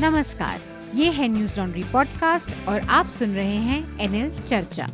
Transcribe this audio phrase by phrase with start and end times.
[0.00, 0.60] नमस्कार,
[0.94, 4.86] ये है न्यूज़ लॉन्ड्री पॉडकास्ट और आप सुन रहे हैं एनएल चर्चा।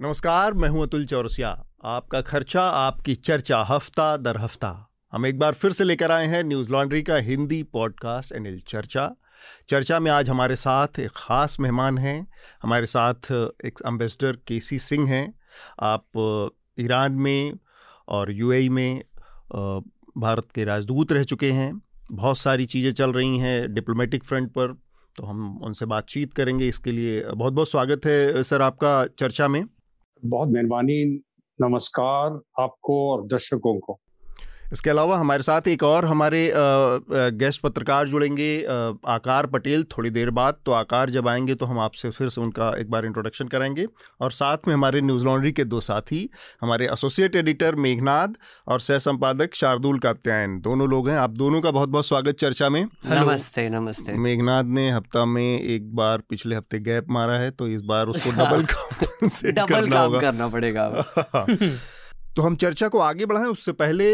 [0.00, 1.48] नमस्कार, मैं हूँ अतुल चौरसिया।
[1.84, 4.70] आपका खर्चा, आपकी चर्चा, हफ़्ता दर हफ़्ता।
[5.12, 9.10] हम एक बार फिर से लेकर आए हैं न्यूज़ लॉन्ड्री का हिंदी पॉडकास्ट एनएल चर्चा।
[9.68, 12.26] चर्चा में आज हमारे साथ एक ख़ास मेहमान हैं।
[12.62, 13.32] हमारे साथ
[13.64, 15.26] एक एम्बेसडर के सी सिंह हैं।
[15.82, 17.52] आप ईरान में
[18.08, 19.02] और यूएई में
[20.16, 21.80] भारत के राजदूत रह चुके हैं।
[22.12, 24.72] बहुत सारी चीज़ें चल रही हैं डिप्लोमेटिक फ्रंट पर
[25.16, 29.64] तो हम उनसे बातचीत करेंगे इसके लिए। बहुत बहुत स्वागत है सर आपका चर्चा में।
[30.22, 31.04] बहुत मेहरबानी,
[31.58, 33.98] नमस्कार आपको और दर्शकों को।
[34.72, 36.50] इसके अलावा हमारे साथ एक और हमारे
[37.38, 38.48] गेस्ट पत्रकार जुड़ेंगे
[39.08, 42.72] आकार पटेल थोड़ी देर बाद। तो आकार जब आएँगे तो हम आपसे फिर से उनका
[42.78, 43.86] एक बार इंट्रोडक्शन कराएँगे
[44.20, 46.28] और साथ में हमारे न्यूज़ लॉन्ड्री के दो साथी
[46.60, 48.36] हमारे एसोसिएट एडिटर मेघनाद
[48.68, 52.68] और सह संपादक शार्दुल कात्यायन दोनों लोग हैं। आप दोनों का बहुत बहुत स्वागत चर्चा
[52.68, 57.68] में। नमस्ते नमस्ते। मेघनाद ने हफ़्ता में एक बार पिछले हफ़्ते गैप मारा है तो
[57.68, 60.88] इस बार उसको डबल काम डबल काम करना पड़ेगा।
[62.36, 64.06] तो हम चर्चा को आगे बढ़ाएँ, उससे पहले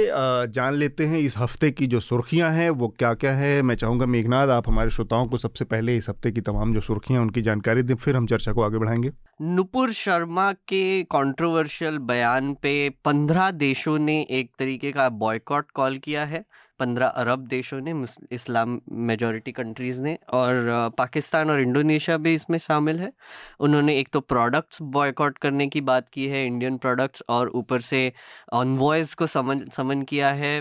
[0.53, 4.07] जान लेते हैं इस हफ़्ते की जो सुर्खियाँ हैं, वो क्या क्या है। मैं चाहूँगा
[4.07, 7.83] मेघनाथ आप हमारे श्रोताओं को सबसे पहले इस हफ़्ते की तमाम जो सुर्खियाँ उनकी जानकारी
[7.83, 9.13] दें, फिर हम चर्चा को आगे बढ़ाएँगे।
[9.43, 16.25] नुपुर शर्मा के कंट्रोवर्शियल बयान पे पंद्रह देशों ने एक तरीके का बॉयकॉट कॉल किया
[16.25, 16.45] है।
[16.81, 17.95] पंद्रह अरब देशों ने
[18.33, 23.13] इस्लाम मेजोरिटी कंट्रीज़ ने और पाकिस्तान और इंडोनेशिया भी इसमें शामिल है।
[23.61, 28.13] उन्होंने एक तो प्रोडक्ट्स बॉयकॉट करने की बात की है इंडियन प्रोडक्ट्स और ऊपर से
[28.55, 30.57] ऑनवॉयज़ को समन समन किया है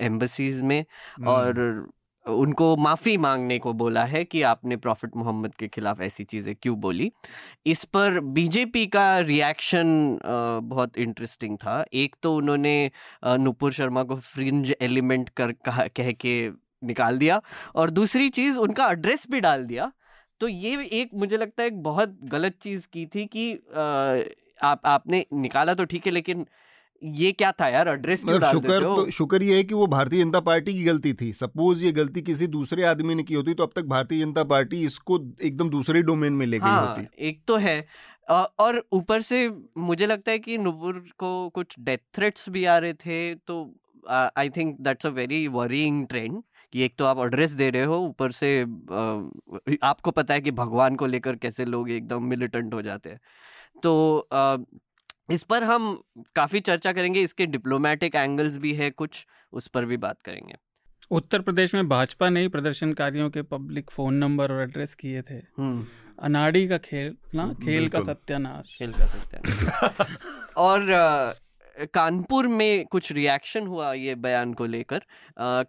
[0.00, 0.84] एम्बसीज में
[1.28, 1.60] और
[2.26, 6.76] उनको माफ़ी मांगने को बोला है कि आपने प्रॉफिट मोहम्मद के खिलाफ ऐसी चीज़ें क्यों
[6.80, 7.10] बोली?
[7.66, 10.18] इस पर बीजेपी का रिएक्शन
[10.64, 12.90] बहुत इंटरेस्टिंग था। एक तो उन्होंने
[13.26, 16.50] नुपुर शर्मा को फ्रिंज एलिमेंट कर कहा कह के
[16.84, 17.40] निकाल दिया
[17.74, 19.90] और दूसरी चीज़ उनका एड्रेस भी डाल दिया।
[20.40, 24.80] तो ये एक मुझे लगता है एक बहुत गलत चीज़ की थी कि आ, आप
[24.86, 26.46] आपने निकाला तो ठीक है लेकिन
[27.02, 27.88] ये क्या था यार?
[27.88, 31.32] एड्रेस मतलब शुक्र तो शुक्र ये है कि वो भारतीय जनता पार्टी की गलती थी।
[31.34, 34.82] सपोज़ ये गलती किसी दूसरे आदमी ने की होती तो अब तक भारतीय जनता पार्टी
[34.82, 37.86] इसको एकदम दूसरे डोमेन में ले गई हाँ, होती। एक तो है।
[38.30, 39.48] और ऊपर से
[39.78, 43.62] मुझे लगता है कि नुपुर को कुछ डेथ थ्रेट्स भी आ रहे थे तो
[44.10, 46.42] I think that's a very worrying trend
[46.72, 48.60] कि एक तो आप एड्रेस दे रहे हो ऊपर से
[49.82, 53.20] आपको पता है कि भगवान को लेकर कैसे लोग एकदम मिलिटेंट हो जाते हैं।
[53.82, 54.28] तो
[55.30, 56.02] इस पर हम
[56.34, 60.54] काफ़ी चर्चा करेंगे इसके डिप्लोमेटिक एंगल्स भी है कुछ उस पर भी बात करेंगे।
[61.10, 65.34] उत्तर प्रदेश में भाजपा ने ही प्रदर्शनकारियों के पब्लिक फ़ोन नंबर और एड्रेस किए थे।
[65.34, 65.86] हम्म।
[66.22, 67.52] अनाड़ी का खेल ना?
[67.52, 70.16] खेल का सत्यानाश। खेल का सत्यानाश।
[70.56, 70.86] और
[71.94, 75.02] कानपुर में कुछ रिएक्शन हुआ ये बयान को लेकर।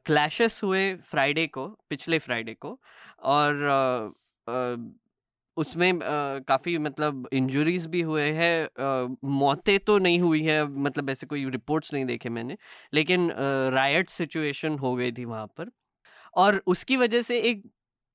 [0.05, 2.79] क्लैशेस हुए फ्राइडे को पिछले फ्राइडे को।
[3.23, 3.55] और
[5.57, 5.99] उसमें
[6.47, 11.93] काफ़ी मतलब इंजरीज भी हुए हैं मौतें तो नहीं हुई है मतलब ऐसे कोई रिपोर्ट्स
[11.93, 12.57] नहीं देखे मैंने,
[12.93, 13.29] लेकिन
[13.73, 15.71] रायट सिचुएशन हो गई थी वहाँ पर।
[16.35, 17.63] और उसकी वजह से एक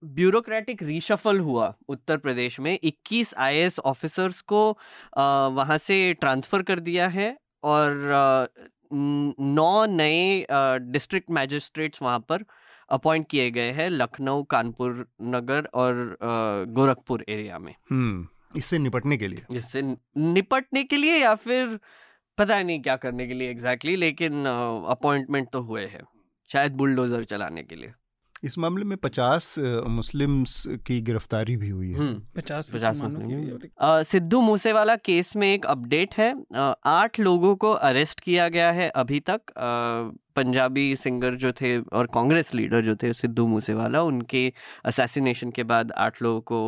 [0.03, 4.71] ब्यूरोक्रेटिक रीशफल हुआ उत्तर प्रदेश में 21 आईएएस ऑफिसर्स को
[5.19, 8.49] वहाँ से ट्रांसफ़र कर दिया है और
[8.93, 10.47] नौ नए
[10.93, 12.45] डिस्ट्रिक्ट मैजिस्ट्रेट्स वहाँ पर
[12.91, 16.17] अपॉइंट किए गए हैं लखनऊ कानपुर नगर और
[16.69, 18.27] गोरखपुर एरिया में। हम्म
[18.57, 19.83] इससे निपटने के लिए। इससे
[20.17, 21.79] निपटने के लिए या फिर
[22.39, 24.45] पता नहीं क्या करने के लिए एग्जैक्टली exactly, लेकिन
[24.91, 26.03] अपॉइंटमेंट तो हुए हैं
[26.51, 27.93] शायद बुलडोजर चलाने के लिए।
[28.45, 29.55] इस मामले में पचास
[29.89, 33.01] मुस्लिम्स की गिरफ्तारी भी हुई है। हम्म। पचास पचास
[34.09, 36.33] सिद्धू मूसेवाला केस में एक अपडेट है।
[36.87, 39.41] आठ लोगों को अरेस्ट किया गया है अभी तक।
[40.39, 44.43] पंजाबी सिंगर जो थे और कांग्रेस लीडर जो थे सिद्धू मूसेवाला उनके
[44.85, 46.61] असैसिनेशन के बाद आठ लोगों को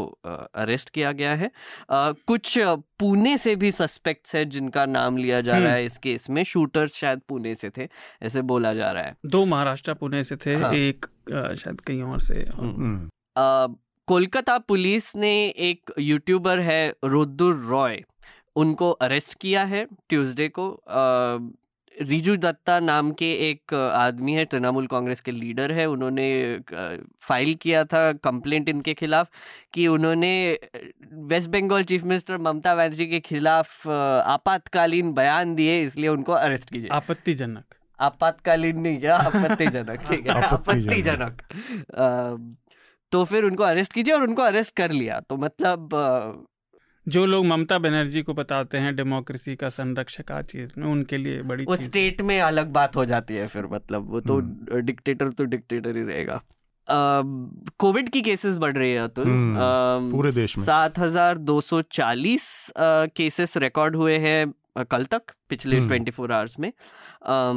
[0.56, 1.50] अरेस्ट किया गया है
[1.90, 2.58] कुछ
[3.00, 6.42] पुणे से भी सस्पेक्ट्स है जिनका नाम लिया जा रहा है हम्म। इस केस में
[6.44, 7.88] शूटर्स शायद पुणे से थे
[8.22, 12.20] ऐसे बोला जा रहा है दो महाराष्ट्र पुणे से थे हाँ। एक शायद कहीं और
[12.20, 13.76] से हम्म। हम्म।
[14.08, 15.32] कोलकाता पुलिस ने
[15.64, 18.02] एक यूट्यूबर है रुद्र रॉय
[18.56, 20.66] उनको अरेस्ट किया है ट्यूसडे को
[22.00, 26.28] रिजू दत्ता नाम के एक आदमी है तृणमूल कांग्रेस के लीडर है। उन्होंने
[27.22, 29.28] फ़ाइल किया था कंप्लेंट इनके खिलाफ
[29.74, 30.32] कि उन्होंने
[31.30, 36.90] West Bengal chief minister Mamata Banerjee के खिलाफ आपातकालीन बयान दिए इसलिए उनको अरेस्ट कीजिए।
[36.92, 39.16] आपत्तिजनक। आपातकालीन नहीं क्या?
[39.16, 41.42] आपत्तिजनक ठीक है। आपत्तिजनक।
[43.12, 45.88] तो फिर उनको अरेस्ट कीजिए और उनको अरेस्ट कर लिया। तो मतलब
[47.10, 51.42] जो लोग ममता बनर्जी को बताते हैं डेमोक्रेसी का संरक्षक आ चीज़ में उनके लिए
[51.44, 54.38] बड़ी वो स्टेट में अलग बात हो जाती है फिर मतलब वो तो
[54.80, 56.40] डिक्टेटर हम्म। तो डिक्टेटर ही रहेगा।
[57.80, 61.80] कोविड की केसेस बढ़ रही है अतुल। हम्म, पूरे देश में। सात हज़ार दो सौ
[61.92, 62.48] चालीस
[63.16, 66.72] केसेस रिकॉर्ड हुए हैं कल तक पिछले ट्वेंटी फोर आवर्स में।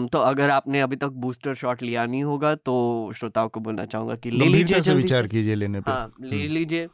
[0.07, 2.75] तो अगर आपने अभी तक बूस्टर शॉट लिया नहीं होगा तो
[3.15, 6.87] श्रोताओं को बोलना चाहूँगा कि ले लीजिए विचार कीजिए लेने पे। हाँ ले हम्म। लीजिए।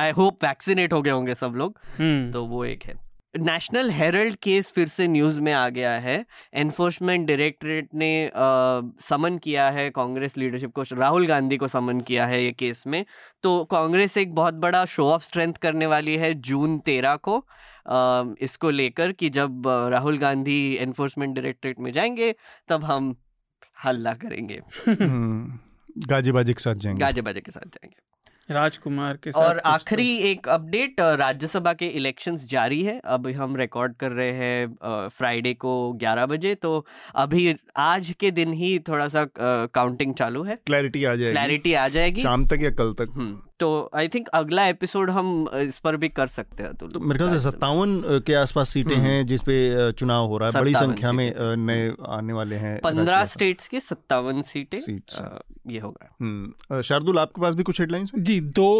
[0.00, 2.98] आई होप वैक्सीनेट हो गए होंगे सब लोग। हम्म। तो वो एक है।
[3.38, 6.24] नेशनल हेरल्ड केस फिर से न्यूज़ में आ गया है।
[6.54, 8.30] एनफोर्समेंट डायरेक्टरेट ने
[9.00, 13.04] समन किया है कांग्रेस लीडरशिप को राहुल गांधी को समन किया है ये केस में।
[13.42, 17.38] तो कांग्रेस एक बहुत बड़ा शो ऑफ़ स्ट्रेंथ करने वाली है जून तेरह को
[17.88, 22.34] आ, इसको लेकर कि जब राहुल गांधी एनफोर्समेंट डायरेक्टरेट में जाएँगे
[22.68, 23.14] तब हम
[23.84, 25.58] हल्ला करेंगे। हम्म,
[26.08, 28.09] गाजी बाजी के साथ जाएँगे। गाजी बाजी के साथ जाएँगे।
[28.50, 33.94] राजकुमार के साथ और आखिरी एक अपडेट राज्यसभा के इलेक्शंस जारी है। अब हम रिकॉर्ड
[33.96, 36.84] कर रहे हैं फ्राइडे को 11 बजे तो
[37.16, 41.86] अभी आज के दिन ही थोड़ा सा काउंटिंग चालू है। क्लैरिटी आ जाएगी। क्लैरिटी आ
[41.88, 43.12] जाएगी। शाम तक या कल तक?
[43.14, 47.18] हम्म, तो आई थिंक अगला एपिसोड हम इस पर भी कर सकते हैं तो मेरे
[47.18, 49.56] ख्याल से सत्तावन के आसपास सीटें हम्म। हैं जिसपे
[49.92, 51.32] चुनाव हो रहा है। बड़ी संख्या में
[51.66, 57.54] नए आने वाले हैं पंद्रह स्टेट्स की सत्तावन सीटें ये होगा। हम्म, शार्दुल आपके पास
[57.54, 58.70] भी कुछ हेडलाइंस जी दो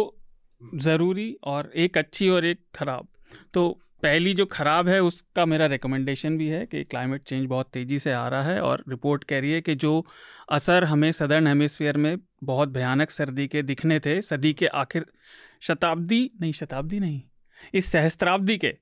[0.61, 3.07] ज़रूरी और एक अच्छी और एक खराब।
[3.53, 3.63] तो
[4.03, 8.11] पहली जो ख़राब है, उसका मेरा रिकमेंडेशन भी है कि क्लाइमेट चेंज बहुत तेज़ी से
[8.11, 10.05] आ रहा है और रिपोर्ट कह रही है कि जो
[10.49, 15.05] असर हमें सदर्न हेमिसफेयर में बहुत भयानक सर्दी के दिखने थे, सदी के आखिर,
[15.61, 17.21] शताब्दी, नहीं शताब्दी नहीं,
[17.73, 18.75] इस सहस्त्राब्दी के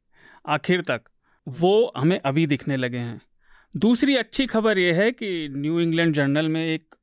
[0.47, 1.01] आखिर तक,
[1.47, 3.21] वो हमें अभी दिखने लगे हैं।
[3.75, 6.95] दूसरी अच्छी खबर यह है कि न्यू इंग्लैंड जर्नल में एक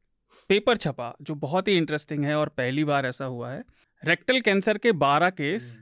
[0.51, 3.65] पेपर छपा, जो बहुत ही इंटरेस्टिंग है और पहली बार ऐसा हुआ है।
[4.03, 5.79] रेक्टल कैंसर के 12 केस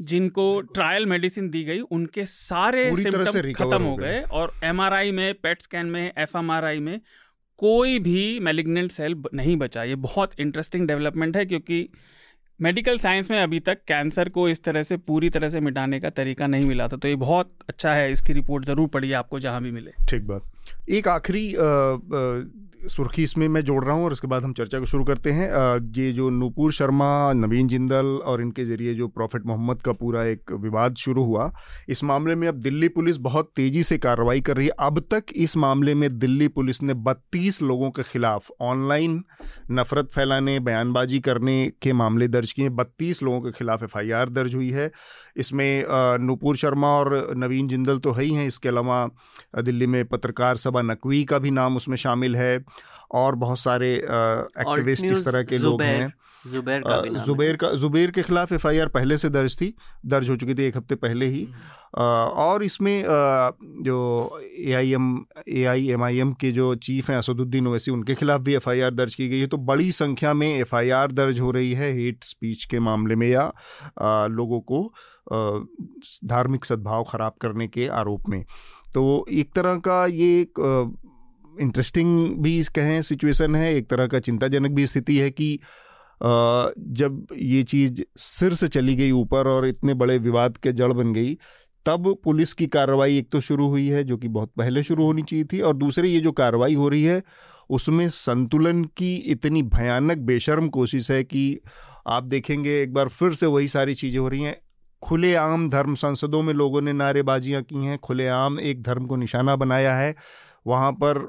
[0.00, 5.62] जिनको ट्रायल मेडिसिन दी गई उनके सारे सिम्टम खत्म हो गए। और एमआरआई में पेट
[5.62, 7.00] स्कैन में एफएमआरआई में
[7.58, 11.88] कोई भी मेलिग्नेंट सेल नहीं बचा। ये बहुत इंटरेस्टिंग डेवलपमेंट है क्योंकि
[12.60, 16.10] मेडिकल साइंस में अभी तक कैंसर को इस तरह से पूरी तरह से मिटाने का
[16.10, 19.62] तरीका नहीं मिला था। तो ये बहुत अच्छा है। इसकी रिपोर्ट ज़रूर पढ़िए आपको जहाँ
[19.62, 21.46] भी मिले। ठीक बात। एक आखिरी
[22.86, 25.48] सुर्खी इसमें मैं जोड़ रहा हूँ और इसके बाद हम चर्चा को शुरू करते हैं।
[25.96, 30.52] ये जो नूपुर शर्मा, नवीन जिंदल और इनके ज़रिए जो प्रॉफिट मोहम्मद का पूरा एक
[30.54, 31.50] विवाद शुरू हुआ,
[31.88, 35.32] इस मामले में अब दिल्ली पुलिस बहुत तेज़ी से कार्रवाई कर रही है। अब तक
[35.36, 39.22] इस मामले में दिल्ली पुलिस ने बत्तीस लोगों के खिलाफ ऑनलाइन
[39.70, 44.70] नफरत फैलाने, बयानबाजी करने के मामले दर्ज किए बत्तीस लोगों के खिलाफ एफआईआर दर्ज हुई
[44.70, 44.90] है।
[45.36, 45.84] इसमें
[46.20, 49.08] नूपुर शर्मा और नवीन जिंदल तो है ही हैं। इसके अलावा
[49.60, 52.58] दिल्ली में पत्रकार सभा नकवी का भी नाम उसमें शामिल है।
[53.12, 56.12] और बहुत सारे एक्टिविस्ट इस तरह के लोग हैं।
[56.44, 59.72] जुबैर का भी जुबैर का जुबैर के खिलाफ एफआईआर पहले से दर्ज थी
[60.06, 61.82] दर्ज हो चुकी थी एक हफ़्ते पहले ही। हम्म।
[62.42, 63.04] और इसमें
[63.84, 65.06] जो A I M
[65.48, 68.94] A I M I M के जो चीफ हैं असदुद्दीन ओवैसी उनके खिलाफ भी एफआईआर
[68.94, 72.64] दर्ज की गई है। तो बड़ी संख्या में एफआईआर दर्ज हो रही है हेट स्पीच
[72.64, 73.46] के मामले में या
[74.28, 74.82] लोगों को
[76.26, 78.42] धार्मिक सद्भाव खराब करने के आरोप में।
[78.94, 80.60] तो एक तरह का ये एक
[81.60, 85.58] इंटरेस्टिंग भी कहें सिचुएशन है, एक तरह का चिंताजनक भी स्थिति है कि
[86.20, 91.12] जब ये चीज़ सिर से चली गई ऊपर और इतने बड़े विवाद के जड़ बन
[91.12, 91.34] गई,
[91.86, 95.22] तब पुलिस की कार्रवाई एक तो शुरू हुई है, जो कि बहुत पहले शुरू होनी
[95.22, 97.22] चाहिए थी, और दूसरे ये जो कार्रवाई हो रही है,
[97.70, 101.60] उसमें संतुलन की इतनी भयानक बेशर्म कोशिश है कि
[102.06, 104.56] आप देखेंगे एक बार फिर से वही सारी चीज़ें हो रही हैं।
[105.02, 109.96] खुलेआम धर्म संसदों में लोगों ने नारेबाजियाँ की हैं, खुलेआम एक धर्म को निशाना बनाया
[109.96, 110.14] है,
[110.66, 111.26] वहाँ पर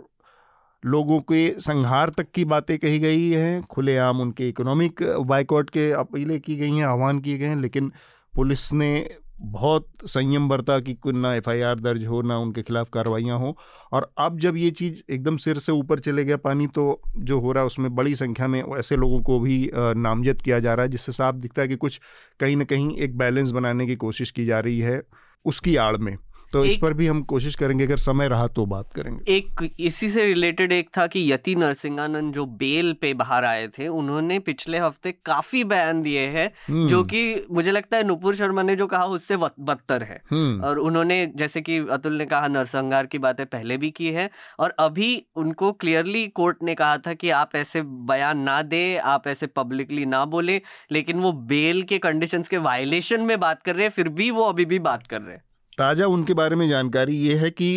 [0.85, 6.39] लोगों के संहार तक की बातें कही गई हैं। खुलेआम उनके इकोनॉमिक बाइकआउट के अपीलें
[6.39, 7.91] की गई हैं, आह्वान किए गए हैं, लेकिन
[8.33, 13.55] पुलिस ने बहुत संयम बरता कि ना एफआईआर दर्ज हो, ना उनके खिलाफ कार्रवाइयाँ हो।
[13.93, 17.51] और अब जब ये चीज़ एकदम सिर से ऊपर चले गया पानी तो जो हो
[17.51, 20.91] रहा है उसमें बड़ी संख्या में ऐसे लोगों को भी नामजद किया जा रहा है,
[20.91, 21.99] जिससे साफ़ दिखता है कि कुछ
[22.39, 25.01] कहीं ना कहीं एक बैलेंस बनाने की कोशिश की जा रही है
[25.45, 26.15] उसकी आड़ में।
[26.55, 30.09] तो इस पर भी हम कोशिश करेंगे अगर समय रहा तो बात करेंगे एक इसी
[30.09, 34.79] से रिलेटेड एक था कि यति नरसिंहानंद जो बेल पे बाहर आए थे उन्होंने पिछले
[34.79, 38.87] हफ़्ते काफ़ी बयान दिए हैं हम्म। जो कि मुझे लगता है नुपुर शर्मा ने जो
[38.87, 43.45] कहा उससे बदतर है हम्म। और उन्होंने जैसे कि अतुल ने कहा नरसंहार की बातें
[43.47, 47.81] पहले भी की है और अभी उनको क्लियरली कोर्ट ने कहा था कि आप ऐसे
[48.05, 53.21] बयान ना दे आप ऐसे पब्लिकली ना बोले लेकिन वो बेल के कंडीशंस के वायलेशन
[53.23, 55.43] में बात कर रहे हैं फिर भी वो अभी भी बात कर रहे हैं
[55.77, 57.69] ताज़ा उनके बारे में जानकारी ये है कि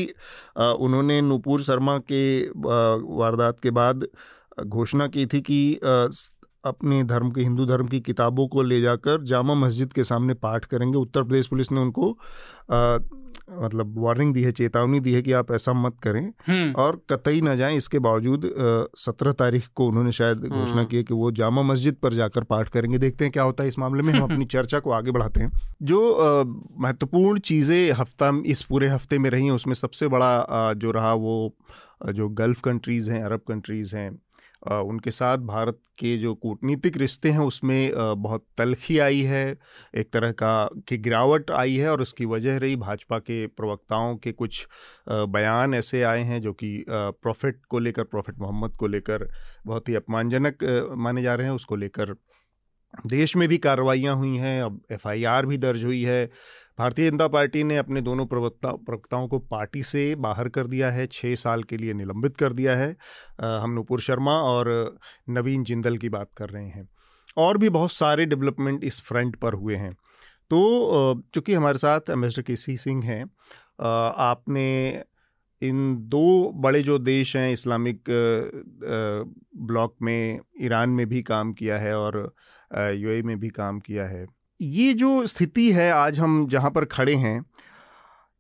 [0.59, 2.25] उन्होंने नूपुर शर्मा के
[3.17, 4.07] वारदात के बाद
[4.67, 5.59] घोषणा की थी कि
[6.65, 10.65] अपने धर्म के हिंदू धर्म की किताबों को ले जाकर जामा मस्जिद के सामने पाठ
[10.65, 12.11] करेंगे। उत्तर प्रदेश पुलिस ने उनको
[12.73, 12.99] आ,
[13.62, 17.41] मतलब वार्निंग दी है चेतावनी दी है कि आप ऐसा मत करें हम्म, और कतई
[17.41, 18.43] ना जाएँ। इसके बावजूद
[18.99, 22.45] सत्रह तारीख को उन्होंने शायद घोषणा हम्म। की है कि वो जामा मस्जिद पर जाकर
[22.45, 25.11] पाठ करेंगे। देखते हैं क्या होता है इस मामले में। हम अपनी चर्चा को आगे
[25.11, 25.50] बढ़ाते हैं।
[25.83, 26.00] जो
[26.81, 31.15] महत्वपूर्ण चीज़ें हफ़्ता इस पूरे हफ़्ते में रही हैं उसमें सबसे बड़ा अ, जो रहा
[31.15, 31.55] वो
[32.12, 34.11] जो गल्फ़ कंट्रीज़ हैं अरब कंट्रीज़ हैं
[34.62, 39.59] उनके साथ भारत के जो कूटनीतिक रिश्ते हैं उसमें बहुत तलखी आई है,
[39.95, 44.33] एक तरह का, की गिरावट आई है और उसकी वजह रही भाजपा के प्रवक्ताओं के
[44.33, 44.67] कुछ
[45.09, 49.29] बयान ऐसे आए हैं जो कि प्रॉफिट को लेकर, प्रॉफिट मोहम्मद को लेकर
[49.67, 50.65] बहुत ही अपमानजनक
[50.99, 52.15] माने जा रहे हैं। उसको लेकर
[53.07, 56.31] देश में भी कार्रवाइयाँ हुई हैं, अब एफआईआर भी दर्ज हुई है
[56.79, 61.07] भारतीय जनता पार्टी ने अपने दोनों प्रवक्ता, प्रवक्ताओं को पार्टी से बाहर कर दिया है
[61.07, 62.91] छः साल के लिए निलंबित कर दिया है।
[63.41, 64.99] हम नुपुर शर्मा और
[65.31, 66.89] नवीन जिंदल की बात कर रहे हैं।
[67.37, 69.93] और भी बहुत सारे डेवलपमेंट इस फ्रंट पर हुए हैं।
[70.51, 73.23] तो चूँकि हमारे साथ एम्बेसडर के सी सिंह हैं
[73.81, 74.69] आपने
[75.63, 78.05] इन दो बड़े जो देश हैं, इस्लामिक
[79.59, 82.35] ब्लॉक में, ईरान में भी काम किया है और
[82.73, 84.27] यूएई में भी काम किया है।
[84.61, 87.45] ये जो स्थिति है आज हम जहाँ पर खड़े हैं,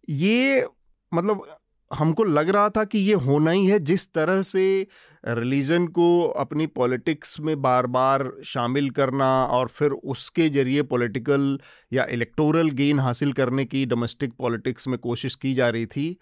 [0.08, 0.66] ये
[1.14, 1.56] मतलब
[1.90, 4.86] हमको लग रहा था कि ये होना ही है जिस तरह से
[5.28, 11.58] रिलीजन को अपनी पॉलिटिक्स में बार बार शामिल करना और फिर उसके ज़रिए पॉलिटिकल
[11.92, 16.16] या इलेक्टोरल गेन हासिल करने की डोमेस्टिक पॉलिटिक्स में कोशिश की जा रही थी।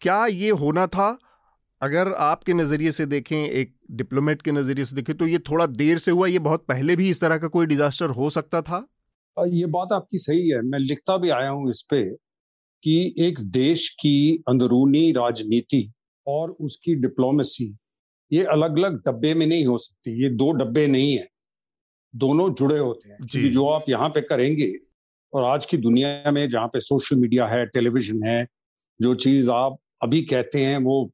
[0.00, 1.18] क्या ये होना था?
[1.82, 5.98] अगर आपके नज़रिए से देखें एक डिप्लोमेट के नज़रिए से देखें तो ये थोड़ा देर
[5.98, 8.86] से हुआ ये बहुत पहले भी इस तरह का कोई डिजास्टर हो सकता था?
[9.36, 12.02] ये बात आपकी सही है। मैं लिखता भी आया हूँ इस पे
[12.82, 15.90] कि एक देश की अंदरूनी राजनीति
[16.26, 17.76] और उसकी डिप्लोमेसी
[18.30, 21.26] ये अलग अलग डब्बे में नहीं हो सकती। ये दो डब्बे नहीं है।
[22.14, 24.72] दोनों जुड़े होते हैं। जी। क्योंकि जो आप यहाँ पे करेंगे
[25.32, 28.46] और आज की दुनिया में जहाँ पे सोशल मीडिया है टेलीविज़न है
[29.00, 31.10] जो चीज़ आप अभी कहते हैं वो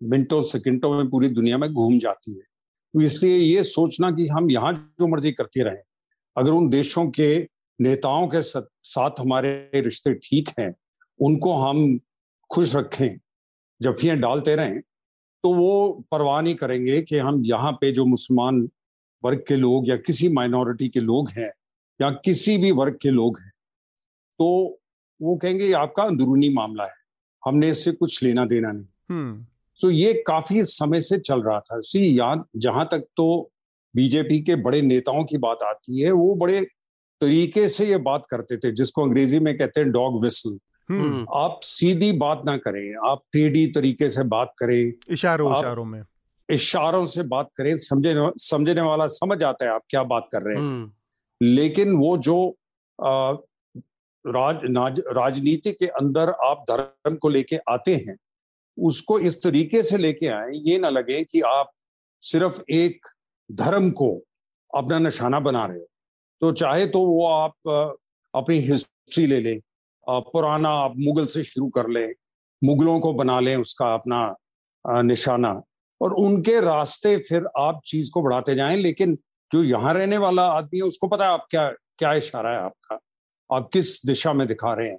[0.00, 2.42] मिनटों, सेकंडों में पूरी दुनिया में घूम जाती है।
[2.94, 5.82] तो इसलिए ये सोचना कि हम यहाँ जो मर्ज़ी करते रहें,
[6.36, 7.36] अगर उन देशों के
[7.78, 10.74] नेताओं के साथ हमारे रिश्ते ठीक हैं,
[11.20, 11.98] उनको हम
[12.50, 13.18] खुश रखें
[13.80, 14.80] जफियाँ डालते रहें
[15.44, 18.60] तो वो परवाह नहीं करेंगे कि हम यहाँ पे जो मुसलमान
[19.22, 21.50] वर्ग के लोग या किसी माइनॉरिटी के लोग हैं
[22.00, 23.50] या किसी भी वर्ग के लोग हैं
[24.38, 24.46] तो
[25.20, 26.94] वो कहेंगे, आपका अंदरूनी मामला है,
[27.42, 29.46] हमने इससे कुछ लेना देना नहीं। हम्म।
[29.78, 33.50] सो ये काफ़ी समय से चल रहा था। सी यहाँ जहाँ तक तो
[33.94, 36.60] बीजेपी के बड़े नेताओं की बात आती है वो बड़े
[37.20, 41.60] तरीके से ये बात करते थे जिसको अंग्रेज़ी में कहते हैं डॉग विसल हम्म। आप
[41.62, 46.02] सीधी बात ना करें आप टेढ़ी तरीके से बात करें इशारों इशारों में।
[46.48, 50.54] इशारों से बात करें समझे समझने वाला समझ आता है आप क्या बात कर रहे
[50.54, 50.90] हैं। हम्म,
[51.40, 52.36] लेकिन वो जो
[52.98, 53.32] आ,
[54.24, 58.16] राज राजनीति के अंदर आप धर्म को लेके आते हैं
[58.78, 61.70] उसको इस तरीके से लेके आए, ये ना लगे कि आप
[62.22, 63.06] सिर्फ़ एक
[63.50, 64.10] धर्म को
[64.70, 65.86] अपना निशाना बना रहे हो।
[66.42, 67.54] तो चाहे तो वो आप
[68.34, 69.60] अपनी हिस्ट्री ले लें
[70.06, 72.12] पुराना आप मुगल से शुरू कर लें,
[72.62, 75.50] मुगलों को बना लें उसका अपना निशाना
[76.00, 79.18] और उनके रास्ते फिर आप चीज़ को बढ़ाते जाएँ, लेकिन
[79.50, 81.68] जो यहाँ रहने वाला आदमी है, उसको पता है आप क्या
[81.98, 82.98] क्या इशारा है आपका?
[83.50, 84.98] आप किस दिशा में दिखा रहे हैं?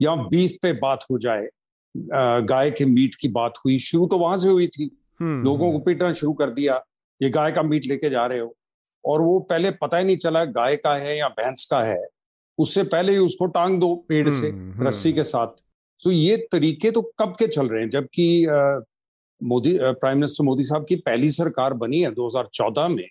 [0.00, 1.48] या बीफ पे बात हो जाए
[2.48, 4.90] गाय के मीट की बात हुई शुरू तो वहाँ से हुई थी।
[5.20, 6.84] हम्म। लोगों को पीटना शुरू कर दिया
[7.20, 8.54] ये गाय का मीट लेके जा रहे हो।
[9.04, 12.06] और वो पहले पता ही नहीं चला गाय का है या भैंस का है।
[12.58, 15.46] उससे पहले ही उसको टांग दो पेड़ से हम्म, हम्म। रस्सी के साथ।
[16.00, 17.90] तो ये तरीके तो कब के चल रहे हैं?
[17.90, 18.46] जबकि
[19.42, 23.06] मोदी प्राइम मिनिस्टर मोदी साहब की पहली सरकार बनी है 2014 में।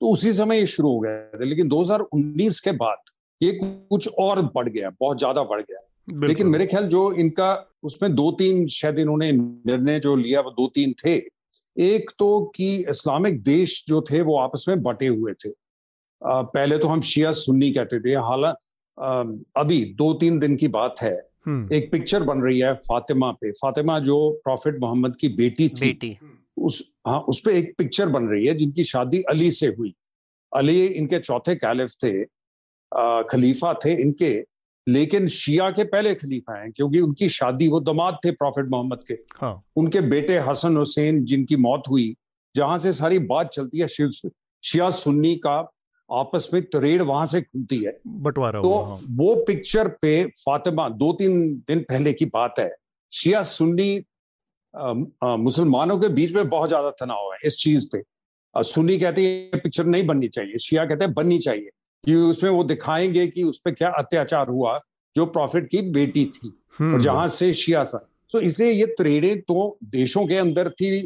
[0.00, 2.98] तो उसी समय ये शुरू हो गया था। लेकिन 2019 के बाद
[3.42, 8.14] ये कुछ और बढ़ गया बहुत ज़्यादा बढ़ गया। लेकिन मेरे ख्याल जो इनका उसमें
[8.14, 11.22] दो तीन शायद इन्होंने निर्णय जो लिया वो दो तीन थे।
[11.78, 16.78] एक तो कि इस्लामिक देश जो थे वो आपस में बटे हुए थे। अ, पहले
[16.78, 21.74] तो हम शिया सुन्नी कहते थे। हालाँकि अभी दो तीन दिन की बात है। हम्म,
[21.74, 26.18] एक पिक्चर बन रही है फातिमा पे। फातिमा जो प्रॉफिट मोहम्मद की बेटी थी बेटी।
[26.56, 29.94] उस हाँ उस पर एक पिक्चर बन रही है जिनकी शादी अली से हुई।
[30.56, 32.22] अली इनके चौथे कैलिफ थे
[32.96, 34.44] आ, खलीफा थे इनके।
[34.86, 39.14] लेकिन शिया के पहले खलीफा हैं क्योंकि उनकी शादी वो दमाद थे प्रॉफिट मोहम्मद के।
[39.36, 42.14] हाँ। उनके बेटे हसन हुसैन जिनकी मौत हुई
[42.54, 44.10] जहाँ से सारी बात चलती है शिव
[44.64, 45.56] शिया सुन्नी का
[46.10, 51.12] आपस में तरेड़ वहाँ से खुलती है। बंटवारा तो हाँ। वो पिक्चर पे फातिमा दो
[51.12, 52.70] तीन दिन पहले की बात है
[53.12, 54.04] शिया सुन्नी
[54.74, 58.02] मुसलमानों के बीच में बहुत ज़्यादा तनाव है इस चीज़ पे।
[58.54, 61.70] सुन्नी कहते हैं ये पिक्चर नहीं बननी चाहिए। शिया कहते हैं बननी चाहिए।
[62.04, 64.78] कि उसमें वो दिखाएँगे कि उस पर क्या अत्याचार हुआ
[65.16, 66.48] जो प्रॉफिट की बेटी थी
[66.82, 67.98] और जहाँ से शिया सा।
[68.30, 70.96] तो इसलिए ये तरेड़े तो देशों के अंदर थी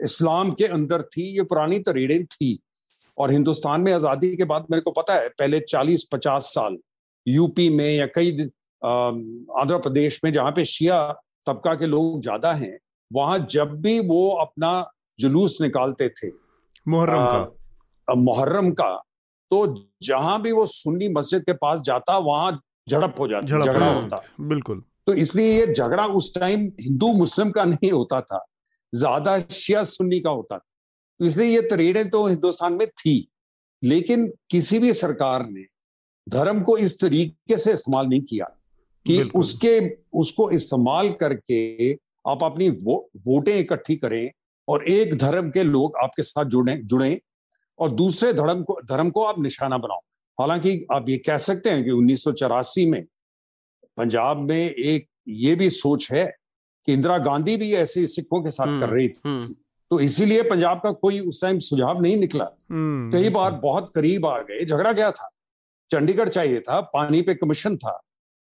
[0.00, 2.58] इस्लाम के अंदर थी ये पुरानी तरेड़े थी।
[3.18, 6.76] और हिंदुस्तान में आज़ादी के बाद मेरे को पता है पहले 40-50 साल
[7.26, 8.30] यूपी में या कई
[8.82, 11.00] आंध्र प्रदेश में जहाँ पे शिया
[11.46, 12.78] तबका के लोग ज़्यादा हैं
[13.10, 14.70] वहाँ जब भी वो अपना
[15.18, 16.30] जुलूस निकालते थे
[16.86, 18.90] मुहर्रम का। मुहर्रम का
[19.50, 19.66] तो
[20.02, 24.82] जहाँ भी वो सुन्नी मस्जिद के पास जाता वहाँ झड़प हो जाती झगड़ा होता। बिल्कुल।
[25.06, 28.44] तो इसलिए ये झगड़ा उस टाइम हिंदू मुस्लिम का नहीं होता था
[28.92, 30.66] ज़्यादा शिया सुन्नी का होता था।
[31.20, 33.16] तो इसलिए ये तरीड़े तो हिंदुस्तान में थी
[33.82, 35.64] लेकिन किसी भी सरकार ने
[36.26, 38.46] धर्म को इस तरीके से इस्तेमाल नहीं किया
[39.06, 39.78] कि उसके
[40.14, 41.92] उसको इस्तेमाल करके
[42.28, 44.30] आप अपनी वो, वोटें इकट्ठी करें
[44.68, 47.20] और एक धर्म के लोग आपके साथ जुड़े जुड़े
[47.80, 49.98] और दूसरे धर्म को धर्म को आप निशाना बनाओ।
[50.40, 53.06] हालाँकि आप ये कह सकते हैं कि उन्नीस सौ चौरासी में
[53.96, 56.36] पंजाब में एक ये भी सोच है
[56.86, 59.54] कि इंदिरा गांधी भी ऐसे सिखों के साथ कर हम्म, रही थी। हम्म।
[59.90, 64.26] तो इसीलिए पंजाब का कोई उस टाइम सुझाव नहीं निकला। हम्म, कई बार बहुत करीब
[64.26, 65.28] आ गए। झगड़ा क्या था?
[65.92, 68.00] चंडीगढ़ चाहिए था पानी पे कमीशन था।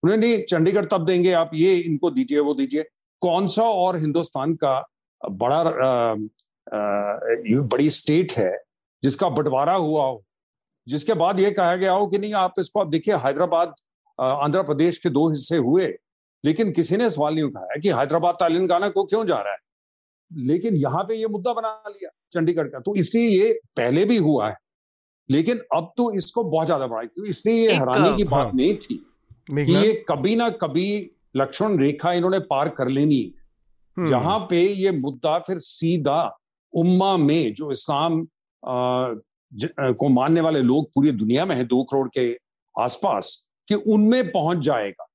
[0.03, 2.85] उन्हें नहीं चंडीगढ़ तब देंगे आप ये इनको दीजिए वो दीजिए।
[3.21, 4.89] कौन सा और हिंदुस्तान का
[5.31, 7.19] बड़ा आ, आ,
[7.61, 8.66] बड़ी स्टेट है
[9.03, 10.23] जिसका बंटवारा हुआ हो।
[10.87, 13.75] जिसके बाद ये कहा गया हो कि नहीं आप इसको आप देखिए हैदराबाद
[14.19, 15.87] आंध्र प्रदेश के दो हिस्से हुए
[16.45, 19.59] लेकिन किसी ने सवाल नहीं उठाया कि हैदराबाद तेलंगाना को क्यों जा रहा है?
[20.31, 24.49] लेकिन यहाँ पे ये मुद्दा बना लिया चंडीगढ़ का। तो इसलिए ये पहले भी हुआ
[24.49, 24.57] है
[25.29, 28.75] लेकिन अब तो इसको बहुत ज़्यादा बढ़ा क्योंकि इसलिए ये हैरानी की बात हाँ, नहीं
[28.75, 28.97] थी
[29.51, 33.23] कि ये कभी ना कभी लक्ष्मण रेखा इन्होंने पार कर लेनी
[33.97, 36.21] हम्म। जहाँ पे ये मुद्दा फिर सीधा
[36.73, 38.27] उम्मा में जो इस्लाम
[38.69, 42.33] को मानने वाले लोग पूरी दुनिया में है दो करोड़ के
[42.75, 45.07] आसपास कि उनमें पहुँच जाएगा।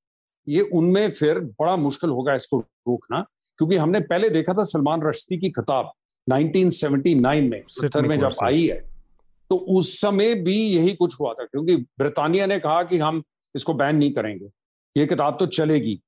[0.48, 3.20] ये उनमें फिर बड़ा मुश्किल होगा इसको रोकना
[3.60, 5.91] क्योंकि हमने पहले देखा था सलमान रश्दी की किताब
[6.27, 8.79] 1979 में सत्तर में जब आई है
[9.51, 13.23] तो उस समय भी यही कुछ हुआ था क्योंकि ब्रिटानिया ने कहा कि हम
[13.56, 14.49] इसको बैन नहीं करेंगे
[14.95, 15.99] ये किताब तो चलेगी।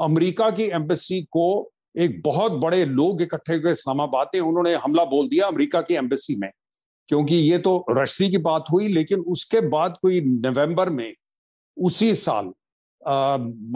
[0.00, 5.28] अमेरिका की एम्बेसी को एक बहुत बड़े लोग इकट्ठे हुए इस्लामाबाद में उन्होंने हमला बोल
[5.28, 6.50] दिया अमेरिका की एम्बेसी में।
[7.08, 11.14] क्योंकि ये तो रश्दी की बात हुई लेकिन उसके बाद कोई नवंबर में
[11.76, 12.52] उसी साल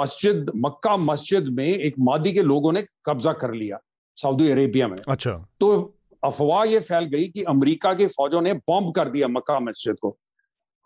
[0.00, 3.78] मस्जिद मक्का मस्जिद में एक मादी के लोगों ने कब्जा कर लिया
[4.16, 8.94] सऊदी अरेबिया में। अच्छा। तो अफवाह ये फैल गई कि अमेरिका के फौजों ने बॉम्ब
[8.94, 10.08] कर दिया मक्का मस्जिद को।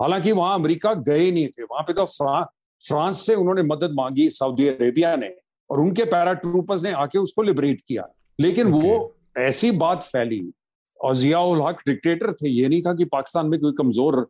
[0.00, 2.42] हालाँकि वहाँ अमेरिका गए नहीं थे वहाँ पे तो फ्रा,
[2.80, 5.34] फ्रांस से उन्होंने मदद मांगी सऊदी अरेबिया ने
[5.70, 8.08] और उनके पैरा ट्रूपर्स ने आके उसको लिबरेट किया।
[8.40, 8.82] लेकिन okay.
[8.82, 10.40] वो ऐसी बात फैली
[11.02, 14.20] और जियाउल हक डिक्टेटर थे। ये नहीं था कि पाकिस्तान में कोई कमज़ोर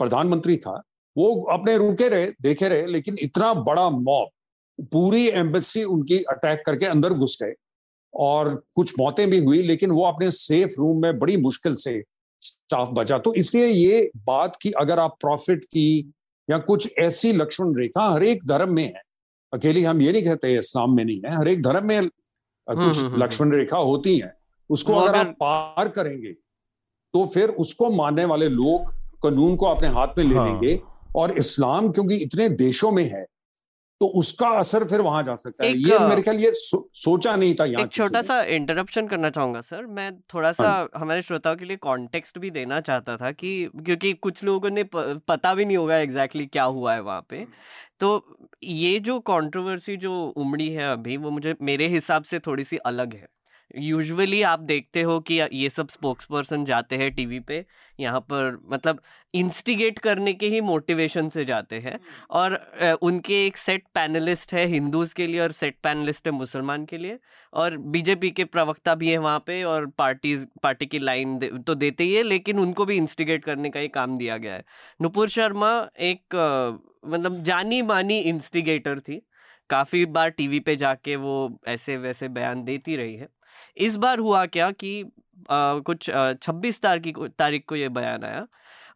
[0.00, 0.82] प्रधानमंत्री था।
[1.16, 4.28] वो अपने रुके रहे देखे रहे लेकिन इतना बड़ा मॉब
[4.92, 7.54] पूरी एम्बेसी उनकी अटैक करके अंदर घुस गए।
[8.14, 12.02] और कुछ मौतें भी हुई लेकिन वो अपने सेफ़ रूम में बड़ी मुश्किल से
[12.42, 16.12] स्टाफ बचा। तो इसलिए ये बात की अगर आप प्रॉफिट की
[16.48, 19.02] या कुछ ऐसी लक्ष्मण रेखा हर एक धर्म में है।
[19.52, 22.98] अकेली हम ये नहीं कहते इस्लाम में नहीं है। हर एक धर्म में हम्म, कुछ
[22.98, 24.34] हम्म, हम्म, लक्ष्मण रेखा होती है।
[24.70, 26.32] उसको अगर आप पार करेंगे
[27.14, 28.90] तो फिर उसको मानने वाले लोग
[29.22, 30.80] कानून को अपने हाथ में ले हाँ। लेंगे।
[31.16, 33.24] और इस्लाम क्योंकि इतने देशों में है
[34.00, 37.54] तो उसका असर फिर वहाँ जा सकता है। ये मेरे ख्याल ये सो, सोचा नहीं
[37.54, 41.56] था यहाँ एक छोटा सा इंटरप्शन करना चाहूँगा सर मैं थोड़ा सा हाँ। हमारे श्रोताओं
[41.56, 45.76] के लिए कॉन्टेक्स्ट भी देना चाहता था कि क्योंकि कुछ लोगों ने पता भी नहीं
[45.76, 47.46] होगा एग्जैक्टली क्या हुआ है वहाँ पे।
[48.00, 52.76] तो ये जो कंट्रोवर्सी जो उमड़ी है अभी वो मुझे मेरे हिसाब से थोड़ी सी
[52.76, 53.28] अलग है।
[53.74, 57.64] यूजुअली आप देखते हो कि ये सब स्पोक्स पर्सन जाते हैं टीवी पे
[57.98, 59.00] यहाँ पर मतलब
[59.34, 61.98] इंस्टिगेट करने के ही मोटिवेशन से जाते हैं
[62.30, 62.54] और
[63.02, 67.18] उनके एक सेट पैनलिस्ट है हिंदूज के लिए और सेट पैनलिस्ट है मुसलमान के लिए
[67.52, 71.74] और बीजेपी के प्रवक्ता भी है वहाँ पे और पार्टीज़ पार्टी की लाइन दे, तो
[71.74, 74.64] देते ही है लेकिन उनको भी इंस्टिगेट करने का ही काम दिया गया है।
[75.02, 76.34] नुपुर शर्मा एक
[77.06, 79.22] मतलब जानी मानी इंस्टिगेटर थी
[79.70, 81.34] काफ़ी बार टीवी पे जाके वो
[81.68, 83.28] ऐसे वैसे बयान देती रही है।
[83.76, 85.04] इस बार हुआ क्या कि
[85.50, 86.10] आ, कुछ
[86.42, 88.46] छब्बीस तारीख तारीख को ये बयान आया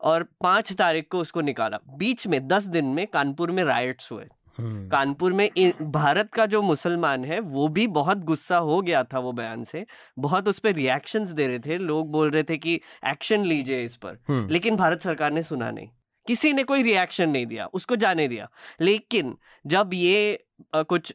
[0.00, 4.24] और पाँच तारीख को उसको निकाला। बीच में दस दिन में कानपुर में राइट्स हुए।
[4.58, 5.50] हम्म। कानपुर में
[5.82, 9.86] भारत का जो मुसलमान है वो भी बहुत गुस्सा हो गया था वो बयान से।
[10.18, 13.96] बहुत उस पर रिएक्शन दे रहे थे। लोग बोल रहे थे कि एक्शन लीजिए इस
[13.96, 15.88] पर। हम्म। लेकिन भारत सरकार ने सुना नहीं।
[16.26, 18.50] किसी ने कोई रिएक्शन नहीं दिया उसको जाने दिया।
[18.80, 21.14] लेकिन जब ये आ, कुछ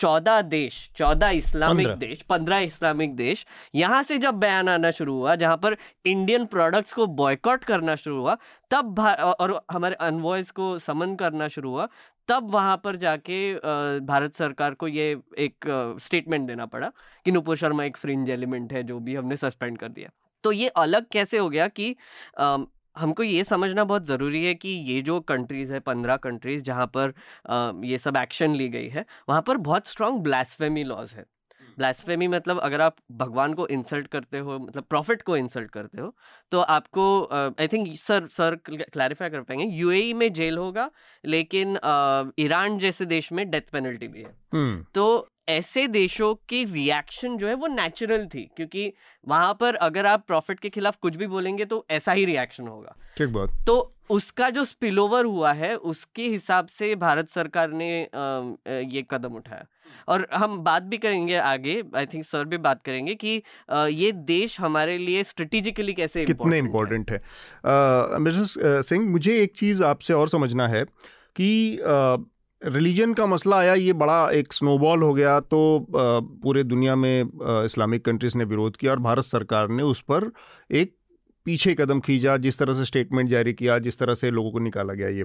[0.00, 5.34] चौदह देश चौदह इस्लामिक देश पंद्रह इस्लामिक देश यहाँ से जब बयान आना शुरू हुआ
[5.34, 8.36] जहाँ पर इंडियन प्रोडक्ट्स को बॉयकॉट करना शुरू हुआ
[8.70, 8.98] तब
[9.40, 11.88] और हमारे अनवॉइस को समन करना शुरू हुआ
[12.28, 13.42] तब वहाँ पर जाके
[14.06, 15.64] भारत सरकार को ये एक
[16.02, 16.90] स्टेटमेंट देना पड़ा
[17.26, 20.10] कि नुपुर शर्मा एक फ्रिंज एलिमेंट है जो भी हमने सस्पेंड कर दिया।
[20.44, 21.94] तो ये अलग कैसे हो गया कि
[22.96, 27.12] हमको ये समझना बहुत ज़रूरी है कि ये जो कंट्रीज़ है पंद्रह कंट्रीज़ जहाँ पर
[27.46, 31.24] अ, ये सब एक्शन ली गई है वहाँ पर बहुत स्ट्रॉन्ग ब्लास्फेमी लॉज है।
[31.78, 36.14] ब्लास्फेमी मतलब अगर आप भगवान को इंसल्ट करते हो मतलब प्रॉफिट को इंसल्ट करते हो
[36.52, 40.90] तो आपको I think sir sir clarify कर पाएँगे यूएई में जेल होगा
[41.24, 41.78] लेकिन
[42.38, 45.06] ईरान जैसे देश में डेथ पेनल्टी भी है। हम्म तो
[45.50, 48.92] ऐसे देशों की रिएक्शन जो है वो नेचुरल थी क्योंकि
[49.26, 52.96] वहाँ पर अगर आप प्रॉफिट के खिलाफ कुछ भी बोलेंगे तो ऐसा ही रिएक्शन होगा।
[53.16, 57.90] ठीक बात। तो उसका जो स्पिलओवर हुआ है उसके हिसाब से भारत सरकार ने
[58.94, 59.64] ये कदम उठाया।
[60.08, 63.42] और हम बात भी करेंगे आगे आई थिंक सर भी बात करेंगे कि
[63.94, 67.18] ये देश हमारे लिए स्ट्रेटेजिकली कैसे कितने है। इम्पोर्टेंट है।
[68.20, 68.54] मिसेस
[68.88, 70.84] सिंह मुझे एक चीज़ आपसे और समझना है
[71.36, 71.50] कि
[72.62, 77.22] रिलीजन का मसला आया, ये बड़ा एक स्नोबॉल हो गया तो पूरे दुनिया में
[77.64, 80.30] इस्लामिक कंट्रीज़ ने विरोध किया और भारत सरकार ने उस पर
[80.70, 80.94] एक
[81.46, 84.94] पीछे कदम खींचा, जिस तरह से स्टेटमेंट जारी किया, जिस तरह से लोगों को निकाला
[84.94, 85.24] गया ये।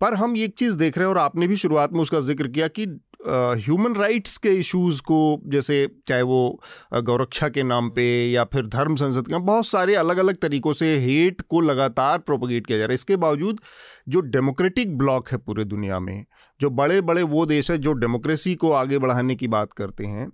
[0.00, 2.68] पर हम एक चीज़ देख रहे हैं और आपने भी शुरुआत में उसका ज़िक्र किया
[2.68, 2.86] कि
[3.26, 6.60] ह्यूमन राइट्स के इश्यूज़ को, जैसे चाहे वो
[6.94, 10.96] गौरक्षा के नाम पे या फिर धर्म संसद के, बहुत सारे अलग अलग तरीकों से
[10.98, 13.60] हेट को लगातार प्रोपोगेट किया जा रहा है। इसके बावजूद
[14.08, 16.24] जो डेमोक्रेटिक ब्लॉक है पूरे दुनिया में
[16.60, 20.30] जो बड़े बड़े वो देश है जो डेमोक्रेसी को आगे बढ़ाने की बात करते हैं,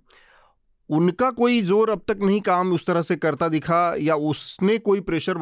[0.89, 5.01] उनका कोई ज़ोर अब तक नहीं काम उस तरह से करता दिखा या उसने कोई
[5.01, 5.35] प्रेशर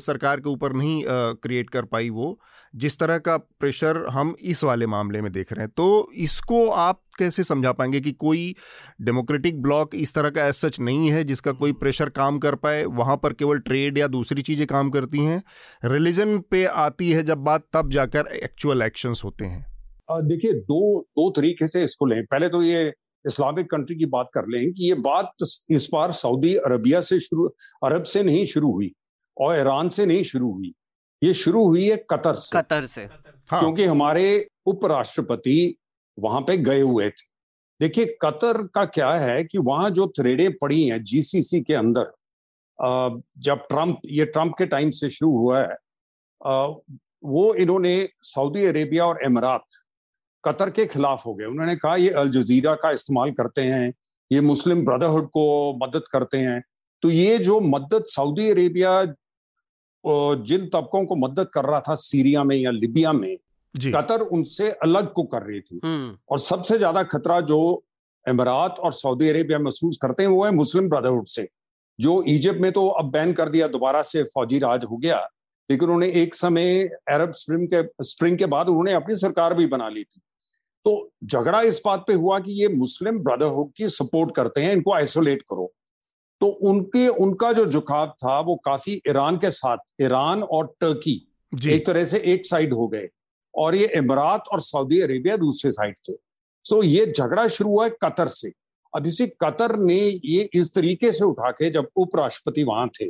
[0.00, 2.38] सरकार के ऊपर नहीं क्रिएट कर पाई वो,
[2.74, 7.00] जिस तरह का प्रेशर हम इस वाले मामले में देख रहे हैं। तो इसको आप
[7.18, 8.54] कैसे समझा पाएँगे कि कोई
[9.02, 12.84] डेमोक्रेटिक ब्लॉक इस तरह का एज सच नहीं है जिसका कोई प्रेशर काम कर पाए,
[12.84, 15.42] वहाँ पर केवल ट्रेड या दूसरी चीज़ें काम करती हैं?
[15.84, 19.75] रिलीजन पे आती है जब बात, तब जाकर एक्चुअल एक्शंस होते हैं।
[20.08, 22.92] देखिए दो दो तरीके से इसको लें। पहले तो ये
[23.24, 25.32] इस्लामिक कंट्री की बात कर लें कि ये बात
[25.70, 27.46] इस बार सऊदी अरबिया से शुरू
[27.84, 28.92] अरब से नहीं शुरू हुई
[29.36, 30.72] और ईरान से नहीं शुरू हुई।
[31.22, 33.02] ये शुरू हुई है कतर से। कतर से।
[33.50, 35.76] हाँ। क्योंकि हमारे उपराष्ट्रपति
[36.18, 37.24] वहाँ पे गए हुए थे।
[37.80, 42.12] देखिए कतर का क्या है कि वहाँ जो थ्रेडें पड़ी हैं जीसीसी के अंदर
[43.38, 45.76] जब ट्रंप ये ट्रंप के टाइम से शुरू हुआ है
[47.24, 49.64] वो इन्होंने सऊदी अरेबिया और अमीरात
[50.46, 53.92] कतर के खिलाफ हो गए। उन्होंने कहा ये अल जजीरा का इस्तेमाल करते हैं
[54.30, 55.46] ये मुस्लिम ब्रदरहुड को
[55.78, 56.62] मदद करते हैं।
[57.02, 59.02] तो ये जो मदद सऊदी अरेबिया
[60.04, 63.36] जिन तबकों को मदद कर रहा था सीरिया में या लिबिया में
[63.74, 67.60] कतर उनसे अलग को कर रही थी। हम्म। और सबसे ज़्यादा खतरा जो
[68.26, 71.48] अमीरात और सऊदी अरेबिया महसूस करते हैं वो है मुस्लिम ब्रदरहुड से।
[71.98, 75.18] जो इजिप्ट में तो अब बैन कर दिया दोबारा से फौजी राज हो गया।
[75.70, 79.88] लेकिन उन्होंने एक समय अरब स्प्रिंग के स्प्रिंग के बाद उन्होंने अपनी सरकार भी बना
[79.88, 80.20] ली थी।
[80.86, 84.92] तो झगड़ा इस बात पे हुआ कि ये मुस्लिम ब्रदरहुड की सपोर्ट करते हैं इनको
[84.92, 85.72] आइसोलेट करो।
[86.40, 91.14] तो उनके उनका जो झुकाव था वो काफ़ी ईरान के साथ ईरान और टर्की
[91.72, 93.08] एक तरह से एक साइड हो गए
[93.54, 96.12] और ये इमरात और सऊदी अरेबिया दूसरे साइड थे।
[96.64, 98.52] सो ये झगड़ा शुरू हुआ है कतर से।
[98.92, 103.08] अब इसी कतर ने ये इस तरीके से उठा के जब उपराष्ट्रपति वहाँ थे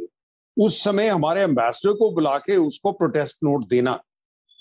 [0.56, 4.00] उस समय हमारे एम्बेसडर को बुला के उसको प्रोटेस्ट नोट देना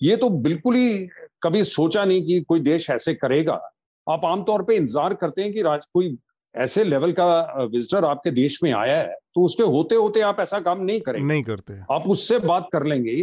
[0.01, 1.07] ये तो बिल्कुल ही
[1.45, 3.59] कभी सोचा नहीं कि कोई देश ऐसे करेगा।
[4.07, 6.17] आप आमतौर पे इंतज़ार करते हैं कि राज कोई
[6.55, 7.25] ऐसे लेवल का
[7.63, 11.27] विजिटर आपके देश में आया है तो उसके होते होते आप ऐसा काम नहीं करेंगे।
[11.27, 13.15] नहीं करते आप उससे बात कर लेंगे।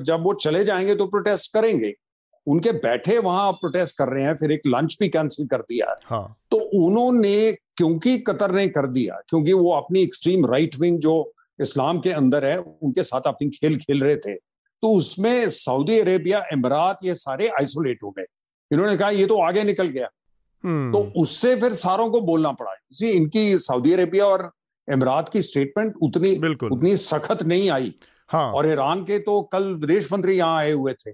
[0.00, 1.92] जब वो चले जाएँगे तो प्रोटेस्ट करेंगे।
[2.46, 5.98] उनके बैठे वहाँ आप प्रोटेस्ट कर रहे हैं फिर एक लंच भी कैंसिल कर दिया।
[6.06, 11.32] हाँ। तो उन्होंने क्योंकि कतर ने कर दिया क्योंकि वो अपनी एक्सट्रीम राइट विंग जो
[11.60, 14.34] इस्लाम के अंदर है उनके साथ अपनी खेल खेल रहे थे।
[14.82, 18.24] तो उसमें सऊदी अरेबिया इमरात ये सारे आइसोलेट हो गए।
[18.72, 20.08] इन्होंने कहा ये तो आगे निकल गया।
[20.64, 24.52] हम्म, तो उससे फिर सारों को बोलना पड़ा। इसी इनकी सऊदी अरेबिया और
[24.92, 27.94] इमरात की स्टेटमेंट उतनी बिल्कुल। उतनी सख्त नहीं आई।
[28.28, 31.12] हाँ। और ईरान के तो कल विदेश मंत्री यहाँ आए हुए थे।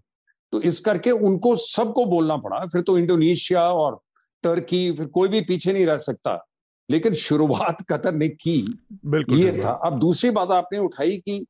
[0.52, 4.00] तो इस करके उनको सबको बोलना पड़ा। फिर तो इंडोनेशिया और
[4.42, 6.46] टर्की फिर कोई भी पीछे नहीं रह सकता।
[6.90, 11.46] लेकिन शुरुआत कतर ने की। बिल्कुल ये बिल्कुल। था। अब दूसरी बात आपने उठाई कि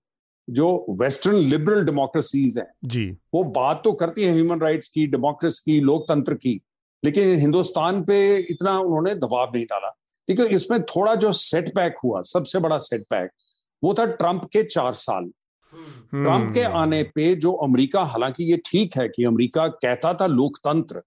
[0.49, 3.05] जो वेस्टर्न लिबरल डेमोक्रेसीज हैं जी।
[3.35, 6.61] वो बात तो करती है ह्यूमन राइट्स की डेमोक्रेसी की लोकतंत्र की
[7.05, 9.89] लेकिन हिंदुस्तान पे इतना उन्होंने दबाव नहीं डाला।
[10.29, 13.31] देखिए इसमें थोड़ा जो सेटबैक हुआ सबसे बड़ा सेटबैक
[13.83, 15.25] वो था ट्रंप के चार साल।
[15.75, 20.27] ट्रंप के हम्म, आने पे जो अमेरिका हालाँकि ये ठीक है कि अमेरिका कहता था
[20.27, 21.03] लोकतंत्र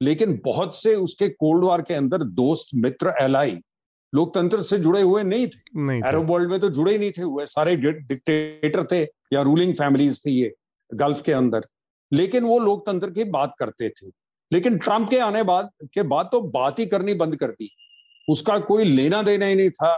[0.00, 3.58] लेकिन बहुत से उसके कोल्ड वार के अंदर दोस्त मित्र एलाई
[4.14, 7.22] लोकतंत्र से जुड़े हुए नहीं थे। नहीं अरब वर्ल्ड में तो जुड़े ही नहीं थे
[7.22, 10.54] हुए। सारे डिक्टेटर थे या रूलिंग फैमिलीज़ थी ये
[10.94, 11.66] गल्फ के अंदर।
[12.12, 14.06] लेकिन वो लोकतंत्र की बात करते थे।
[14.52, 17.70] लेकिन ट्रंप के आने बाद के बाद तो बात ही करनी बंद कर दी।
[18.28, 19.94] उसका कोई लेना देना ही नहीं था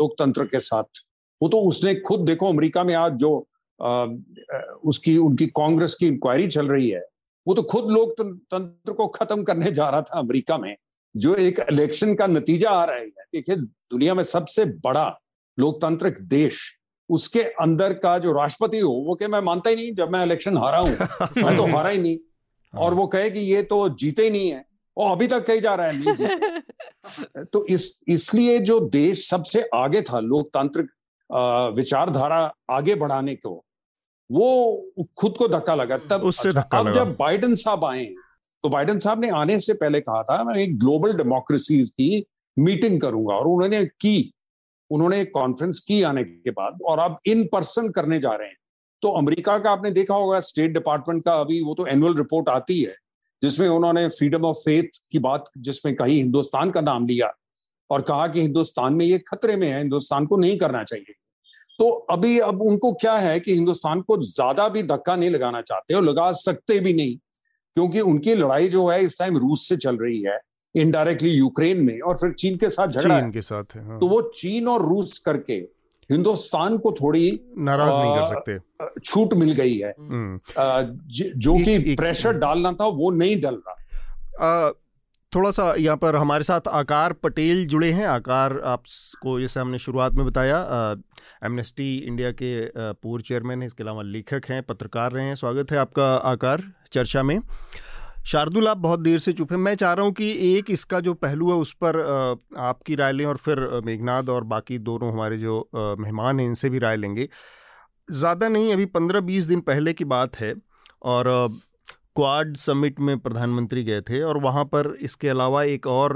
[0.00, 1.04] लोकतंत्र के साथ।
[1.40, 3.46] वो तो उसने खुद देखो अमेरिका में आज जो
[3.82, 4.06] आ,
[4.84, 7.02] उसकी उनकी कांग्रेस की इंक्वायरी चल रही है
[7.46, 10.76] वो तो खुद लोकतंत्र को खत्म करने जा रहा था अमेरिका में।
[11.14, 15.08] जो एक इलेक्शन का नतीजा आ रहा है देखिए दुनिया में सबसे बड़ा
[15.58, 16.60] लोकतांत्रिक देश
[17.10, 20.56] उसके अंदर का जो राष्ट्रपति हो वो क्या मैं मानता ही नहीं जब मैं इलेक्शन
[20.56, 20.90] हारा हूँ
[21.44, 22.16] मैं तो हारा ही नहीं।
[22.74, 24.64] हाँ। और वो कहे कि ये तो जीते ही नहीं है
[24.96, 29.68] वो अभी तक कही जा रहा है नहीं जीते। तो इस इसलिए जो देश सबसे
[29.74, 30.90] आगे था लोकतांत्रिक
[31.76, 33.64] विचारधारा आगे बढ़ाने को
[34.30, 38.06] वो खुद को धक्का लगा। तब उससे धक्का अब जब बाइडन साहब आए
[38.64, 42.24] तो बाइडन साहब ने आने से पहले कहा था, मैं एक ग्लोबल डेमोक्रेसीज की
[42.56, 44.32] मीटिंग करूँगा। और उन्होंने की,
[44.90, 48.56] उन्होंने एक कॉन्फ्रेंस की आने के बाद, और अब इन पर्सन करने जा रहे हैं।
[49.02, 52.80] तो अमेरिका का आपने देखा होगा स्टेट डिपार्टमेंट का अभी वो तो एनुअल रिपोर्ट आती
[52.80, 52.94] है,
[53.42, 57.32] जिसमें उन्होंने फ्रीडम ऑफ़ फेथ की बात, जिसमें कहीं हिंदुस्तान का नाम लिया
[57.90, 61.14] और कहा कि हिंदुस्तान में ये खतरे में है, हिंदुस्तान को नहीं करना चाहिए।
[61.78, 65.94] तो अभी अब उनको क्या है कि हिंदुस्तान को ज़्यादा भी धक्का नहीं लगाना चाहते
[65.94, 67.16] और लगा सकते भी नहीं।
[67.78, 70.38] क्योंकि उनकी लड़ाई जो है इस टाइम रूस से चल रही है
[70.74, 74.06] इनडायरेक्टली यूक्रेन में और फिर चीन के साथ झगड़ा चीन के साथ है हाँ। तो
[74.06, 75.52] वो चीन और रूस करके
[76.12, 78.58] हिंदुस्तान को थोड़ी नाराज़ नहीं कर सकते।
[79.04, 79.90] छूट मिल गई है।
[80.58, 84.72] आ, ज, जो कि प्रेशर डालना था वो नहीं डल रहा।
[85.32, 90.12] थोड़ा सा यहाँ पर हमारे साथ आकार पटेल जुड़े हैं। आकार आपको, जैसे हमने शुरुआत
[90.12, 90.58] में बताया
[91.44, 95.78] एमनेस्टी इंडिया के पूर्व चेयरमैन हैं, इसके अलावा लेखक हैं, पत्रकार रहे हैं। स्वागत है
[95.78, 96.62] आपका आकार
[96.92, 97.40] चर्चा में।
[98.26, 101.14] शार्दुल, आप बहुत देर से चुप हैं। मैं चाह रहा हूँ कि एक इसका जो
[101.16, 102.00] पहलू है, उस पर
[102.58, 106.78] आपकी राय लें और फिर मेघनाथ और बाकी दोनों हमारे जो मेहमान हैं, इनसे भी
[106.78, 107.28] राय लेंगे।
[108.08, 110.54] ज़्यादा नहीं, अभी पंद्रह बीस दिन पहले की बात है
[111.04, 111.26] और
[112.18, 116.12] क्वाड समिट में प्रधानमंत्री गए थे और वहाँ पर इसके अलावा एक और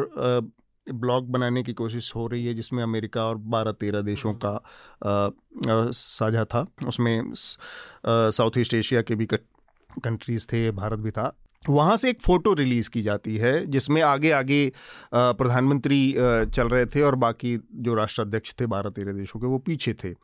[0.86, 6.44] ब्लॉक बनाने की कोशिश हो रही है जिसमें अमेरिका और बारह तेरह देशों का साझा
[6.44, 12.20] था। उसमें साउथ ईस्ट एशिया के भी कंट्रीज़ थे, भारत भी था। वहाँ से एक
[12.22, 14.72] फ़ोटो रिलीज़ की जाती है जिसमें आगे आगे
[15.14, 19.94] प्रधानमंत्री चल रहे थे और बाकी जो राष्ट्राध्यक्ष थे बारह तेरह देशों के वो पीछे
[19.94, 20.14] थे।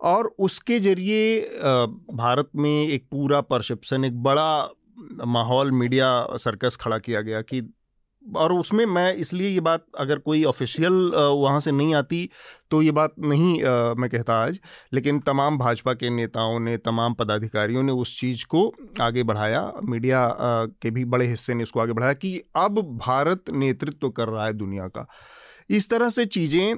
[0.00, 1.40] और उसके ज़रिए
[2.14, 4.68] भारत में एक पूरा परसेप्शन एक बड़ा
[5.26, 7.68] माहौल मीडिया सर्कस खड़ा किया गया कि
[8.36, 12.28] और उसमें मैं इसलिए ये बात अगर कोई ऑफिशियल वहाँ से नहीं आती
[12.70, 14.58] तो ये बात नहीं आ, मैं कहता आज
[14.92, 20.20] लेकिन तमाम भाजपा के नेताओं ने तमाम पदाधिकारियों ने उस चीज़ को आगे बढ़ाया मीडिया
[20.20, 24.28] आ, के भी बड़े हिस्से ने उसको आगे बढ़ाया कि अब भारत नेतृत्व तो कर
[24.28, 25.06] रहा है दुनिया का।
[25.70, 26.76] इस तरह से चीज़ें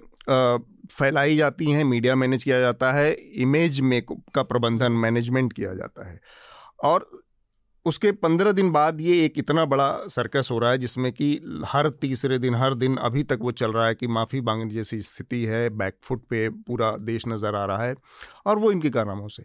[0.93, 4.03] फैलाई जाती हैं मीडिया मैनेज किया जाता है इमेज में
[4.35, 6.21] का प्रबंधन मैनेजमेंट किया जाता है।
[6.85, 7.11] और
[7.87, 11.29] उसके पंद्रह दिन बाद ये एक इतना बड़ा सर्कस हो रहा है जिसमें कि
[11.66, 15.01] हर तीसरे दिन, हर दिन अभी तक वो चल रहा है कि माफ़ी मांगने जैसी
[15.03, 17.95] स्थिति है बैकफुट पे पूरा देश नज़र आ रहा है
[18.47, 19.45] और वो इनके कारनामों से।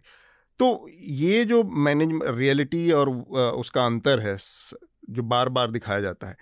[0.60, 6.36] तो ये जो मैनेज रियलिटी और उसका अंतर है जो बार बार दिखाया जाता है,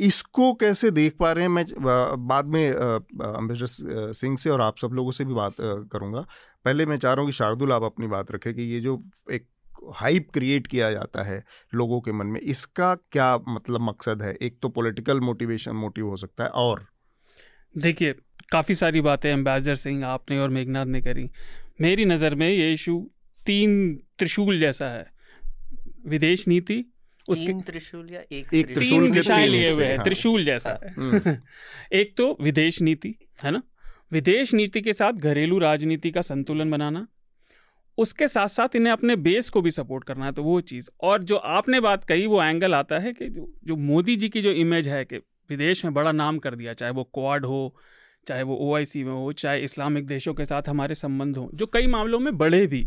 [0.00, 1.50] इसको कैसे देख पा रहे हैं?
[1.50, 5.54] मैं बाद में अम्बेडर सिंह से और आप सब लोगों से भी बात
[5.92, 6.24] करूँगा।
[6.64, 9.46] पहले मैं चाह रहा हूँ कि शार्दुल आप अपनी बात रखें कि ये जो एक
[9.94, 14.36] हाइप क्रिएट किया जाता है लोगों के मन में। इसका क्या मतलब मकसद है?
[14.42, 16.86] एक तो पॉलिटिकल मोटिवेशन मोटिव हो सकता है और?
[17.78, 18.14] देखिए
[18.52, 21.30] काफ़ी सारी बातें एम्बेसडर सिंह आपने और मेघनाथ ने करी।
[21.80, 23.10] मेरी नज़र में ये इशू
[23.46, 25.10] तीन त्रिशूल जैसा है।
[26.06, 26.84] विदेश नीति
[27.28, 29.10] उसके त्रिशूल या एक, एक त्रिशूल?
[29.10, 31.36] दिशाएँ लिए हुए हैं त्रिशूल जैसा है। हम्म।
[31.92, 33.14] एक तो विदेश नीति
[33.44, 33.62] है ना?
[34.12, 37.06] विदेश नीति के साथ घरेलू राजनीति का संतुलन बनाना
[38.00, 41.22] उसके साथ साथ इन्हें अपने बेस को भी सपोर्ट करना है तो वो चीज़। और
[41.22, 44.50] जो आपने बात कही, वो एंगल आता है कि जो जो मोदी जी की जो
[44.58, 45.16] इमेज है कि
[45.50, 47.74] विदेश में बड़ा नाम कर दिया, चाहे वो क्वाड हो,
[48.26, 51.86] चाहे वो ओआईसी में हो, चाहे इस्लामिक देशों के साथ हमारे संबंध हो, जो कई
[51.86, 52.86] मामलों में बढ़े भी।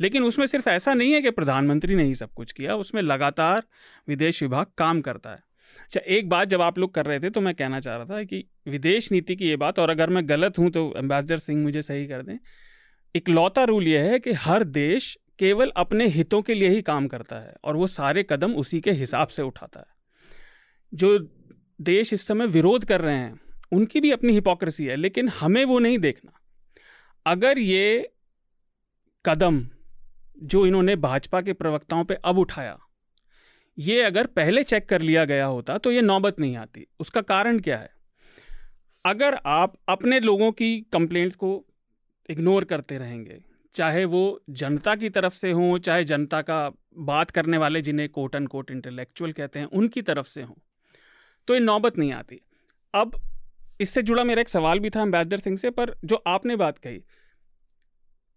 [0.00, 3.62] लेकिन उसमें सिर्फ़ ऐसा नहीं है कि प्रधानमंत्री ने ही सब कुछ किया, उसमें लगातार
[4.08, 5.42] विदेश विभाग काम करता है।
[5.80, 8.22] अच्छा एक बात जब आप लोग कर रहे थे तो मैं कहना चाह रहा था
[8.24, 11.82] कि विदेश नीति की ये बात, और अगर मैं गलत हूँ तो एम्बेसडर सिंह मुझे
[11.82, 12.36] सही कर दें
[13.14, 17.36] इकलौता रूल यह है कि हर देश केवल अपने हितों के लिए ही काम करता
[17.36, 19.86] है और वो सारे कदम उसी के हिसाब से उठाता है।
[20.94, 21.18] जो
[21.80, 23.40] देश इस समय विरोध कर रहे हैं,
[23.72, 26.32] उनकी भी अपनी हिपोक्रेसी है, लेकिन हमें वो नहीं देखना।
[27.26, 28.10] अगर ये
[29.24, 29.68] कदम
[30.42, 32.78] जो इन्होंने भाजपा के प्रवक्ताओं पे अब उठाया,
[33.78, 37.60] ये अगर पहले चेक कर लिया गया होता तो ये नौबत नहीं आती। उसका कारण
[37.60, 37.90] क्या है?
[39.04, 41.66] अगर आप अपने लोगों की कंप्लेंट्स को
[42.30, 43.40] इग्नोर करते रहेंगे।
[43.74, 48.34] चाहे वो जनता की तरफ़ से हों, चाहे जनता का बात करने वाले जिन्हें कोट
[48.34, 50.54] एंड कोट इंटेलेक्चुअल कहते हैं, उनकी तरफ़ से हों।
[51.46, 52.40] तो ये नौबत नहीं आती।
[52.94, 53.20] अब
[53.80, 57.04] इससे जुड़ा मेरा एक सवाल भी था अम्बेसडर सिंह से, पर जो आपने बात कही,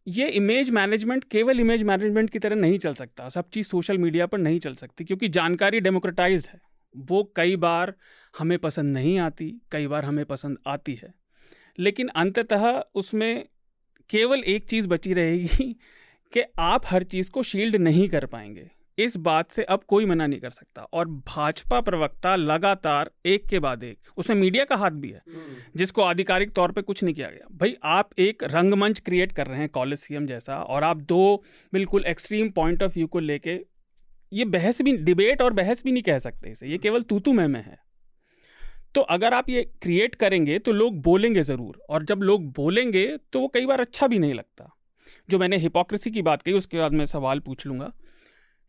[0.08, 4.26] ये इमेज मैनेजमेंट केवल इमेज मैनेजमेंट की तरह नहीं चल सकता। सब चीज़ सोशल मीडिया
[4.26, 6.62] पर नहीं चल सकती, क्योंकि जानकारी डेमोक्रेटाइज है।
[6.98, 7.94] वो कई बार
[8.38, 11.14] हमें पसंद नहीं आती, कई बार हमें पसंद आती है।
[11.80, 13.50] लेकिन अंततः उसमें
[14.14, 15.74] केवल एक चीज़ बची रहेगी
[16.34, 20.28] कि आप हर चीज़ को शील्ड नहीं कर पाएँगे। इस बात से अब कोई मना
[20.28, 24.92] नहीं कर सकता। और भाजपा प्रवक्ता लगातार एक के बाद एक। उसमें मीडिया का हाथ
[24.92, 29.00] भी है हम्म। जिसको आधिकारिक तौर पे कुछ नहीं किया गया। भाई आप एक रंगमंच
[29.00, 33.08] क्रिएट कर रहे हैं कॉलेज सीएम जैसा और आप दो बिल्कुल एक्सट्रीम पॉइंट ऑफ़ व्यू
[33.08, 33.60] को लेके
[34.34, 37.48] ये बहस भी डिबेट और बहस भी नहीं कह सकते इसे। ये केवल तूतू में
[37.48, 37.83] में है।
[38.96, 43.40] तो अगर आप ये क्रिएट करेंगे तो लोग बोलेंगे ज़रूर और जब लोग बोलेंगे तो
[43.40, 44.70] वो कई बार अच्छा भी नहीं लगता।
[45.30, 47.92] जो मैंने हिपोक्रेसी की बात कही उसके बाद मैं सवाल पूछ लूँगा।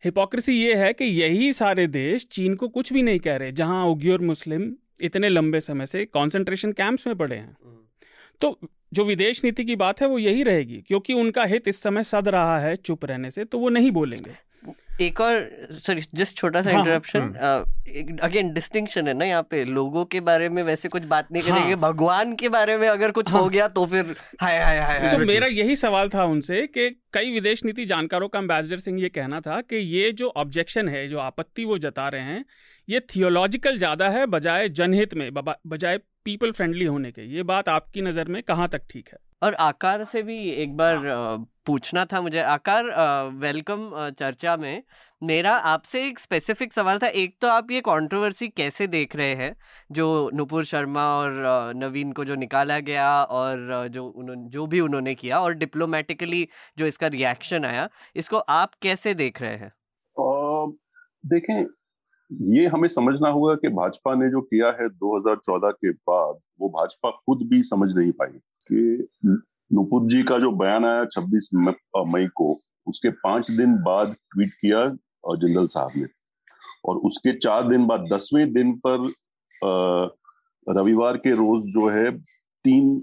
[0.03, 3.85] हिपोक्रेसी ये है कि यही सारे देश चीन को कुछ भी नहीं कह रहे जहाँ
[3.85, 7.79] और मुस्लिम इतने लंबे समय से कॉन्सेंट्रेशन कैंप्स में पड़े हैं। हम्म।
[8.41, 8.59] तो
[8.93, 12.27] जो विदेश नीति की बात है वो यही रहेगी क्योंकि उनका हित इस समय सद
[12.27, 14.31] रहा है चुप रहने से तो वो नहीं बोलेंगे।
[15.01, 20.19] एक और सॉरी जस्ट छोटा सा इंटरप्शन अगेन डिस्टिंक्शन है ना यहाँ पे। लोगों के
[20.21, 21.79] बारे में वैसे कुछ बात नहीं करेंगे हाँ.
[21.81, 23.41] भगवान के बारे में अगर कुछ हाँ.
[23.41, 27.31] हो। गया तो फिर हाय हाय हाय तो मेरा यही सवाल था उनसे कि कई
[27.31, 31.19] विदेश नीति जानकारों का अम्बेसडर सिंह ये कहना था कि ये जो ऑब्जेक्शन है जो
[31.19, 32.45] आपत्ति वो जता रहे हैं
[32.87, 38.01] ये थियोलॉजिकल ज़्यादा है बजाय जनहित में बजाय पीपल फ्रेंडली होने के। ये बात आपकी
[38.01, 39.17] नज़र में कहाँ तक ठीक है?
[39.41, 40.99] और आकार से भी एक बार
[41.67, 42.85] पूछना था मुझे। आकार
[43.39, 44.83] वेलकम चर्चा में
[45.21, 49.55] मेरा आपसे एक स्पेसिफिक सवाल था। एक तो आप ये कंट्रोवर्सी कैसे देख रहे हैं?
[49.91, 55.15] जो नुपुर शर्मा और नवीन को जो निकाला गया और जो उन्होंने जो भी उन्होंने
[55.15, 59.71] किया और डिप्लोमेटिकली जो इसका रिएक्शन आया, इसको आप कैसे देख रहे हैं?
[61.23, 61.65] देखें,
[62.53, 67.09] ये हमें समझना होगा कि भाजपा ने जो किया है 2014 के बाद, वो भाजपा
[67.11, 68.39] खुद भी समझ नहीं पाई।
[68.71, 69.07] कि
[69.73, 71.49] नुपुर जी का जो बयान आया 26
[72.13, 74.87] मई को उसके पाँच दिन बाद ट्वीट किया
[75.35, 76.07] जिंदल साहब ने।
[76.85, 79.11] और उसके चार दिन बाद दसवें दिन पर
[80.67, 82.11] रविवार के रोज जो है
[82.65, 82.99] तीन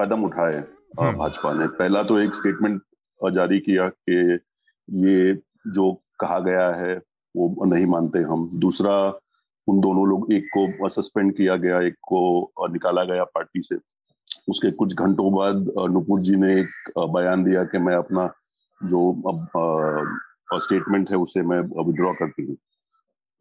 [0.00, 0.56] कदम उठाए
[1.00, 2.82] हम्म। भाजपा ने। पहला तो एक स्टेटमेंट
[3.34, 4.38] जारी किया कि
[5.06, 5.34] ये
[5.74, 6.96] जो कहा गया है
[7.36, 8.96] वो नहीं मानते हम। दूसरा
[9.66, 12.20] उन दोनों लोग एक को सस्पेंड किया गया एक को
[12.72, 13.76] निकाला गया पार्टी से।
[14.48, 18.26] उसके कुछ घंटों बाद नुपुर जी ने एक बयान दिया कि मैं अपना
[18.80, 22.56] जो अब स्टेटमेंट है उसे मैं विड्रॉ करती हूँ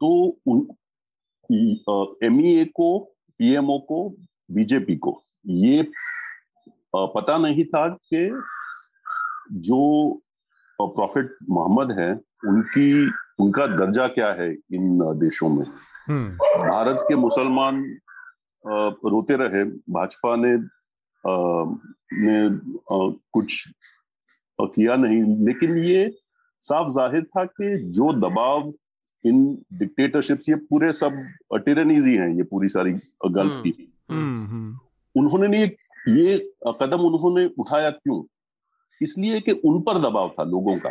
[0.01, 0.11] तो
[2.23, 2.87] एम e को
[3.39, 3.97] पीएमओ को
[4.49, 5.81] बीजेपी को ये
[6.93, 8.27] पता नहीं था कि
[9.61, 9.81] जो
[10.79, 12.11] प्रॉफिट मोहम्मद है
[12.47, 12.89] उनकी
[13.39, 15.65] उनका दर्जा क्या है इन देशों में
[16.07, 16.29] हम्म।
[16.61, 17.83] भारत के मुसलमान
[19.05, 20.55] रोते रहे भाजपा ने
[21.27, 22.49] ने
[23.33, 23.67] कुछ
[24.61, 26.15] किया नहीं। लेकिन ये
[26.61, 28.71] साफ़ ज़ाहिर था कि जो दबाव
[29.25, 32.91] इन डिक्टेटरशिप्स ये पूरे सब टिरनीज ही हैं ये पूरी सारी
[33.25, 34.79] गल्फ हम्म, की। हम्म, हम्म।
[35.15, 35.75] उन्होंने ये
[36.09, 38.23] ये कदम उन्होंने उठाया क्यों?
[39.01, 40.89] इसलिए कि उन पर दबाव था लोगों का।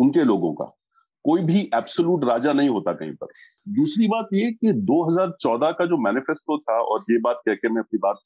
[0.00, 0.76] उनके लोगों का।
[1.24, 3.26] कोई भी एब्सोलूट राजा नहीं होता कहीं पर।
[3.68, 7.82] दूसरी बात ये कि 2014 का जो मैनिफेस्टो था और ये बात कह के मैं
[7.82, 8.16] अपनी बात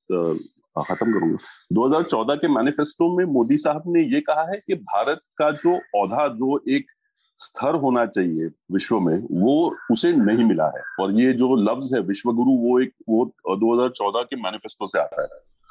[0.88, 1.36] खत्म करूँगा।
[1.72, 6.28] 2014 के मैनिफेस्टो में मोदी साहब ने ये कहा है कि भारत का जो औधा
[6.28, 6.86] जो एक
[7.38, 12.00] स्तर होना चाहिए विश्व में वो उसे नहीं मिला है। और ये जो लफ्ज है
[12.00, 13.24] विश्वगुरु वो एक वो
[13.56, 15.28] 2014 के मैनिफेस्टो से आता है।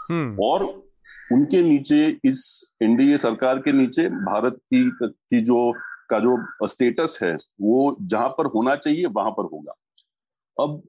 [0.09, 0.63] हम्म। और
[1.31, 5.73] उनके नीचे इस एनडीए सरकार के नीचे भारत की की जो
[6.09, 9.73] का जो स्टेटस है वो जहाँ पर होना चाहिए वहाँ पर होगा।
[10.57, 10.81] अब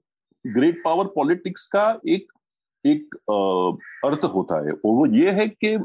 [0.44, 2.32] ग्रेट पावर पॉलिटिक्स का एक
[2.84, 3.14] एक
[4.04, 5.76] अर्थ होता है और वो ये है कि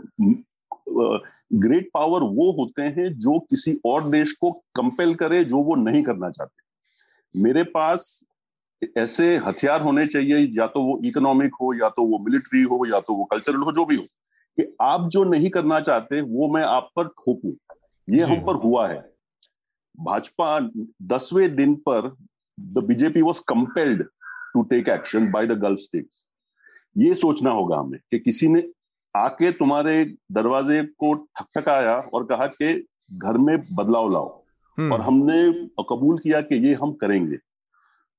[1.54, 6.04] ग्रेट पावर वो होते हैं जो किसी और देश को कंपेल करे जो वो नहीं
[6.04, 8.26] करना चाहते। मेरे पास
[8.98, 13.00] ऐसे हथियार होने चाहिए या तो वो इकोनॉमिक हो या तो वो मिलिट्री हो या
[13.00, 14.04] तो वो कल्चरल हो जो भी हो
[14.58, 17.56] कि आप जो नहीं करना चाहते वो मैं आप पर ठोकू
[18.08, 19.11] ये हम पर हुआ है।
[20.00, 20.70] भाजपा
[21.02, 22.16] दसवें दिन पर
[22.60, 24.04] the BJP was compelled
[24.54, 26.26] to take action by the Gulf states
[26.98, 28.64] ये सोचना होगा हमें कि किसी ने
[29.16, 34.44] आके तुम्हारे दरवाजे को ठकठकाया और कहा कि घर में बदलाव लाओ।
[34.78, 37.38] हम्म, और हमने कबूल किया कि ये हम करेंगे।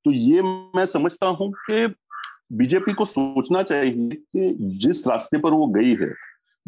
[0.05, 1.95] तो ये मैं समझता हूँ कि
[2.53, 6.15] बीजेपी को सोचना चाहिए कि जिस रास्ते पर वो गई है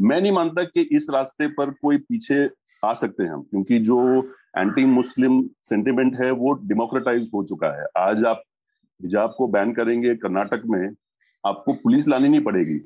[0.00, 2.50] मैं नहीं मानता कि इस रास्ते पर कोई पीछे
[2.84, 4.22] आ सकते हैं हम क्योंकि जो
[4.54, 8.42] एंटी मुस्लिम सेंटिमेंट है वो डेमोक्रेटाइज हो चुका है। आज आप
[9.00, 10.88] हिजाब को बैन करेंगे कर्नाटक में
[11.44, 12.80] आपको पुलिस लानी नहीं पड़ेगी।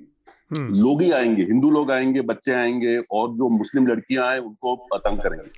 [0.51, 4.99] हम्म, लोग ही आएँगे हिंदू लोग आएँगे बच्चे आएँगे और जो मुस्लिम लड़कियाँ आए उनको
[4.99, 5.51] तंग करेंगे।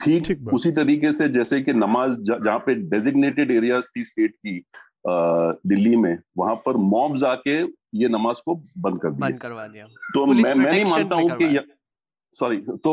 [0.00, 4.62] ठीक ठीक उसी तरीके से जैसे कि नमाज़ जहाँ पे डेजिग्नेटेड एरियाज़ थी स्टेट की
[5.06, 7.60] दिल्ली में वहाँ पर मॉब्स आके
[7.94, 11.30] ये नमाज़ को बंद कर दिया बंद करवा दिया। तो मैं मैं नहीं मानता हूँ
[11.32, 11.58] कि
[12.34, 12.92] सॉरी तो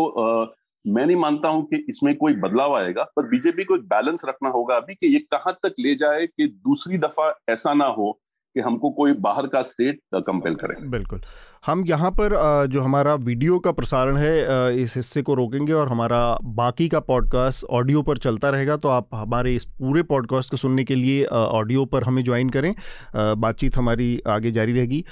[0.88, 4.50] मैं नहीं मानता हूँ कि इसमें कोई बदलाव आएगा, पर बीजेपी को एक बैलेंस रखना
[4.50, 8.12] होगा अभी कि ये कहाँ तक ले जाए कि दूसरी दफ़ा ऐसा ना हो
[8.56, 11.22] कि हमको कोई बाहर का स्टेट कंपेल करे। बिल्कुल।
[11.66, 12.34] हम यहाँ पर
[12.68, 17.66] जो हमारा वीडियो का प्रसारण है इस हिस्से को रोकेंगे और हमारा बाकी का पॉडकास्ट
[17.70, 21.86] ऑडियो पर चलता रहेगा तो आप हमारे इस पूरे पॉडकास्ट को सुनने के लिए ऑडियो
[21.86, 22.74] पर हमें ज्वाइन करें।
[23.16, 25.04] बातचीत हमारी आगे जारी रहेगी।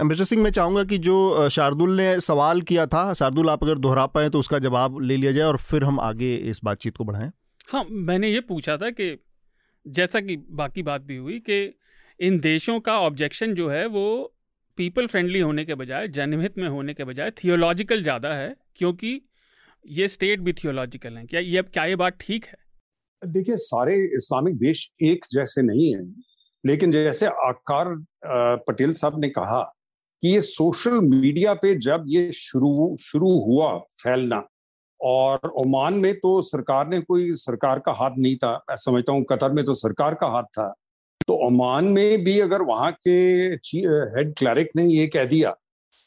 [0.00, 4.06] अमृता सिंह, मैं चाहूँगा कि जो शार्दुल ने सवाल किया था, शार्दुल आप अगर दोहरा
[4.06, 7.30] पाएँ तो उसका जवाब ले लिया जाए और फिर हम आगे इस बातचीत को बढ़ाएँ।
[7.72, 9.16] हाँ मैंने ये पूछा था कि
[9.86, 11.78] जैसा कि बाकी बात भी हुई कि
[12.20, 14.32] इन देशों का ऑब्जेक्शन जो है वो
[14.78, 19.20] पीपल फ्रेंडली होने के बजाय, जनहित में होने के बजाय थियोलॉजिकल ज़्यादा है, क्योंकि
[19.84, 22.56] ये स्टेट भी थियोलॉजिकल हैं। क्या ये क्या ये बात ठीक है?
[23.22, 26.22] देखिए, सारे इस्लामिक देश एक जैसे नहीं हैं,
[26.64, 27.94] लेकिन जैसे आकार
[28.68, 29.62] पटेल साहब ने कहा
[30.22, 33.72] कि ये सोशल मीडिया पे जब ये शुरू शुरू हुआ
[34.02, 34.42] फैलना,
[35.00, 39.24] और ओमान में तो सरकार ने कोई, सरकार का हाथ नहीं था, मैं समझता हूँ,
[39.30, 40.74] कतर में तो सरकार का हाथ था
[41.28, 43.10] तो ओमान में भी अगर वहाँ के
[43.78, 45.50] हेड क्लरिक ने ये कह दिया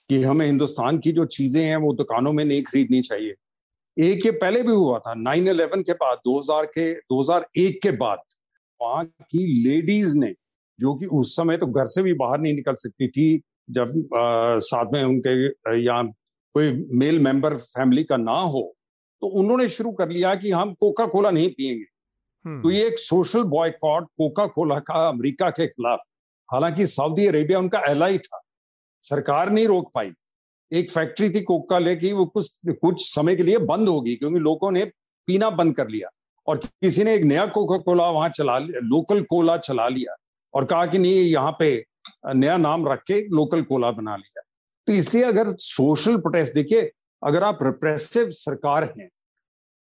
[0.10, 3.36] कि हमें हिंदुस्तान की जो चीज़ें हैं वो दुकानों में नहीं खरीदनी चाहिए।
[3.98, 8.20] एक ये पहले भी हुआ था 9/11 के बाद 2000 के 2001 के बाद
[8.82, 10.34] वहाँ की लेडीज़ ने
[10.80, 14.60] जो कि उस समय तो घर से भी बाहर नहीं निकल सकती थी जब अ,
[14.60, 16.04] साथ में उनके या
[16.56, 18.76] कोई मेल मेंबर फैमिली का ना हो
[19.22, 21.99] तो उन्होंने शुरू कर लिया कि हम कोका कोला नहीं हम्म,
[22.48, 26.00] तो ये एक सोशल बॉयकॉट कोका कोला का अमेरिका के खिलाफ।
[26.52, 28.42] हालाँकि सऊदी अरेबिया उनका एलाई था।
[29.04, 30.14] सरकार नहीं रोक पाई।
[30.74, 34.40] एक फैक्ट्री थी कोका कोला की, वो कुछ कुछ समय के लिए बंद होगी क्योंकि
[34.40, 34.86] लोगों ने
[35.28, 36.10] पीना बंद कर लिया।
[36.48, 40.16] और किसी ने एक नया कोका कोला वहाँ चला लोकल कोला चला लिया
[40.54, 41.86] और कहा कि नहीं, यहाँ पे
[42.36, 44.42] नया नाम रख के लोकल कोला बना लिया।
[44.88, 46.92] तो इसलिए अगर सोशल प्रोटेस्ट देखिए,
[47.24, 49.10] अगर आप रिप्रेसिव सरकार हैं,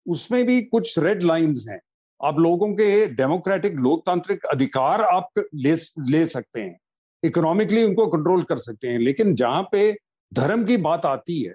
[0.08, 1.80] उसमें भी कुछ रेड लाइंस हैं।
[2.22, 5.74] आप लोगों के डेमोक्रेटिक लोकतांत्रिक अधिकार आप ले
[6.08, 6.78] ले सकते हैं।
[7.22, 9.92] इकोनॉमिकली उनको कंट्रोल कर सकते हैं, लेकिन जहाँ पे
[10.32, 11.52] धर्म की बात आती है,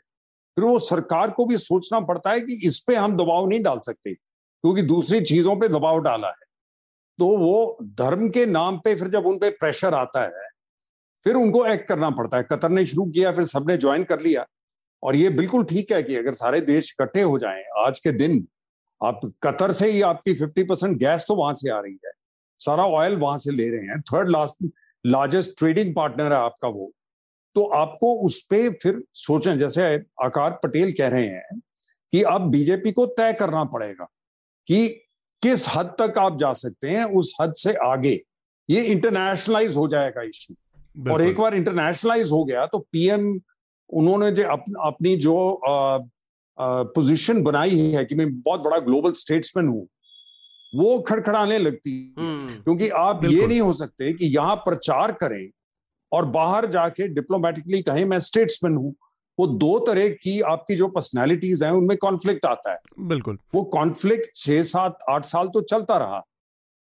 [0.57, 3.79] फिर वो सरकार को भी सोचना पड़ता है कि इस पे हम दबाव नहीं डाल
[3.79, 6.45] सकते, क्योंकि दूसरी चीज़ों पे दबाव डाला है।
[7.19, 10.49] तो वो धर्म के नाम पे फिर जब उन पे प्रेशर आता है,
[11.25, 14.45] फिर उनको एक्ट करना पड़ता है। कतर ने शुरू किया, फिर सबने ज्वाइन कर लिया।
[15.03, 18.45] और ये बिल्कुल ठीक है कि अगर सारे देश इकट्ठे हो जाएँ, आज के दिन
[19.03, 22.11] आप कतर से ही आपकी 50 परसेंट गैस तो वहाँ से आ रही है।
[22.59, 24.71] सारा ऑयल वहाँ से ले रहे हैं। Third last
[25.05, 26.91] largest trading partner है आपका वो।
[27.55, 29.83] तो आपको उस पर फिर सोचें जैसे
[30.23, 31.59] आकार पटेल कह रहे हैं
[32.11, 34.07] कि अब बीजेपी को तय करना पड़ेगा
[34.67, 34.87] कि
[35.41, 38.21] किस हद तक आप जा सकते हैं उस हद से आगे।
[38.69, 43.41] ये इंटरनेशनलाइज हो जाएगा इश्यू और एक बार इंटरनेशनलाइज हो गया तो पीएम
[43.89, 45.59] उन्होंने जो अप, अपनी जो
[46.57, 49.87] पोजीशन बनाई है कि मैं बहुत बड़ा ग्लोबल स्टेट्समैन हूँ।
[50.73, 55.49] वो खड़खड़ाने लगती है। हम्म क्योंकि आप ये नहीं हो सकते कि यहाँ प्रचार करें
[56.11, 58.93] और बाहर जाके डिप्लोमेटिकली कहें मैं स्टेट्समैन हूँ।
[59.37, 62.77] वो दो तरह की आपकी जो पर्सनैलिटीज हैं उनमें कॉन्फ्लिक्ट आता है।
[63.07, 66.21] बिल्कुल। वो कॉन्फ्लिक्ट छह सात आठ साल तो चलता रहा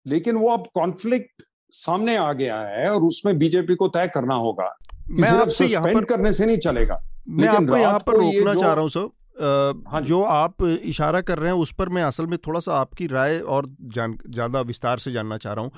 [0.06, 1.44] लेकिन वो अब कॉन्फ्लिक्ट
[1.74, 4.70] सामने आ गया है और उसमें बीजेपी को तय करना होगा
[5.10, 8.54] मैं सिर्फ़ आपसे यहाँ सस्पेंड पर करने से नहीं चलेगा। मैं आपको यहाँ पर रोकना
[8.54, 12.26] चाह रहा हूँ सर हाँ जो। आप इशारा कर रहे हैं उस पर मैं असल
[12.28, 15.72] में थोड़ा सा आपकी राय और जान ज़्यादा विस्तार से जानना चाह रहा हूँ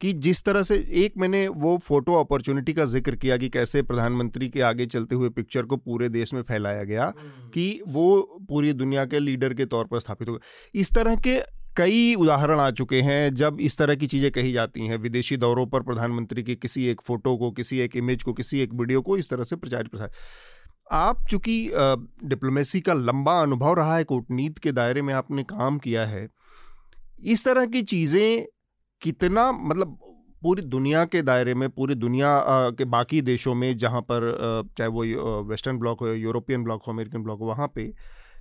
[0.00, 4.48] कि जिस तरह से एक मैंने वो फ़ोटो अपॉर्चुनिटी का ज़िक्र किया कि कैसे प्रधानमंत्री
[4.48, 7.12] के आगे चलते हुए पिक्चर को पूरे देश में फैलाया गया
[7.54, 11.40] कि वो पूरी दुनिया के लीडर के तौर पर स्थापित हो गए इस तरह के
[11.76, 15.66] कई उदाहरण आ चुके हैं जब इस तरह की चीज़ें कही जाती हैं। विदेशी दौरों
[15.66, 19.16] पर प्रधानमंत्री की किसी एक फ़ोटो को किसी एक इमेज को किसी एक वीडियो को
[19.18, 20.10] इस तरह से प्रचार प्रसार
[20.90, 21.70] आप चूँकि
[22.24, 26.28] डिप्लोमेसी का लंबा अनुभव रहा है, कूटनीति के दायरे में आपने काम किया है,
[27.24, 28.46] इस तरह की चीज़ें
[29.02, 29.98] कितना मतलब
[30.42, 32.30] पूरी दुनिया के दायरे में, पूरी दुनिया
[32.74, 34.32] के बाकी देशों में जहाँ पर
[34.78, 37.92] चाहे वो वेस्टर्न ब्लॉक हो यूरोपियन ब्लॉक हो, अमेरिकन ब्लॉक हो, वहाँ पे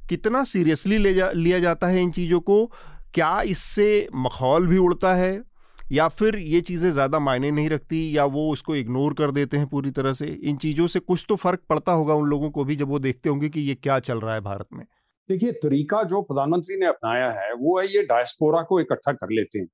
[0.09, 2.65] कितना सीरियसली ले जा, लिया जाता है इन चीज़ों को?
[3.13, 5.48] क्या इससे मखौल भी उड़ता है?
[5.89, 9.67] या फिर ये चीज़ें ज़्यादा मायने नहीं रखती या वो उसको इग्नोर कर देते हैं
[9.67, 10.25] पूरी तरह से?
[10.25, 13.29] इन चीज़ों से कुछ तो फ़र्क पड़ता होगा उन लोगों को भी जब वो देखते
[13.29, 14.85] होंगे कि ये क्या चल रहा है भारत में।
[15.29, 19.59] देखिए तरीका जो प्रधानमंत्री ने अपनाया है वो है ये डायस्पोरा को इकट्ठा कर लेते
[19.59, 19.67] हैं।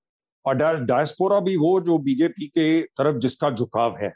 [0.46, 0.56] और
[0.86, 4.14] डायस्पोरा भी वो जो बीजेपी के तरफ़ जिसका झुकाव है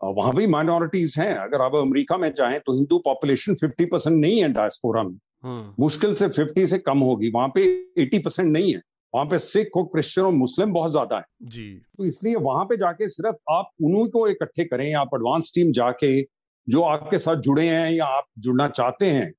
[0.00, 4.40] वहाँ भी माइनॉरिटीज हैं। अगर आप अमेरिका में चाहें तो हिंदू पॉपुलेशन 50 परसेंट नहीं
[4.42, 7.64] है डायस्पोरा में। हम्म। मुश्किल से 50 से कम होगी वहाँ पे
[7.98, 8.80] 80 परसेंट नहीं है।
[9.14, 12.76] वहाँ पे सिख और क्रिश्चियन और मुस्लिम बहुत ज़्यादा है। जी। तो इसलिए वहाँ पे
[12.76, 16.20] जाके सिर्फ़ आप उन्हीं को इकट्ठे करें आप एडवांस टीम जाके
[16.68, 19.30] जो आपके साथ जुड़े हैं या आप जुड़ना चाहते हैं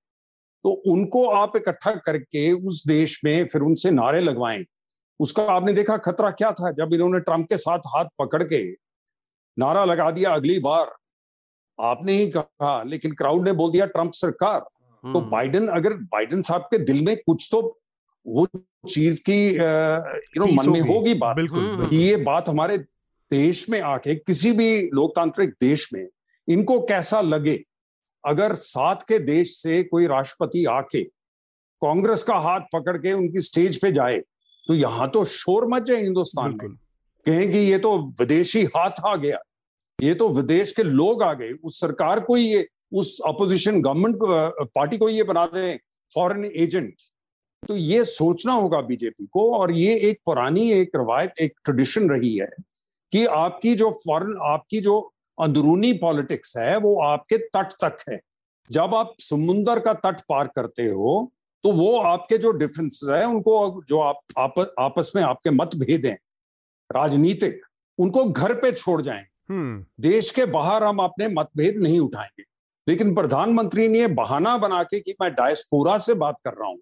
[0.65, 4.63] तो उनको आप इकट्ठा करके उस देश में फिर उनसे नारे लगवाएँ।
[5.20, 6.72] उसका आपने देखा खतरा क्या था?
[6.72, 8.63] जब इन्होंने ट्रंप के साथ हाथ पकड़ के
[9.57, 10.91] नारा लगा दिया अगली बार
[11.80, 16.41] आपने ही कहा लेकिन क्राउड ने बोल दिया ट्रंप सरकार। तो हम्म। बाइडेन अगर बाइडेन
[16.41, 17.61] साहब के दिल में कुछ तो
[18.28, 18.45] वो
[18.89, 22.78] चीज़ की यू नो मन में होगी। बात। बिल्कुल कि ये बात हमारे
[23.32, 26.07] देश में आके किसी भी लोकतांत्रिक देश में
[26.47, 27.59] इनको कैसा लगे?
[28.23, 31.03] अगर साथ के देश से कोई राष्ट्रपति आके
[31.82, 34.17] कांग्रेस का हाथ पकड़ के उनकी स्टेज पे जाए
[34.67, 36.69] तो यहाँ तो शोर मच जाए हिंदुस्तान में।
[37.25, 39.39] कहें कि ये तो विदेशी हाथ आ गया
[39.99, 44.15] ये तो विदेश के लोग आ गए उस सरकार को ही ये उस अपोजिशन गवर्नमेंट
[44.75, 45.78] पार्टी को ये बना दें
[46.11, 46.93] फॉरेन एजेंट।
[47.64, 52.36] तो ये सोचना होगा बीजेपी को और ये एक पुरानी एक रवायत एक ट्रेडिशन रही
[52.38, 52.49] है
[53.12, 54.99] कि आपकी जो फॉरन आपकी जो
[55.38, 58.20] अंदरूनी पॉलिटिक्स है वो आपके तट तक है।
[58.70, 61.32] जब आप समुन्दर का तट पार करते हो
[61.64, 66.18] तो वो आपके जो डिफरेंसेस है उनको जो आप, आप आपस में आपके मतभेद हैं
[66.89, 67.62] राजनीतिक
[67.97, 72.43] उनको घर पे छोड़ जाएँ हम्म। देश के बाहर हम अपने मतभेद नहीं उठाएँगे।
[72.88, 76.80] लेकिन प्रधानमंत्री ने बहाना बना के कि मैं डायस्पोरा से बात कर रहा हूँ।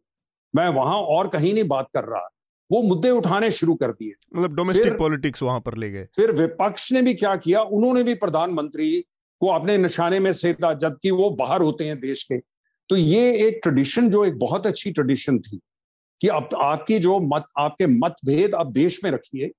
[0.55, 2.29] मैं वहाँ और कहीं नहीं बात कर रहा।
[2.71, 6.91] वो मुद्दे उठाने शुरू कर दिए। मतलब डोमेस्टिक पॉलिटिक्स वहाँ पर ले गए। फिर विपक्ष
[6.91, 7.61] ने भी क्या किया?
[7.61, 9.05] उन्होंने भी प्रधानमंत्री
[9.39, 12.39] को अपने निशाने में सेता जबकि वो बाहर होते हैं देश के।
[12.89, 15.59] तो ये एक ट्रेडिशन जो एक बहुत अच्छी ट्रेडिशन थी
[16.21, 19.51] कि अब आपकी जो मत आपके मतभेद आप देश में रखिए।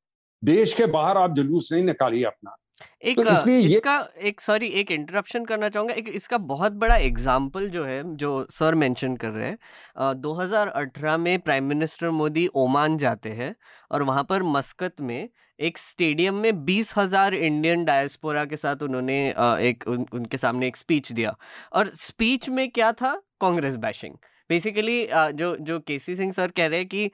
[0.44, 2.56] देश के बाहर आप जुलूस नहीं निकालिए अपना।
[3.02, 7.68] एक तो इसलिए इसका एक सॉरी एक इंटरप्शन करना चाहूँगा। एक इसका बहुत बड़ा एग्ज़ाम्पल
[7.70, 12.46] जो है जो सर मेंशन कर रहे हैं दो हज़ार अठारह में प्राइम मिनिस्टर मोदी
[12.56, 13.54] ओमान जाते हैं
[13.90, 19.18] और वहाँ पर मस्कत में एक स्टेडियम में बीस हज़ार इंडियन डायस्पोरा के साथ उन्होंने
[19.28, 21.36] एक उन, उनके सामने एक स्पीच दिया।
[21.72, 23.20] और स्पीच में क्या था?
[23.40, 24.14] कांग्रेस बैशिंग
[24.50, 27.10] बेसिकली जो जो केसी सिंह सर कह रहे हैं कि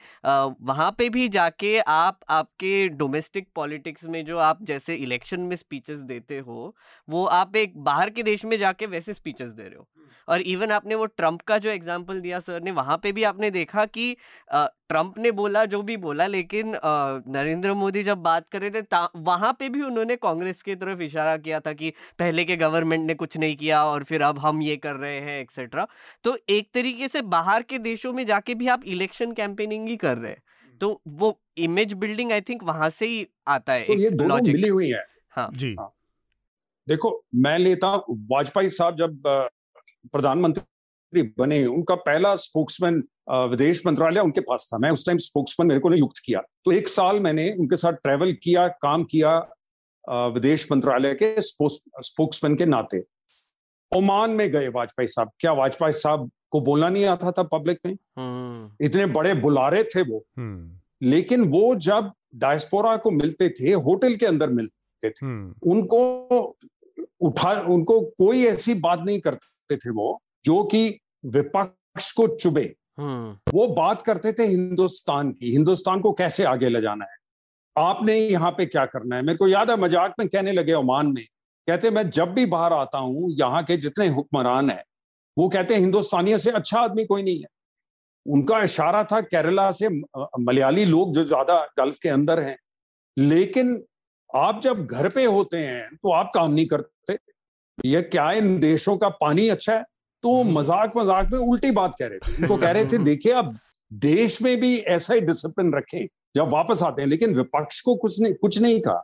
[0.62, 5.96] वहाँ पे भी जाके आप आपके डोमेस्टिक पॉलिटिक्स में जो आप जैसे इलेक्शन में स्पीचेस
[5.96, 6.74] देते हो
[7.08, 9.88] वो आप एक बाहर के देश में जाके वैसे स्पीचेस दे रहे हो।
[10.28, 13.50] और इवन आपने वो ट्रंप का जो एग्ज़ाम्पल दिया सर ने वहाँ पे भी आपने
[13.50, 14.16] देखा कि
[14.54, 16.76] ट्रंप ने बोला जो भी बोला लेकिन
[17.28, 21.36] नरेंद्र मोदी जब बात कर रहे थे वहाँ पे भी उन्होंने कांग्रेस की तरफ़ इशारा
[21.36, 24.76] किया था कि पहले के गवर्नमेंट ने कुछ नहीं किया और फिर अब हम ये
[24.76, 25.86] कर रहे हैं एक्सेट्रा
[26.24, 30.18] तो एक तरीके से बाहर के देशों में जाके भी आप इलेक्शन कैंपेनिंग ही कर
[30.18, 30.42] रहे हैं।
[30.80, 34.68] तो वो इमेज बिल्डिंग आई थिंक वहाँ से ही आता है so, ये दोनों मिली
[34.68, 35.92] हुई है। हाँ। जी। हाँ.
[36.88, 39.22] देखो मैं लेता वाजपेयी साहब जब
[40.12, 43.02] प्रधानमंत्री बने उनका पहला स्पोक्समैन
[43.50, 46.88] विदेश मंत्रालय उनके पास था। मैं उस टाइम स्पोक्समैन मेरे को नियुक्त किया। तो एक
[46.88, 49.38] साल मैंने उनके साथ ट्रेवल किया काम किया
[50.28, 53.02] विदेश मंत्रालय के स्पोक्समैन के नाते।
[53.92, 57.92] ओमान में गए वाजपेयी साहब। क्या वाजपेयी साहब को बोलना नहीं आता था पब्लिक में
[57.92, 64.14] हम्म। इतने बड़े बुलारे थे वो हम्म। लेकिन वो जब डायस्पोरा को मिलते थे होटल
[64.16, 66.02] के अंदर मिलते थे हम्म। उनको
[67.20, 70.86] उठा उनको कोई ऐसी बात नहीं करते थे वो जो कि
[71.26, 72.72] विपक्ष को चुबे।
[73.54, 77.20] वो बात करते थे हिंदुस्तान की हिंदुस्तान को कैसे आगे ले जाना है
[77.76, 81.06] आपने यहाँ पे क्या करना है मेरे को याद है मज़ाक में कहने लगे ओमान
[81.06, 81.24] में
[81.68, 84.82] कहते मैं जब भी बाहर आता हूँ यहाँ के जितने हुक्मरान है
[85.36, 87.46] वो कहते हैं हिंदुस्तानियों से अच्छा आदमी कोई नहीं है।
[88.26, 89.88] उनका इशारा था केरला से
[90.40, 92.56] मलयाली लोग जो ज़्यादा गल्फ के अंदर हैं
[93.16, 93.82] लेकिन
[94.30, 97.16] आप जब घर पे होते हैं तो आप काम नहीं करते।
[97.86, 99.84] ये क्या इन देशों का पानी अच्छा है?
[100.24, 103.32] तो हम्म। मज़ाक मज़ाक में उल्टी बात कह रहे थे। उनको कह रहे थे देखिए
[103.32, 103.54] आप
[103.90, 106.06] देश में भी ऐसा ही डिसिप्लिन रखें
[106.36, 109.02] जब वापस आते हैं। लेकिन विपक्ष को कुछ नहीं कुछ नहीं कहा।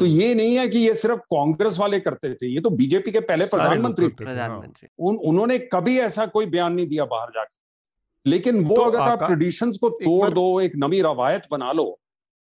[0.00, 3.20] तो ये नहीं है कि ये सिर्फ़ कांग्रेस वाले करते थे ये तो बीजेपी के
[3.20, 7.62] पहले प्रधानमंत्री थे। प्रधानमंत्री। उन, उन्होंने कभी ऐसा कोई बयान नहीं दिया बाहर जाके।
[8.30, 11.98] लेकिन वो तो अगर आप ट्रेडिशंस को तोड़ दो एक नवी रवायत बना लो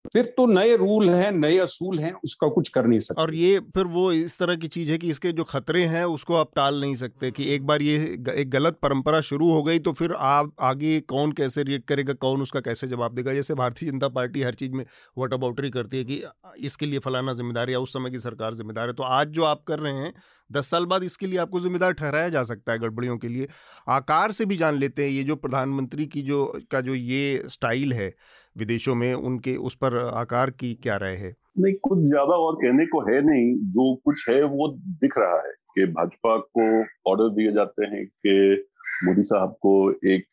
[0.04, 3.58] फिर तो नए रूल हैं, नए असूल हैं, उसका कुछ कर नहीं सकते। और ये
[3.74, 6.80] फिर वो इस तरह की चीज़ है कि इसके जो खतरे हैं, उसको आप टाल
[6.80, 7.96] नहीं सकते कि एक बार ये
[8.34, 12.42] एक गलत परंपरा शुरू हो गई तो फिर आप आगे कौन कैसे रिएक्ट करेगा, कौन
[12.42, 13.34] उसका कैसे जवाब देगा?
[13.34, 14.84] जैसे भारतीय जनता पार्टी हर चीज़ में
[15.18, 16.22] वट अबाउटरी करती है कि
[16.60, 19.62] इसके लिए फलाना जिम्मेदार या उस समय की सरकार जिम्मेदार है। तो आज जो आप
[19.68, 20.12] कर रहे हैं,
[20.50, 23.48] दस साल बाद इसके लिए आपको जिम्मेदार ठहराया जा सकता है गड़बड़ियों के लिए।
[23.88, 27.92] आकार से भी जान लेते हैं, ये जो प्रधानमंत्री की जो, का जो ये स्टाइल
[27.92, 28.12] है
[28.58, 31.34] विदेशों में उनके उस पर आकार की क्या राय है?
[31.58, 34.68] नहीं कुछ ज़्यादा और कहने को है नहीं। जो कुछ है वो
[35.02, 36.66] दिख रहा है कि भाजपा को
[37.10, 38.64] ऑर्डर दिए जाते हैं कि
[39.04, 39.74] मोदी साहब को
[40.08, 40.24] एक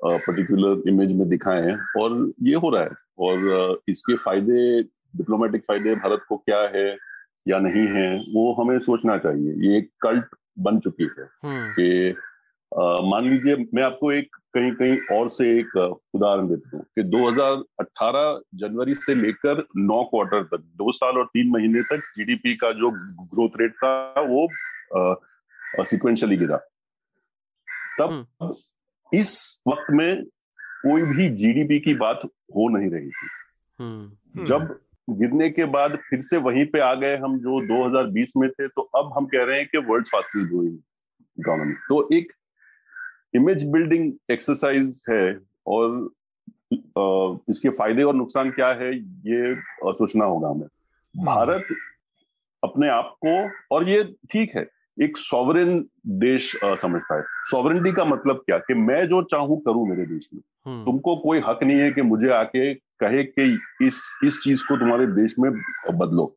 [0.00, 4.82] पर्टिकुलर इमेज में दिखाएँ और ये हो रहा है। और इसके फ़ायदे
[5.16, 6.86] डिप्लोमेटिक फ़ायदे भारत को क्या है
[7.46, 10.24] या नहीं है वो हमें सोचना चाहिए। ये एक कल्ट
[10.58, 12.14] बन चुकी है हम्म। कि
[12.74, 18.40] मान लीजिए मैं आपको एक कहीं कहीं और से एक उदाहरण देता हूँ कि 2018
[18.54, 22.90] जनवरी से लेकर नौ क्वार्टर तक दो साल और तीन महीने तक जीडीपी का जो
[22.90, 24.46] ग्रोथ रेट था वो
[25.84, 26.56] सिक्वेंशली गिरा
[27.98, 28.52] तब हम्म।
[29.12, 29.34] इस
[29.68, 30.24] वक्त में
[30.58, 33.28] कोई भी जीडीपी की बात हो नहीं रही थी
[33.80, 38.48] हम्म। जब गिरने के बाद फिर से वहीं पे आ गए हम जो 2020 में
[38.50, 40.78] थे तो अब हम कह रहे हैं कि वर्ल्ड फास्टेस्ट ग्रोइंग
[41.38, 42.32] इकोनॉमी तो एक
[43.34, 46.10] इमेज बिल्डिंग एक्सरसाइज है और
[47.50, 49.54] इसके फ़ायदे और नुकसान क्या है ये
[49.92, 51.66] सोचना होगा हमें। हम्म। भारत
[52.62, 53.34] अपने आप को
[53.74, 54.66] और ये ठीक है
[55.02, 58.58] एक सॉवरेन देश समझता है। सॉवरेनिटी का मतलब क्या?
[58.58, 62.02] कि मैं जो चाहूँ करूँ मेरे देश में। हम्म। तुमको कोई हक नहीं है कि
[62.02, 63.44] मुझे आके कहे कि
[63.82, 65.50] इस इस चीज़ को तुम्हारे देश में
[65.92, 66.34] बदलो।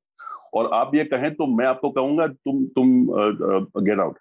[0.54, 3.06] और आप ये कहें तो मैं आपको कहूँगा तुम तुम
[3.84, 4.18] गेट आउट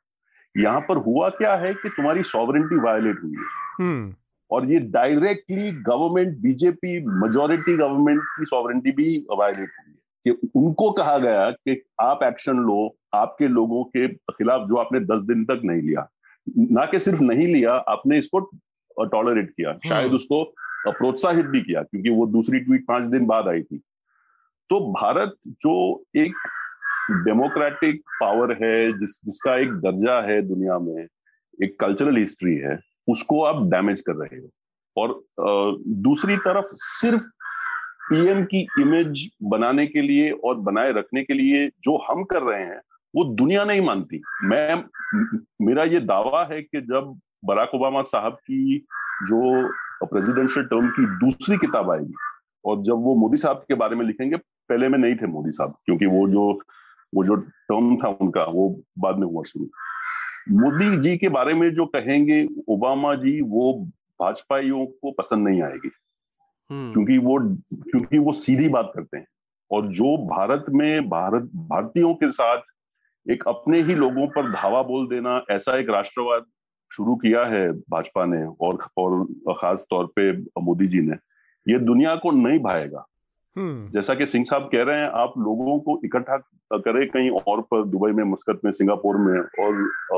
[0.57, 3.45] यहाँ पर हुआ क्या है कि तुम्हारी सॉवरेंटी वायलेट हुई है
[3.81, 4.15] हम्म।
[4.51, 9.97] और ये directly government BJP majority government की सॉवरेंटी भी वायलेट हुई है
[10.27, 12.79] कि उनको कहा गया कि आप एक्शन लो
[13.15, 16.09] आपके लोगों के खिलाफ जो आपने दस दिन तक नहीं लिया
[16.73, 18.41] ना कि सिर्फ़ नहीं लिया आपने इसको
[19.07, 20.45] टॉलरेट किया हम्म। शायद उसको
[20.89, 23.79] प्रोत्साहित भी किया क्योंकि वो दूसरी ट्वीट पाँच दिन बाद आई थी
[24.71, 25.75] तो भारत जो
[26.17, 26.35] एक
[27.11, 31.07] डेमोक्रेटिक पावर है, जिस, जिसका एक दर्जा है दुनिया में,
[31.63, 32.79] एक कल्चरल हिस्ट्री है,
[33.09, 34.49] उसको आप डैमेज कर रहे हो।
[34.97, 35.21] और
[36.03, 37.23] दूसरी तरफ़ सिर्फ़
[38.11, 42.63] पीएम की इमेज बनाने के लिए और बनाए रखने के लिए जो हम कर रहे
[42.63, 42.81] हैं,
[43.17, 44.85] वो दुनिया नहीं मानती। मैं,
[45.67, 48.79] मेरा ये दावा है कि जब बराक ओबामा साहब की
[49.23, 49.69] जो
[50.07, 52.15] प्रेसिडेंशियल टर्म की दूसरी किताब आएगी,
[52.65, 55.77] और जब वो मोदी साहब के बारे में लिखेंगे, पहले में नहीं थे मोदी साहब,
[55.87, 56.53] क्योंकि वो जो
[57.17, 59.69] वो जो टर्म था उनका वो बाद में हुआ शुरू
[60.55, 63.73] मोदी जी के बारे में जो कहेंगे ओबामा जी वो
[64.21, 65.91] भाजपाइयों को पसंद नहीं आएगी
[66.71, 67.39] हम्म। क्योंकि वो
[67.83, 69.27] क्योंकि वो सीधी बात करते हैं
[69.71, 72.63] और जो भारत में भारत भारतीयों के साथ
[73.27, 76.45] एक अपने ही लोगों पर धावा बोल देना ऐसा एक राष्ट्रवाद
[76.91, 79.27] शुरू किया है भाजपा ने और और
[79.61, 81.17] खास तौर पे मोदी जी ने
[81.67, 83.07] ये दुनिया को नहीं भाएगा।
[83.59, 86.37] जैसा कि सिंह साहब कह रहे हैं आप लोगों को इकट्ठा
[86.73, 89.73] करें कहीं और पर दुबई में मुस्कत में सिंगापुर में और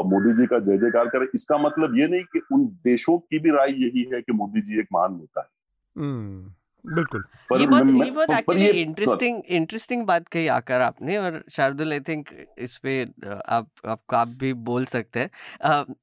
[0.04, 3.50] मोदी जी का जय जयकार करें। इसका मतलब ये नहीं कि उन देशों की भी
[3.50, 5.48] राय यही है कि मोदी जी एक महान नेता है।
[5.96, 7.24] हम्म, बिल्कुल।
[7.60, 12.28] ये बहुत ये बहुत एक्चुअली इंटरेस्टिंग इंटरेस्टिंग बात कही आकर आपने और शार्दुल आई थिंक
[12.58, 13.02] इस पे
[13.48, 15.94] आप आपको आप भी बोल सकते हैं।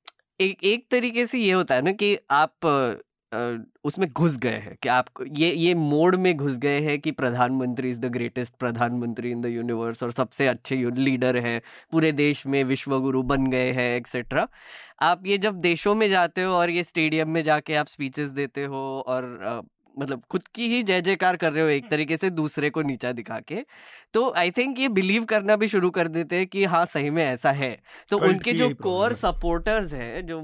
[0.42, 2.54] एक एक तरीके से ये होता है ना कि आप
[3.84, 7.90] उसमें घुस गए हैं कि आप ये ये मोड में घुस गए हैं कि प्रधानमंत्री
[7.90, 11.60] इज़ द ग्रेटेस्ट प्रधानमंत्री इन द यूनिवर्स और सबसे अच्छे लीडर है,
[11.92, 14.48] पूरे देश में विश्वगुरु बन गए हैं एक्सेट्रा
[15.02, 18.64] आप ये जब देशों में जाते हो और ये स्टेडियम में जाके आप स्पीचेस देते
[18.66, 19.24] हो और
[20.00, 23.12] मतलब खुद की ही जय जयकार कर रहे हो एक तरीके से दूसरे को नीचा
[23.12, 23.66] दिखा के।
[24.14, 27.24] तो आई थिंक ये बिलीव करना भी शुरू कर देते हैं कि हाँ सही में
[27.26, 27.72] ऐसा है।
[28.10, 30.42] तो उनके जो कोर सपोर्टर्स हैं। जो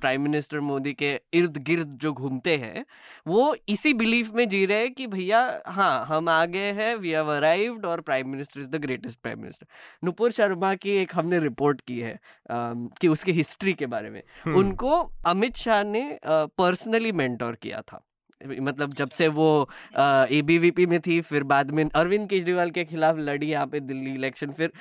[0.00, 2.84] प्राइम मिनिस्टर मोदी के इर्द गिर्द जो घूमते हैं
[3.26, 7.10] वो इसी बिलीफ में जी रहे हैं कि भैया हाँ हम आ गए हैं वी
[7.10, 9.66] हैव अराइव्ड और prime minister is the greatest prime minister
[10.04, 14.22] Nupur Sharma की एक हमने रिपोर्ट की है आ, कि उसकी हिस्ट्री के बारे में।
[14.44, 18.04] हम्म। उनको अमित शाह ने पर्सनली मेंटोर किया था।
[18.40, 19.68] मतलब जब से वो
[19.98, 23.66] ए बी वी पी में थी, फिर बाद में अरविंद केजरीवाल के खिलाफ लड़ी यहाँ
[23.66, 24.72] पे दिल्ली इलेक्शन, फिर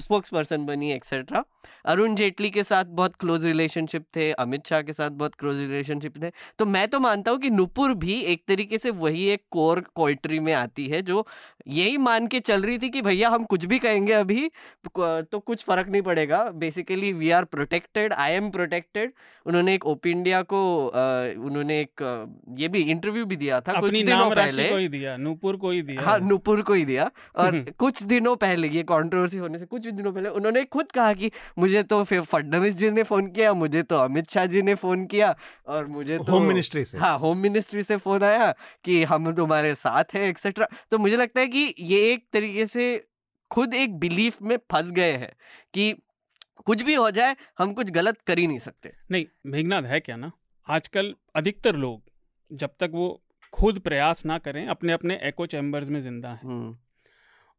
[0.00, 1.44] स्पोक्स पर्सन बनी एक्सेट्रा
[1.84, 6.22] अरुण जेटली के साथ बहुत क्लोज रिलेशनशिप थे अमित शाह के साथ बहुत क्लोज रिलेशनशिप
[6.22, 9.80] थे। तो मैं तो मानता हूँ कि नुपुर भी एक तरीके से वही एक कोर
[9.96, 11.26] पोइट्री में आती है जो
[11.68, 14.50] यही मान के चल रही थी कि भैया हम कुछ भी कहेंगे अभी
[14.98, 19.12] तो कुछ फ़र्क नहीं पड़ेगा। Basically we are protected I am protected
[19.46, 20.62] उन्होंने एक ओपी इंडिया को
[21.46, 22.02] उन्होंने एक
[22.58, 25.82] ये भी इंटरव्यू भी दिया था कुछ दिनों पहले। को ही दिया नूपुर को ही
[25.82, 29.86] दिया। हाँ नूपुर को ही दिया। और कुछ दिनों पहले ये कॉन्ट्रोवर्सी होने से कुछ
[29.88, 33.82] दिनों पहले उन्होंने खुद कहा कि मुझे तो फिर फडनवीस जी ने फ़ोन किया मुझे
[33.84, 35.34] तो अमित शाह जी ने फ़ोन किया
[35.68, 38.50] और मुझे तो होम मिनिस्ट्री से। हाँ होम मिनिस्ट्री से फ़ोन आया
[38.84, 42.86] कि हम तुम्हारे साथ हैं एक्सेट्रा तो मुझे लगता है कि ये एक तरीके से
[43.50, 45.32] खुद एक बिलीफ में फंस गए हैं
[45.74, 45.92] कि
[46.66, 50.16] कुछ भी हो जाए हम कुछ गलत कर ही नहीं सकते। नहीं मेघनाथ है क्या
[50.16, 50.30] ना?
[50.66, 52.02] आजकल अधिकतर लोग
[52.50, 53.08] जब तक वो
[53.52, 56.76] खुद प्रयास ना करें अपने अपने एको चैम्बर्स में ज़िंदा हैं। हम्म।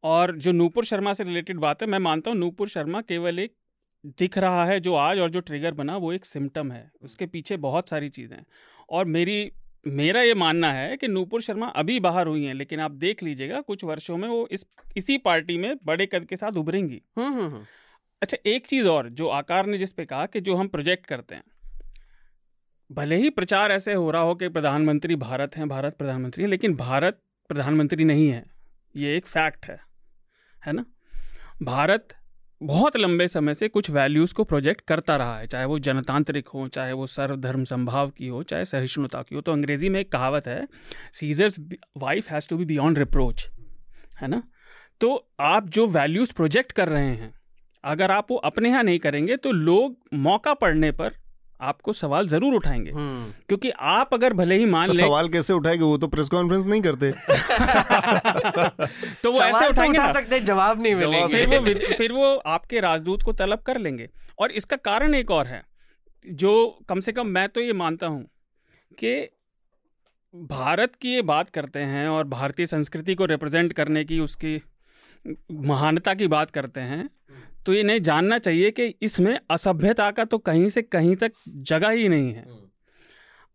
[0.06, 3.54] और जो नूपुर शर्मा से रिलेटेड बात है मैं मानता हूँ नूपुर शर्मा केवल एक
[4.06, 7.58] दिख रहा है जो आज और जो ट्रिगर बना वो एक सिम्टम है। उसके पीछे
[7.58, 8.46] बहुत सारी चीज़ें हैं।
[8.90, 9.52] और मेरी
[9.88, 13.62] मेरा ये मानना है कि नूपुर शर्मा अभी बाहर हुई हैं लेकिन आप देख लीजिएगा
[13.62, 14.66] कुछ वर्षों में वो इस
[14.98, 17.66] इसी पार्टी में बड़े कद के साथ उभरेंगी। हम्म, हम्म, हम्म।
[18.22, 21.36] अच्छा एक चीज़ और जो आकार ने जिस पे कहा कि जो हम प्रोजेक्ट करते
[21.36, 21.44] हैं
[22.92, 26.76] भले ही प्रचार ऐसे हो रहा हो कि प्रधानमंत्री भारत हैं भारत प्रधानमंत्री है लेकिन
[26.76, 28.46] भारत प्रधानमंत्री नहीं है।
[28.96, 29.85] ये एक फैक्ट है।
[30.66, 30.86] है ना?
[31.64, 32.16] भारत
[32.62, 36.68] बहुत लंबे समय से कुछ वैल्यूज़ को प्रोजेक्ट करता रहा है, चाहे वो जनतांत्रिक हो,
[36.68, 40.48] चाहे वो सर्वधर्म संभाव की हो, चाहे सहिष्णुता की हो। तो अंग्रेज़ी में एक कहावत
[40.48, 40.68] है
[41.14, 41.60] Caesar's
[41.98, 43.48] wife has to be beyond reproach
[44.22, 44.42] है ना?
[45.02, 47.34] तो आप जो वैल्यूज़ प्रोजेक्ट कर रहे हैं,
[47.84, 51.18] अगर आप वो अपने यहाँ नहीं करेंगे तो लोग मौका पड़ने पर
[51.66, 55.54] आपको सवाल ज़रूर उठाएँगे। हम्म। क्योंकि आप अगर भले ही मान तो लें सवाल कैसे
[55.54, 55.84] उठाएँगे?
[55.84, 57.12] वो तो प्रेस कॉन्फ्रेंस नहीं करते।
[59.24, 61.60] तो वो ऐसे तो उठाएँगे उठा सकते जवाब नहीं मिलेगा। फिर वो
[61.98, 64.10] फिर वो आपके राजदूत को तलब कर लेंगे।
[64.40, 65.64] और इसका कारण एक और है
[66.26, 68.28] जो कम से कम मैं तो ये मानता हूँ
[68.92, 69.30] कि
[70.34, 74.62] भारत की ये बात करते हैं और भारतीय संस्कृति को रिप्रेजेंट करने की उसकी
[75.52, 77.10] महानता की बात करते हैं
[77.66, 81.90] तो ये नहीं जानना चाहिए कि इसमें असभ्यता का तो कहीं से कहीं तक जगह
[81.90, 82.62] ही नहीं है। हम्म।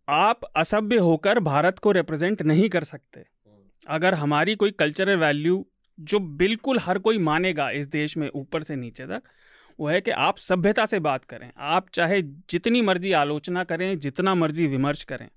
[0.08, 3.56] आप असभ्य होकर भारत को रिप्रेजेंट नहीं कर सकते। हम्म।
[3.88, 5.66] अगर हमारी कोई कल्चरल वैल्यू
[6.00, 9.22] जो बिल्कुल हर कोई मानेगा इस देश में ऊपर से नीचे तक
[9.80, 14.34] वो है कि आप सभ्यता से बात करें। आप चाहे जितनी मर्ज़ी आलोचना करें जितना
[14.34, 15.28] मर्ज़ी विमर्श करें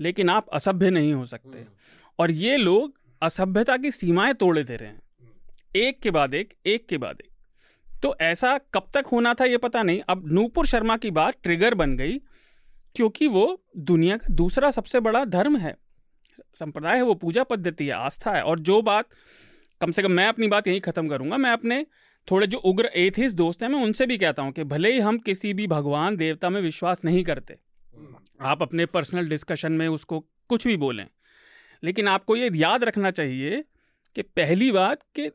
[0.00, 1.68] लेकिन आप असभ्य नहीं हो सकते। हम्म।
[2.18, 5.02] और ये लोग असभ्यता की सीमाएँ तोड़े दे रहे हैं।
[5.76, 7.31] एक के बाद एक एक के बाद एक।
[8.02, 11.74] तो ऐसा कब तक होना था ये पता नहीं। अब नूपुर शर्मा की बात ट्रिगर
[11.74, 12.18] बन गई,
[12.96, 15.76] क्योंकि वो दुनिया का दूसरा सबसे बड़ा धर्म है।
[16.54, 19.08] संप्रदाय है, वो पूजा पद्धति है, आस्था है। और जो बात,
[19.80, 21.84] कम से कम मैं अपनी बात यही खत्म करूँगा। मैं अपने
[22.28, 25.18] थोड़े जो उग्र एथिस दोस्त हैं, मैं उनसे भी कहता हूँ कि भले ही हम
[25.18, 27.56] किसी भी भगवान देवता में विश्वास नहीं करते,
[28.40, 31.06] आप अपने पर्सनल डिस्कशन में उसको कुछ भी बोलें,
[31.82, 33.62] लेकिन आपको ये याद रखना चाहिए
[34.16, 35.28] कि पहली बात कि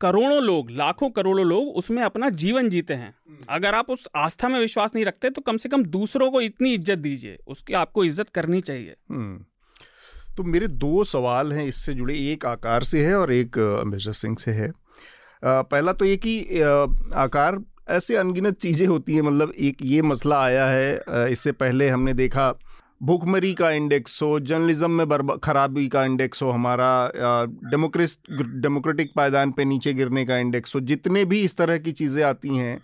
[0.00, 4.48] करोड़ों लोग लाखों करोड़ों लोग उसमें अपना जीवन जीते हैं हम्म। अगर आप उस आस्था
[4.48, 8.04] में विश्वास नहीं रखते तो कम से कम दूसरों को इतनी इज़्ज़त दीजिए उसकी आपको
[8.04, 9.44] इज़्ज़त करनी चाहिए हम्म।
[10.36, 14.36] तो मेरे दो सवाल हैं इससे जुड़े एक आकार से है और एक अम्बेडर सिंह
[14.36, 14.70] से है
[15.42, 16.60] पहला तो ये कि
[17.16, 17.58] आकार
[17.90, 22.50] ऐसे अनगिनत चीज़ें होती हैं मतलब एक ये मसला आया है इससे पहले हमने देखा
[23.00, 27.10] भूखमरी का इंडेक्स हो जर्नलिज्म में खराबी का इंडेक्स हो, हमारा
[27.70, 32.22] डेमोक्रेस डेमोक्रेटिक पायदान पे नीचे गिरने का इंडेक्स हो, जितने भी इस तरह की चीज़ें
[32.24, 32.80] आती हैं,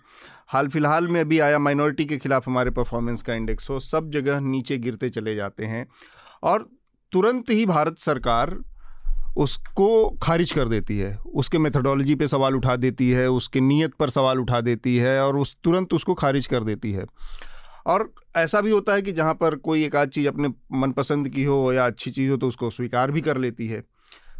[0.47, 4.39] हाल फ़िलहाल में अभी आया माइनॉरिटी के खिलाफ हमारे परफॉर्मेंस का इंडेक्स हो, सब जगह
[4.41, 5.85] नीचे गिरते चले जाते हैं
[6.43, 6.69] और
[7.11, 8.57] तुरंत ही भारत सरकार
[9.37, 14.09] उसको खारिज कर देती है, उसके मेथडोलॉजी पे सवाल उठा देती है, उसके नीयत पर
[14.09, 17.05] सवाल उठा देती है और उस, तुरंत उसको खारिज कर देती है
[17.85, 21.43] और ऐसा भी होता है कि जहाँ पर कोई एक आध चीज़ अपने मनपसंद की
[21.43, 23.83] हो या अच्छी चीज़ हो तो उसको स्वीकार भी कर लेती है।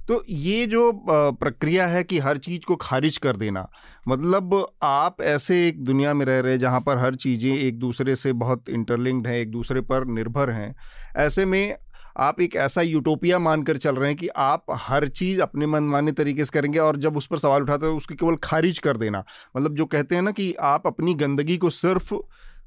[0.08, 3.68] तो ये जो प्रक्रिया है कि हर चीज़ को खारिज कर देना
[4.08, 8.34] मतलब आप ऐसे एक दुनिया में रह रहे जहाँ पर हर चीज़ें एक दूसरे से
[8.36, 10.76] बहुत इंटरलिंक्ड हैं, एक दूसरे पर निर्भर हैं,
[11.18, 11.76] ऐसे में
[12.18, 16.46] आप एक ऐसा यूटोपिया मानकर चल रहे हैं कि आप हर चीज़ अपने मनमाने तरीके
[16.46, 19.24] से करेंगे और जब उस पर सवाल उठाते हैं उसको केवल खारिज कर देना।
[19.58, 22.14] मतलब जो कहते हैं ना कि आप अपनी गंदगी को सिर्फ़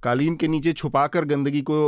[0.02, 1.78] कालीन के नीचे छुपाकर गंदगी को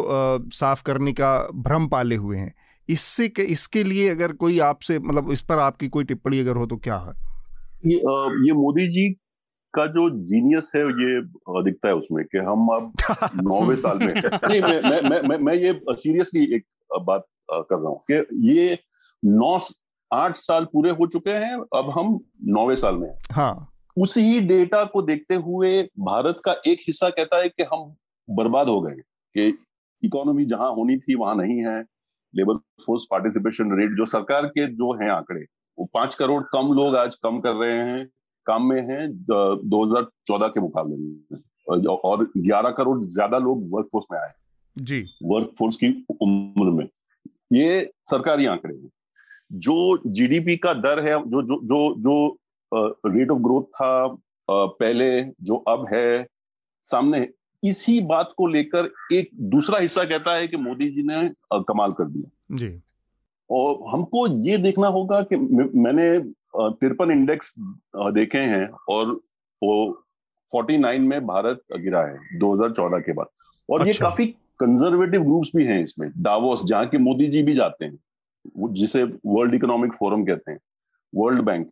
[0.53, 2.55] साफ़ करने का भ्रम पाले हुए हैं।
[2.89, 6.77] इससे इसके लिए अगर कोई आपसे मतलब इस पर आपकी कोई टिप्पणी अगर हो तो
[6.77, 7.13] क्या है?
[7.87, 7.97] ये,
[8.47, 9.09] ये मोदी जी
[9.75, 11.21] का जो जीनियस है ये
[11.65, 12.93] दिखता है उसमें कि हम अब
[13.43, 16.65] नौवे साल में नहीं मैं मैं मैं, मैं, मैं ये सीरियसली एक
[17.03, 18.79] बात कर रहा हूँ कि ये
[19.25, 19.59] नौ
[20.11, 25.03] आठ साल पूरे हो चुके हैं अब हम नौवे साल में हाँ। उसी डेटा को
[25.03, 27.93] देखते हुए भारत का एक हिस्सा कहता है कि हम
[28.29, 28.95] बर्बाद हो गए
[29.35, 29.47] कि
[30.03, 31.81] इकोनॉमी जहाँ होनी थी वहाँ नहीं है।
[32.35, 35.41] लेबर फोर्स पार्टिसिपेशन रेट जो सरकार के जो हैं आंकड़े
[35.79, 38.07] वो पाँच करोड़ कम लोग आज कम कर रहे हैं
[38.47, 39.07] काम में हैं
[39.71, 44.33] 2014 के मुकाबले में। और 11 करोड़ ज़्यादा लोग वर्कफोर्स में आए।
[44.77, 45.89] जी। वर्कफोर्स की
[46.23, 46.87] उम्र में।
[47.53, 47.81] ये
[48.11, 48.91] सरकारी आंकड़े हैं।
[49.53, 52.37] जो जीडीपी का दर है जो जो जो जो
[52.73, 54.19] रेट ऑफ़ ग्रोथ था
[54.51, 56.27] पहले जो अब है
[56.87, 57.29] सामने
[57.63, 61.29] इसी बात को लेकर एक दूसरा हिस्सा कहता है कि मोदी जी ने
[61.69, 62.69] कमाल कर दिया। जी।
[63.51, 66.19] और हमको ये देखना होगा कि मैंने
[66.57, 67.55] तिरपन इंडेक्स
[68.15, 69.13] देखे हैं और
[69.63, 70.05] वो
[70.53, 73.27] 49 में भारत गिरा है 2014 के बाद।
[73.69, 74.27] और अच्छा। ये काफ़ी
[74.61, 79.55] कंजर्वेटिव ग्रुप्स भी हैं इसमें डावोस जहाँ के मोदी जी भी जाते हैं जिसे वर्ल्ड
[79.55, 80.59] इकोनॉमिक फोरम कहते हैं
[81.15, 81.71] वर्ल्ड बैंक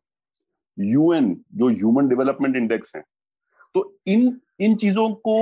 [0.78, 3.02] यूएन जो ह्यूमन डेवलपमेंट इंडेक्स है
[3.74, 5.38] तो इन इन चीज़ों को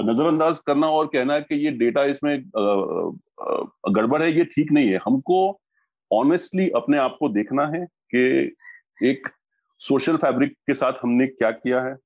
[0.00, 2.42] नजरअंदाज करना और कहना कि ये डेटा इसमें
[3.88, 5.40] गड़बड़ है ये ठीक नहीं है हमको
[6.10, 9.28] ऑनेस्टली अपने आप को देखना है कि एक
[9.80, 11.96] सोशल फैब्रिक के साथ हमने क्या किया है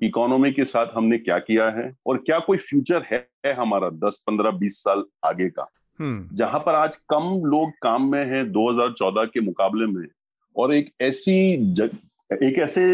[0.00, 4.18] इकोनॉमी के साथ हमने क्या किया है और क्या कोई फ्यूचर है, है हमारा 10
[4.30, 5.66] 15 20 साल आगे का
[6.00, 10.06] हम्म। जहाँ पर आज कम लोग काम में हैं 2014 के मुकाबले में
[10.56, 11.90] और एक ऐसी जग,
[12.30, 12.84] एक ऐसे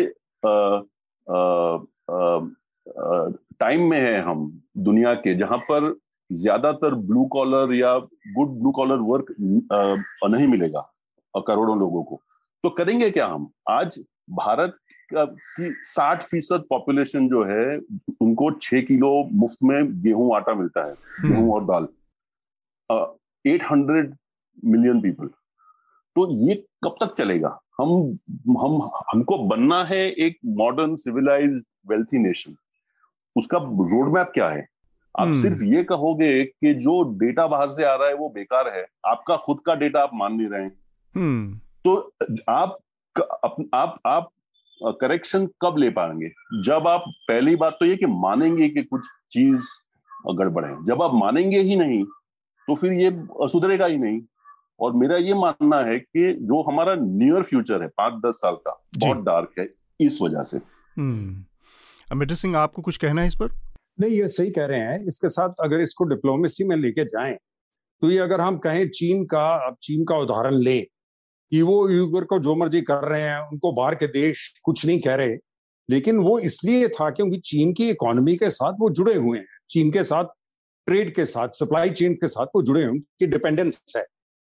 [3.61, 5.95] टाइम में है हम दुनिया के जहाँ पर
[6.31, 7.97] ज़्यादातर ब्लू कॉलर या
[8.37, 10.89] गुड ब्लू कॉलर वर्क नहीं मिलेगा
[11.35, 12.21] करोड़ों लोगों को।
[12.65, 13.51] तो करेंगे क्या हम?
[13.71, 14.01] आज
[14.31, 14.77] भारत
[15.11, 17.77] की साठ फ़ीसद पॉपुलेशन जो है
[18.23, 21.89] उनको छह किलो मुफ़्त में गेहूँ आटा मिलता है हम्म। गेहूँ और दाल।
[23.45, 24.15] एट हंड्रेड
[24.65, 25.31] मिलियन पीपल
[26.17, 26.55] तो ये
[26.85, 27.59] कब तक चलेगा?
[27.81, 27.91] हम
[28.59, 32.57] हम हमको बनना है एक मॉडर्न सिविलाइज वेल्थी नेशन
[33.37, 34.67] उसका रोड मैप क्या है?
[35.21, 35.37] आप hmm.
[35.37, 39.37] सिर्फ़ ये कहोगे कि जो डेटा बाहर से आ रहा है वो बेकार है। आपका
[39.37, 40.73] खुद का डेटा आप मान नहीं रहे हैं।
[41.17, 41.61] hmm.
[41.85, 41.97] तो
[42.49, 42.79] आप
[43.45, 44.31] आप आप, आप
[45.01, 46.29] करेक्शन कब ले पाएँगे?
[46.63, 49.67] जब आप पहली बात तो ये कि मानेंगे कि कुछ चीज़
[50.35, 52.05] गड़बड़ है। जब आप मानेंगे ही नहीं
[52.69, 53.11] तो फिर ये
[53.49, 54.21] सुधरेगा ही नहीं।
[54.81, 58.83] और मेरा ये मानना है कि जो हमारा नियर फ्यूचर है पाँच दस साल का
[58.99, 59.69] बहुत डार्क है
[60.01, 60.57] इस वजह से।
[60.97, 61.45] हम्म।
[62.13, 63.51] अमित सिंह आपको कुछ कहना है इस पर?
[64.01, 67.37] नहीं ये सही कह रहे हैं। इसके साथ अगर इसको डिप्लोमेसी में लेके जाएँ
[68.03, 70.85] तो ये अगर हम कहें चीन का अब चीन का उदाहरण लें
[71.53, 75.01] कि वो यूगर को जो मर्ज़ी कर रहे हैं उनको बाहर के देश कुछ नहीं
[75.01, 75.37] कह रहे
[75.91, 79.91] लेकिन वो इसलिए था क्योंकि चीन की इकोनॉमी के साथ वो जुड़े हुए हैं। चीन
[79.91, 80.25] के साथ
[80.87, 84.05] ट्रेड के साथ सप्लाई चेन के साथ वो जुड़े हुए उनकी डिपेंडेंस है।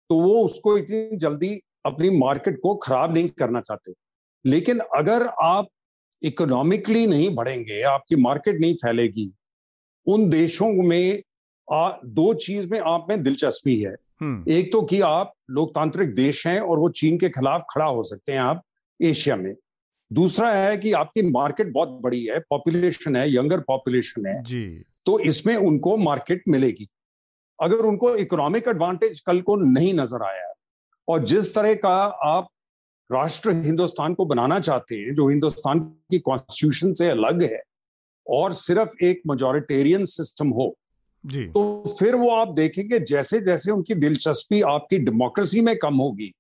[0.09, 3.93] तो वो उसको इतनी जल्दी अपनी मार्केट को खराब नहीं करना चाहते।
[4.47, 5.69] लेकिन अगर आप
[6.23, 9.33] इकोनॉमिकली नहीं बढ़ेंगे आपकी मार्केट नहीं फैलेगी
[10.07, 11.23] उन देशों में
[11.73, 16.47] आ, दो चीज़ में आप में दिलचस्पी है। हम्म। एक तो कि आप लोकतांत्रिक देश
[16.47, 18.63] हैं और वो चीन के खिलाफ खड़ा हो सकते हैं आप
[19.03, 19.57] एशिया में।
[20.13, 25.19] दूसरा है कि आपकी मार्केट बहुत बड़ी है पॉपुलेशन है यंगर पॉपुलेशन है। जी। तो
[25.19, 26.89] इसमें उनको मार्केट मिलेगी।
[27.59, 30.53] अगर उनको इकोनॉमिक एडवांटेज कल को नहीं नज़र आया
[31.09, 31.97] और जिस तरह का
[32.27, 32.49] आप
[33.11, 35.81] राष्ट्र हिंदुस्तान को बनाना चाहते हैं जो हिंदुस्तान
[36.11, 37.63] की कॉन्स्टिट्यूशन से अलग है
[38.27, 40.75] और सिर्फ़ एक मेजोरिटेरियन सिस्टम हो
[41.25, 46.33] जी तो फिर वो आप देखेंगे जैसे जैसे उनकी दिलचस्पी आपकी डेमोक्रेसी में कम होगी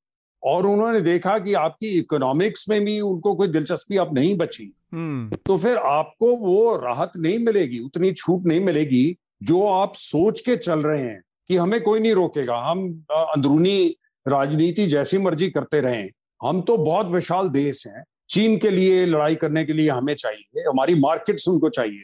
[0.42, 5.36] और उन्होंने देखा कि आपकी इकोनॉमिक्स में भी उनको कोई दिलचस्पी आप नहीं बची हम्म।
[5.36, 9.04] तो फिर आपको वो राहत नहीं मिलेगी उतनी छूट नहीं मिलेगी
[9.42, 13.96] जो आप सोच के चल रहे हैं कि हमें कोई नहीं रोकेगा हम अंदरूनी
[14.28, 16.10] राजनीति जैसी मर्ज़ी करते रहें
[16.42, 20.62] हम तो बहुत विशाल देश हैं चीन के लिए लड़ाई करने के लिए हमें चाहिए
[20.68, 22.02] हमारी मार्केट्स उनको चाहिए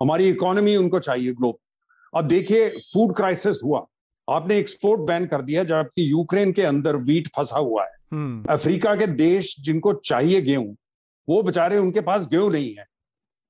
[0.00, 1.58] हमारी इकोनॉमी उनको चाहिए ग्लोब।
[2.14, 3.86] अब देखिए फ़ूड क्राइसिस हुआ
[4.28, 8.94] आपने एक्सपोर्ट बैन कर दिया जबकि यूक्रेन के अंदर वीट फंसा हुआ है। हम्म। अफ्रीका
[8.96, 10.76] के देश जिनको चाहिए गेहूँ
[11.28, 12.84] वो बेचारे उनके पास गेहूँ नहीं है।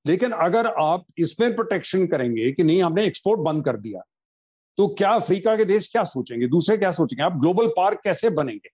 [0.05, 4.01] लेकिन अगर आप इसमें प्रोटेक्शन करेंगे कि नहीं हमने एक्सपोर्ट बंद कर दिया
[4.77, 6.47] तो क्या अफ्रीका के देश क्या सोचेंगे?
[6.47, 7.23] दूसरे क्या सोचेंगे?
[7.23, 8.69] आप ग्लोबल पार्क कैसे बनेंगे?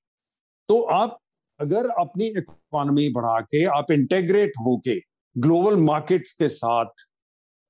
[0.70, 1.18] तो आप
[1.60, 5.00] अगर अपनी इकोनॉमी बढ़ा के आप इंटेग्रेट होके
[5.36, 7.06] ग्लोबल मार्केट्स के साथ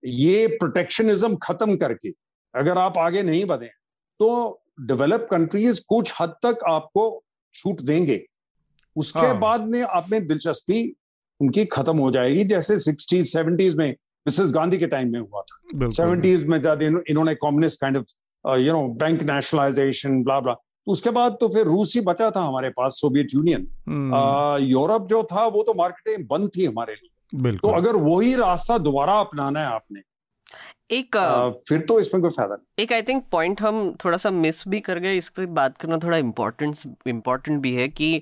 [0.03, 2.09] ये प्रोटेक्शनिज्म खत्म करके
[2.53, 3.67] अगर आप आगे नहीं बढ़े
[4.19, 4.29] तो
[4.81, 8.23] डेवलप कंट्रीज़ कुछ हद तक आपको छूट देंगे।
[8.95, 9.39] उसके हाँ.
[9.39, 10.95] बाद में आप में दिलचस्पी
[11.39, 13.89] उनकी खत्म हो जाएगी जैसे सिक्सटीज सेवेंटीज में
[14.25, 18.73] मिसेस गांधी के टाइम में हुआ था। सेवेंटीज में ज़्यादा इन्होंने communist kind of you
[18.73, 22.69] know bank nationalisation blah blah तो उसके बाद तो फिर रूस ही बचा था हमारे
[22.71, 27.67] पास सोवियत यूनियन हम्म, यूरोप जो था वो तो मार्केटें बंद थी हमारे लिए। तो
[27.69, 30.01] अगर वही रास्ता दोबारा अपनाना है आपने
[30.91, 34.31] एक आ, फिर तो इसमें कोई फ़ायदा नहीं। एक आई थिंक पॉइंट हम थोड़ा सा
[34.31, 38.15] मिस भी कर गए इस पर बात करना थोड़ा इम्पोर्टेंट इम्पोर्टेंट भी है कि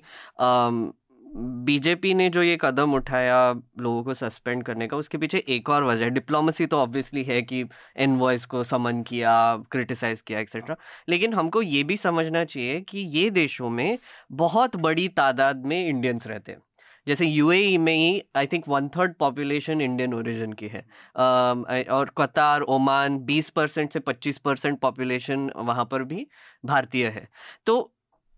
[1.38, 5.84] बीजेपी ने जो ये कदम उठाया लोगों को सस्पेंड करने का उसके पीछे एक और
[5.84, 7.66] वजह डिप्लोमेसी तो ऑब्वियसली है कि
[7.98, 10.76] एनवॉइस को समन किया क्रिटिसाइज किया एक्सेट्रा
[11.10, 13.98] लेकिन हमको ये भी समझना चाहिए कि ये देशों में
[14.32, 16.60] बहुत बड़ी तादाद में इंडियंस रहते हैं।
[17.08, 22.12] जैसे यूएई में ही I think one third population Indian origin की है। अम, और
[22.18, 26.28] कतार ओमान 20 परसेंट से 25 परसेंट पॉपुलेशन वहाँ पर भी
[26.66, 27.30] भारतीय है।
[27.66, 27.95] तो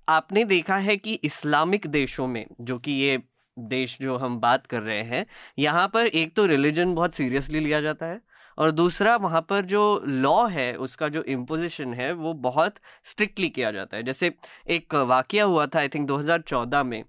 [0.07, 3.17] आपने देखा है कि इस्लामिक देशों में, जो कि ये
[3.59, 5.25] देश जो हम बात कर रहे हैं,
[5.59, 8.21] यहाँ पर एक तो रिलीजन बहुत सीरियसली लिया जाता है
[8.57, 13.71] और दूसरा वहाँ पर जो लॉ है, उसका जो इम्पोजिशन है, वो बहुत स्ट्रिक्टली किया
[13.71, 14.33] जाता है। जैसे
[14.69, 17.03] एक वाक्य हुआ था आई थिंक 2014 में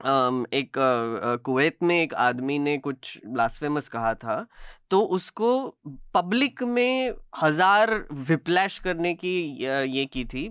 [0.00, 4.46] अम, एक अ, कुवैत में एक आदमी ने कुछ ब्लास्फेमस कहा था
[4.90, 5.50] तो उसको
[6.14, 7.94] पब्लिक में हज़ार
[8.28, 10.48] विप्लैश करने की ये की थी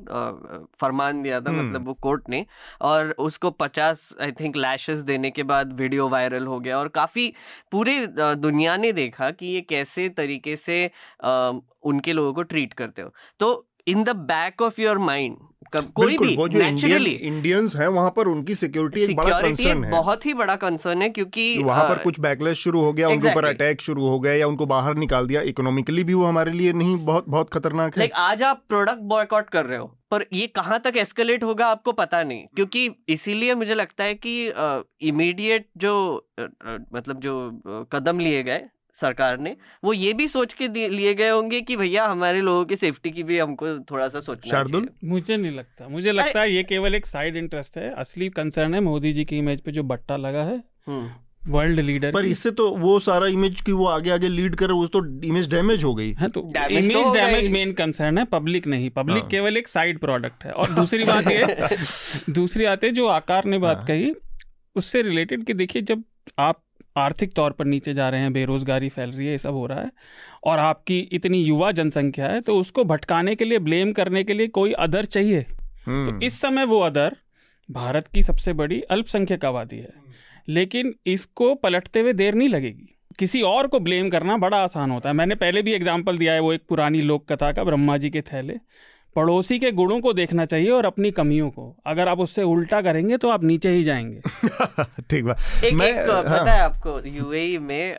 [0.82, 2.46] फरमान दिया था हम्म। मतलब वो कोर्ट ने
[2.82, 7.34] और उसको पचास आई थिंक लैशेस देने के बाद वीडियो वायरल हो गया और काफ़ी
[7.72, 10.86] पूरे दुनिया ने देखा कि ये कैसे तरीके से
[11.84, 13.54] उनके लोगों को ट्रीट करते हो तो
[13.88, 15.38] in the back of your mind
[15.82, 19.92] कोई भी वो जो नेचुरली इंडियंस हैं वहाँ पर उनकी सिक्योरिटी एक बड़ा कंसर्न है।
[19.92, 23.46] बहुत ही बड़ा कंसर्न है क्योंकि वहाँ पर कुछ बैकलेस शुरू हो गया उनके ऊपर
[23.46, 27.06] अटैक शुरू हो गया या उनको बाहर निकाल दिया इकोनॉमिकली भी वो हमारे लिए नहीं
[27.06, 30.80] बहुत बहुत खतरनाक है। लाइक आज आप प्रोडक्ट बॉयकॉट कर रहे हो पर ये कहाँ
[30.80, 34.54] तक एस्केलेट होगा आपको पता नहीं क्योंकि इसीलिए मुझे लगता है कि
[35.02, 35.94] इमीडिएट जो
[36.40, 38.62] अ, अ, मतलब जो अ, कदम लिए गए
[38.96, 42.76] सरकार ने वो ये भी सोच के लिए गए होंगे कि भैया हमारे लोगों की
[42.76, 44.86] सेफ्टी की भी हमको थोड़ा सा सोचना शार्दुल?
[44.86, 48.74] चाहिए। मुझे नहीं लगता। मुझे लगता है ये केवल एक साइड इंटरेस्ट है असली कंसर्न
[48.74, 51.10] है मोदी जी की इमेज पे जो बट्टा लगा है। हम्म,
[51.52, 54.86] वर्ल्ड लीडर पर इससे तो वो सारा इमेज की वो आगे आगे लीड करे वो
[54.88, 58.68] तो इमेज डैमेज हो गई। है तो तो इमेज हो डैमेज मेन कंसर्न है पब्लिक
[58.68, 61.78] नहीं। पब्लिक हाँ। केवल एक साइड प्रोडक्ट है। और दूसरी बात ये
[62.34, 64.14] दूसरी बात है जो आकार ने बात हाँ। कही
[64.76, 66.04] उससे रिलेटेड कि देखिए जब
[66.40, 66.62] आप
[66.96, 69.82] आर्थिक तौर पर नीचे जा रहे हैं बेरोजगारी फैल रही है ये सब हो रहा
[69.82, 69.92] है।
[70.44, 74.48] और आपकी इतनी युवा जनसंख्या है तो उसको भटकाने के लिए ब्लेम करने के लिए
[74.50, 75.42] कोई अदर चाहिए?
[75.42, 77.16] तो हम्म, इस समय वो अदर
[77.70, 79.92] भारत की सबसे बड़ी अल्पसंख्यक आबादी है।
[80.48, 82.90] लेकिन इसको पलटते हुए देर नहीं लगेगी।
[83.20, 86.40] किसी और को ब्लेम करना बड़ा आसान होता है। मैंने पहले भी एग्ज़ाम्पल दिया है
[86.40, 88.54] वो एक पुरानी लोक कथा का ब्रह्मा जी के थैले।
[89.16, 93.18] पड़ोसी के गुणों को देखना चाहिए और अपनी कमियों को। अगर आप उससे उल्टा करेंगे
[93.18, 94.22] तो आप नीचे ही जाएँगे।
[95.02, 97.98] ठीक बात। एक मैं एक हाँ, पता है आपको यूएई में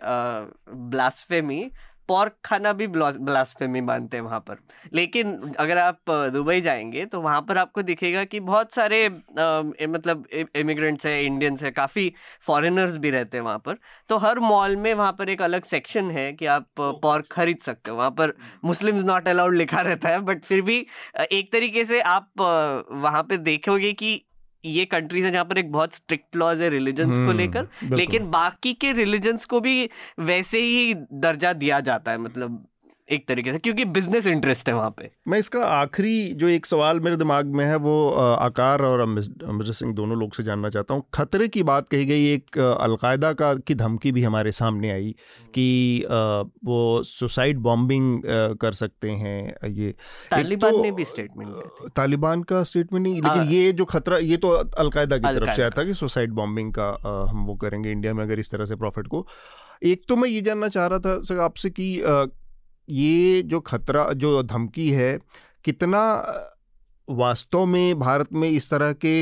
[0.75, 1.71] ब्लास्फेमी
[2.09, 4.57] पॉर्क खाना भी ब्लास्फेमी मानते हैं वहाँ पर।
[4.93, 10.27] लेकिन अगर आप दुबई जाएँगे तो वहाँ पर आपको दिखेगा कि बहुत सारे ए- मतलब
[10.57, 13.79] इमिग्रेंट्स हैं इंडियंस हैं काफ़ी फॉरेनर्स भी रहते हैं वहाँ पर।
[14.09, 17.91] तो हर मॉल में वहाँ पर एक अलग सेक्शन है कि आप पॉर्क खरीद सकते
[17.91, 18.35] हो। वहाँ पर
[18.65, 20.87] मुस्लिम्स नॉट अलाउड लिखा रहता है बट फिर भी
[21.33, 22.31] एक तरीके से आप
[22.93, 24.21] वहाँ पर देखोगे कि
[24.65, 28.31] ये कंट्रीज़ है जहाँ पर एक बहुत स्ट्रिक्ट लॉज है रिलीजन्स को हम्म, लेकर लेकिन
[28.31, 29.89] बाकी के रिलीजन्स को भी
[30.21, 32.67] वैसे ही दर्जा दिया जाता है मतलब
[33.09, 37.01] एक तरीके से क्योंकि बिज़नेस इंटरेस्ट है वहाँ पे। मैं इसका आखिरी जो एक सवाल
[37.01, 41.03] मेरे दिमाग में है वो आकार और अमृत सिंह दोनों लोग से जानना चाहता हूँ।
[41.15, 45.15] खतरे की बात कही गई एक अलकायदा का की धमकी भी हमारे सामने आई
[45.55, 46.07] कि
[46.65, 48.23] वो सुसाइड बॉम्बिंग
[48.61, 49.91] कर सकते हैं ये।
[50.31, 54.37] तालिबान तो, ने भी स्टेटमेंट तालिबान का स्टेटमेंट नहीं लेकिन हाँ। ये जो खतरा ये
[54.37, 56.89] तो अलकायदा की तरफ़ से आया था कि सुसाइड बॉम्बिंग का
[57.31, 59.27] हम वो करेंगे इंडिया में अगर इस तरह से प्रॉफिट को।
[59.83, 61.89] एक तो मैं ये जानना चाह रहा था सर आपसे कि
[62.89, 65.19] ये जो खतरा, जो धमकी है,
[65.65, 66.03] कितना
[67.09, 69.15] वास्तव में भारत में इस तरह के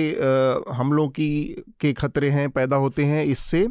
[0.73, 3.67] हमलों की, के खतरे हैं, पैदा होते हैं इससे?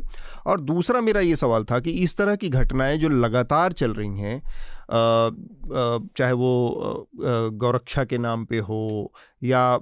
[0.45, 4.19] और दूसरा मेरा ये सवाल था कि इस तरह की घटनाएँ जो लगातार चल रही
[4.19, 4.41] हैं
[6.17, 9.11] चाहे वो गौरक्षा के नाम पे हो
[9.43, 9.79] या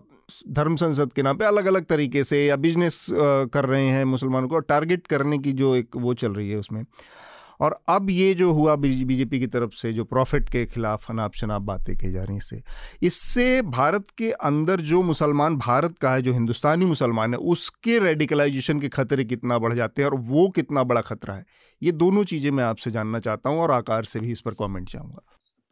[0.49, 3.05] धर्म संसद के नाम पे अलग अलग तरीके से या बिज़नेस
[3.53, 6.83] कर रहे हैं मुसलमानों को टारगेट करने की जो एक वो चल रही है उसमें
[7.59, 11.61] और अब ये जो हुआ बीजेपी की तरफ़ से जो प्रॉफिट के खिलाफ अनाप शनाप
[11.61, 12.61] बातें की जा रही हैं इससे।
[13.01, 18.79] इससे भारत के अंदर जो मुसलमान भारत का है जो हिंदुस्तानी मुसलमान है उसके रेडिकलाइजेशन
[18.79, 21.45] के खतरे कितना बढ़ जाते हैं और वो कितना बड़ा खतरा है?
[21.83, 24.89] ये दोनों चीज़ें मैं आपसे जानना चाहता हूँ और आकार से भी इस पर कॉमेंट
[24.89, 25.21] चाहूँगा।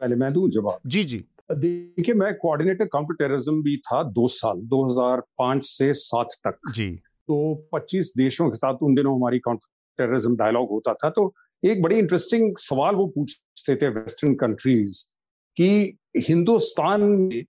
[0.01, 0.79] पहले मैं दूँ जवाब?
[0.85, 6.71] जी जी। देखिए मैं कोऑर्डिनेटर काउंटर टेररिज्म भी था दो साल 2005 से सात तक।
[6.75, 6.89] जी।
[7.27, 9.67] तो 25 देशों के साथ उन दिनों हमारी काउंटर
[9.97, 11.33] टेररिज्म डायलॉग होता था तो
[11.63, 15.03] एक बड़ी इंटरेस्टिंग सवाल वो पूछते थे वेस्टर्न कंट्रीज़
[15.57, 17.43] कि हिंदुस्तान में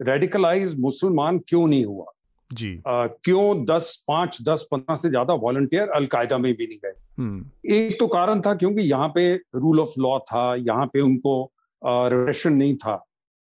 [0.00, 2.04] रेडिकलाइज मुसलमान क्यों नहीं हुआ?
[2.50, 6.92] जी। आ, क्यों दस पाँच दस पंद्रह से ज़्यादा वॉलंटियर अलकायदा में भी नहीं गए?
[7.18, 11.52] हम्म। एक तो कारण था क्योंकि यहाँ पे रूल ऑफ़ लॉ था यहाँ पे उनको
[11.82, 13.04] रिलेशन नहीं था।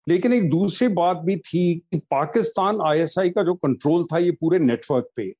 [0.07, 4.59] लेकिन एक दूसरी बात भी थी कि पाकिस्तान आईएसआई का जो कंट्रोल था ये पूरे
[4.59, 5.31] नेटवर्क पे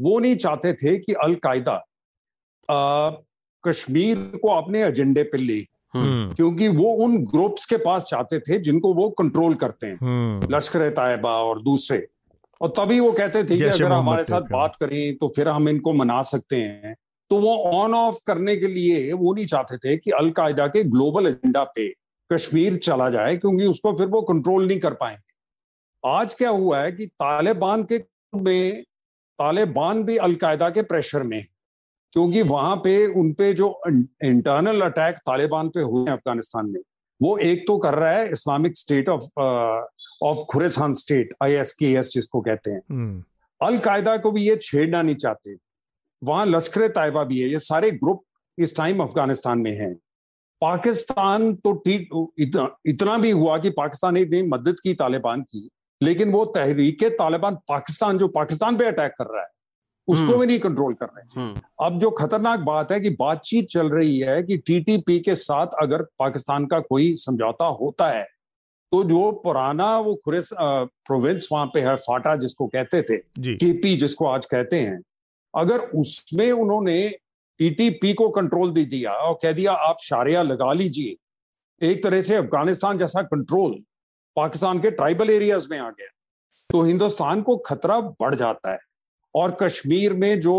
[0.00, 1.74] वो नहीं चाहते थे कि अलकायदा
[3.68, 8.58] कश्मीर को अपने एजेंडे पे ले हम्म। क्योंकि वो उन ग्रुप्स के पास चाहते थे
[8.58, 12.06] जिनको वो कंट्रोल करते हैं। हम्म। लश्कर तैयबा और दूसरे।
[12.60, 15.92] और तभी वो कहते थे कि अगर हमारे साथ बात करें तो फिर हम इनको
[15.92, 16.96] मना सकते हैं।
[17.30, 21.26] तो वो ऑन ऑफ़ करने के लिए वो नहीं चाहते थे कि अलकायदा के ग्लोबल
[21.26, 21.88] एजेंडा पे
[22.32, 25.36] कश्मीर चला जाए क्योंकि उसको फिर वो कंट्रोल नहीं कर पाएँगे।
[26.08, 28.04] आज क्या हुआ है कि तालिबान के
[28.34, 28.82] में
[29.38, 31.57] तालिबान भी अलकायदा के प्रेशर में है।
[32.12, 33.80] क्योंकि वहाँ पे उन पे जो
[34.24, 36.80] इंटरनल अटैक तालिबान पे हुए हैं अफ़गानिस्तान में
[37.22, 39.24] वो एक तो कर रहा है Islamic State of
[40.22, 43.22] of Khorasan State I S K S जिसको कहते हैं। हम्म।
[43.60, 45.56] अलकायदा को भी ये छेड़ना नहीं चाहते।
[46.24, 48.22] वहाँ लश्कर तैयबा भी है ये सारे ग्रुप
[48.58, 49.94] इस टाइम अफ़गानिस्तान में हैं।
[50.60, 55.68] पाकिस्तान तो ठीक इतना, इतना भी हुआ कि पाकिस्तान ने इतनी मदद की तालिबान की
[56.02, 59.48] लेकिन वो तहरीक तालिबान पाकिस्तान जो पाकिस्तान पे अटैक कर रहा है
[60.08, 63.10] उसको हम्म। भी नहीं कंट्रोल कर रहे हैं। हम्म, अब जो खतरनाक बात है कि
[63.10, 68.26] बातचीत चल रही है कि टीटीपी के साथ अगर पाकिस्तान का कोई समझौता होता है
[68.92, 73.16] तो जो पुराना वो खुरेस प्रोविंस वहाँ पे है फाटा जिसको कहते थे
[73.56, 75.02] केपी जिसको आज कहते हैं
[75.54, 77.08] अगर उसमें उन्होंने
[77.60, 81.16] टीटीपी को कंट्रोल दे दिया और कह दिया आप शारिया लगा लीजिए।
[81.82, 83.74] एक तरह से अफ़गानिस्तान जैसा कंट्रोल
[84.36, 86.06] पाकिस्तान के ट्राइबल एरियाज़ में आ गया।
[86.70, 88.87] तो हिंदुस्तान को खतरा बढ़ जाता है।
[89.34, 90.56] और कश्मीर में जो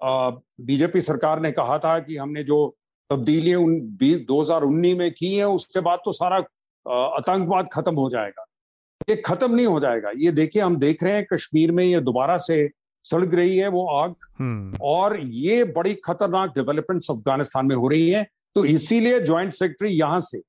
[0.00, 2.58] बीजेपी सरकार ने कहा था कि हमने जो
[3.10, 6.36] तब्दीलियाँ उन दो हज़ार उन्नीस में की हैं उसके बाद तो सारा
[6.86, 8.44] आतंकवाद खत्म हो जाएगा।
[9.10, 12.36] ये खत्म नहीं हो जाएगा। ये देखिए हम देख रहे हैं कश्मीर में ये दोबारा
[12.38, 12.68] से
[13.04, 18.08] सड़क रही है वो आग। हम्म। और ये बड़ी खतरनाक डेवलपमेंट्स अफ़गानिस्तान में हो रही
[18.10, 18.26] है।
[18.56, 20.40] तो इसीलिए ज्वाइंट सेक्रेटरी यहाँ से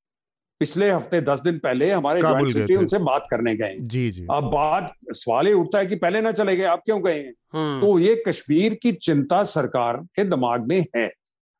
[0.59, 4.43] पिछले हफ़्ते दस दिन पहले हमारे ज्वाइंट सेक्रेटरी उनसे बात करने गए। जी जी। अब
[4.43, 7.13] बात सवाल ये उठता है कि पहले ना चले गए आप क्यों गए?
[7.13, 11.11] हैं हम्म, तो ये कश्मीर की चिंता सरकार के दिमाग में है।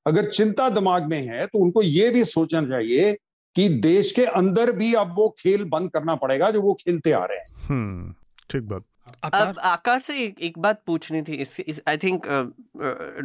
[0.06, 3.14] अगर चिंता दिमाग में है तो उनको ये भी सोचना चाहिए
[3.56, 7.24] कि देश के अंदर भी अब वो खेल बंद करना पड़ेगा जो वो खेलते आ
[7.26, 8.14] रहे हैं। हम्म
[8.50, 8.84] ठीक बात।
[9.24, 12.28] अब आकार से एक, एक बात पूछनी थी इस, आई थिंक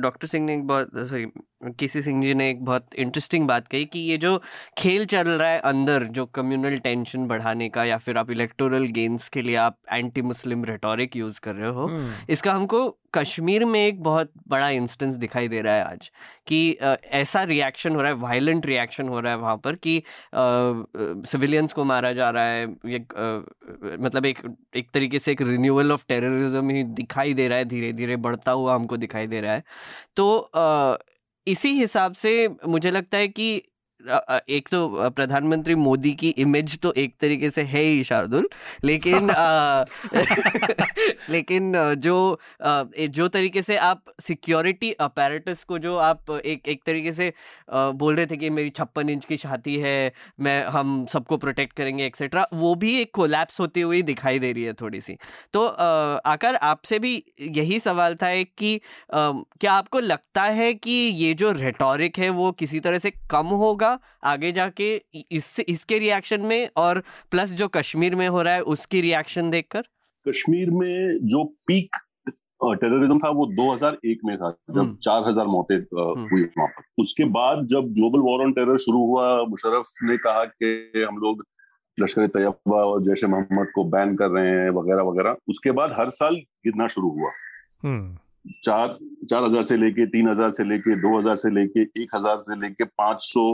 [0.01, 1.27] डॉक्टर सिंह ने एक बहुत सॉरी
[1.70, 4.37] केसी सिंह जी ने एक बहुत इंटरेस्टिंग बात कही कि ये जो
[4.79, 9.29] खेल चल रहा है अंदर जो कम्युनल टेंशन बढ़ाने का या फिर आप इलेक्टोरल गेन्स
[9.29, 13.81] के लिए आप एंटी मुस्लिम रेटोरिक यूज़ कर रहे हो हम्म, इसका हमको कश्मीर में
[13.81, 16.11] एक बहुत बड़ा इंस्टेंस दिखाई दे रहा है आज
[16.47, 16.59] कि
[17.12, 20.03] ऐसा रिएक्शन हो रहा है वायलेंट रिएक्शन हो रहा है वहाँ पर कि
[20.35, 22.99] सिविलियंस को मारा जा रहा है ये
[23.99, 24.41] मतलब एक
[24.75, 25.43] एक तरीके से एक
[25.75, 29.41] रिन्यूअल ऑफ़ टेररिज्म ही दिखाई दे रहा है धीरे धीरे बढ़ता हुआ हमको दिखाई दे
[29.41, 29.62] रहा है।
[30.16, 30.51] तो
[31.47, 33.62] इसी हिसाब से मुझे लगता है कि
[34.07, 38.48] एक तो प्रधानमंत्री मोदी की इमेज तो एक तरीके से है ही शार्दुल।
[38.84, 39.84] लेकिन अ,
[41.30, 42.38] लेकिन जो
[43.09, 47.32] जो तरीके से आप सिक्योरिटी अपैरेटस को जो आप एक एक तरीके से
[47.72, 52.07] बोल रहे थे कि मेरी छप्पन इंच की छाती है मैं हम सबको प्रोटेक्ट करेंगे
[52.07, 55.16] एक्सेट्रा वो भी एक कोलैप्स होती हुई दिखाई दे रही है थोड़ी सी।
[55.52, 58.80] तो आकर आपसे भी यही सवाल था एक कि
[59.14, 63.93] क्या आपको लगता है कि ये जो रेटोरिक है वो किसी तरह से कम होगा?
[64.24, 68.61] आगे जाके इ- इससे इसके रिएक्शन में और प्लस जो कश्मीर में हो रहा है
[68.61, 69.82] उसकी रिएक्शन देखकर?
[70.28, 71.97] कश्मीर में जो पीक
[72.64, 77.24] टेररिज्म था वो 2001 में था हम्म। जब 4000 मौतें हम्म। हुई वहाँ पर। उसके
[77.24, 81.45] बाद जब ग्लोबल वॉर ऑन टेरर शुरू हुआ मुशर्रफ ने कहा कि हम लोग
[81.99, 85.95] लश्कर तैयबा और जैश ए मोहम्मद को बैन कर रहे हैं वगैरह वगैरह। उसके बाद
[85.99, 87.30] हर साल गिरना शुरू हुआ।
[87.82, 88.16] हम्म।
[88.64, 88.99] चार
[89.30, 92.61] चार हज़ार से लेके तीन हज़ार से लेके दो हज़ार से लेके एक हज़ार से
[92.61, 93.45] लेके पाँच सौ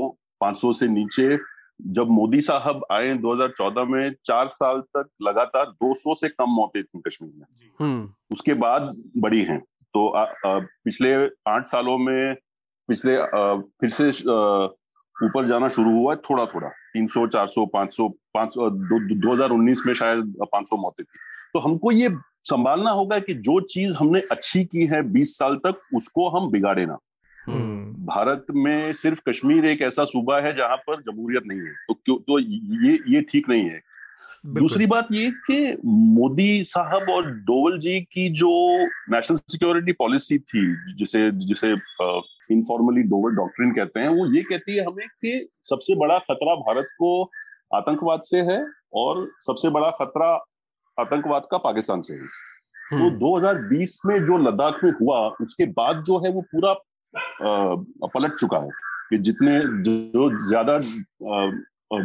[0.40, 1.38] पाँच सौ से नीचे।
[1.86, 7.00] जब मोदी साहब आए 2014 में चार साल तक लगातार 200 से कम मौतें थी
[7.08, 7.46] कश्मीर में।
[7.80, 9.60] हम्म। उसके बाद बढ़ी हैं।
[9.94, 11.14] तो आ, आ, पिछले
[11.48, 12.34] आठ सालों में
[12.88, 14.08] पिछले आ, फिर से
[15.24, 18.70] ऊपर जाना शुरू हुआ है थोड़ा थोड़ा तीन सौ चार सौ पाँच सौ पाँच सौ
[18.70, 21.18] दो हज़ार उन्नीस में शायद पाँच सौ मौतें थी।
[21.54, 22.08] तो हमको ये
[22.44, 26.86] संभालना होगा कि जो चीज़ हमने अच्छी की है बीस साल तक उसको हम बिगाड़े
[26.86, 26.98] ना।
[28.00, 32.16] भारत में सिर्फ़ कश्मीर एक ऐसा सूबा है जहाँ पर जमहूरियत नहीं है। तो क्यों
[32.16, 32.38] तो
[32.86, 33.80] ये ये ठीक नहीं है।
[34.46, 40.76] दूसरी बात ये कि मोदी साहब और डोवल जी की जो नेशनल सिक्योरिटी पॉलिसी थी
[40.94, 41.72] जिसे जिसे
[42.54, 46.84] इनफॉर्मली डोवल डॉक्ट्रिन कहते हैं वो ये कहती है हमें कि सबसे बड़ा खतरा भारत
[46.84, 47.30] को
[47.74, 50.44] आतंकवाद से है और सबसे बड़ा खतरा
[51.00, 52.26] आतंकवाद का पाकिस्तान से है।
[52.90, 56.74] तो हम्म, 2020 में जो लद्दाख में हुआ उसके बाद जो है वो पूरा
[57.14, 58.68] पलट चुका है
[59.10, 60.76] कि जितने जो ज़्यादा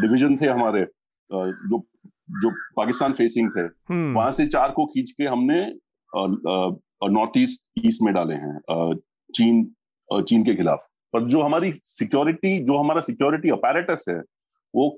[0.01, 0.85] डिवीज़न थे हमारे
[1.29, 1.83] जो
[2.41, 5.61] जो पाकिस्तान फेसिंग थे हम्म, वहाँ से चार को खींच के हमने
[6.13, 8.93] नॉर्थ ईस्ट ईस्ट में डाले हैं
[9.29, 9.63] चीन
[10.09, 14.17] चीन के खिलाफ। पर जो हमारी सिक्योरिटी जो हमारा सिक्योरिटी अपैरेटस है
[14.73, 14.89] वो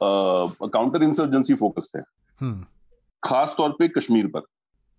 [0.00, 2.02] काउंटर इंसर्जेंसी फोकस्ड है।
[2.40, 2.64] हम्म,
[3.22, 4.40] खास तौर पे कश्मीर पर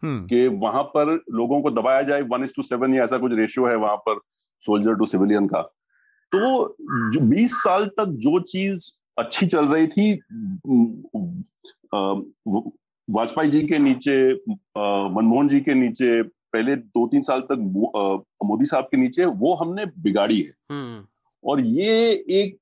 [0.04, 3.32] हम्म, कि वहाँ पर लोगों को दबाया जाए वन इज़ टू सेवन या ऐसा कुछ
[3.34, 4.20] रेशियो है वहाँ पर
[4.62, 5.62] सोल्जर टू सिविलियन का
[6.36, 6.76] तो
[7.12, 10.14] जो 20 साल तक जो चीज़ अच्छी चल रही थी
[13.10, 14.34] वाजपेयी जी के नीचे
[15.16, 17.58] मनमोहन जी के नीचे पहले दो तीन साल तक
[18.46, 21.06] मोदी साहब के नीचे वो हमने बिगाड़ी है। हम्म,
[21.44, 22.58] और ये एक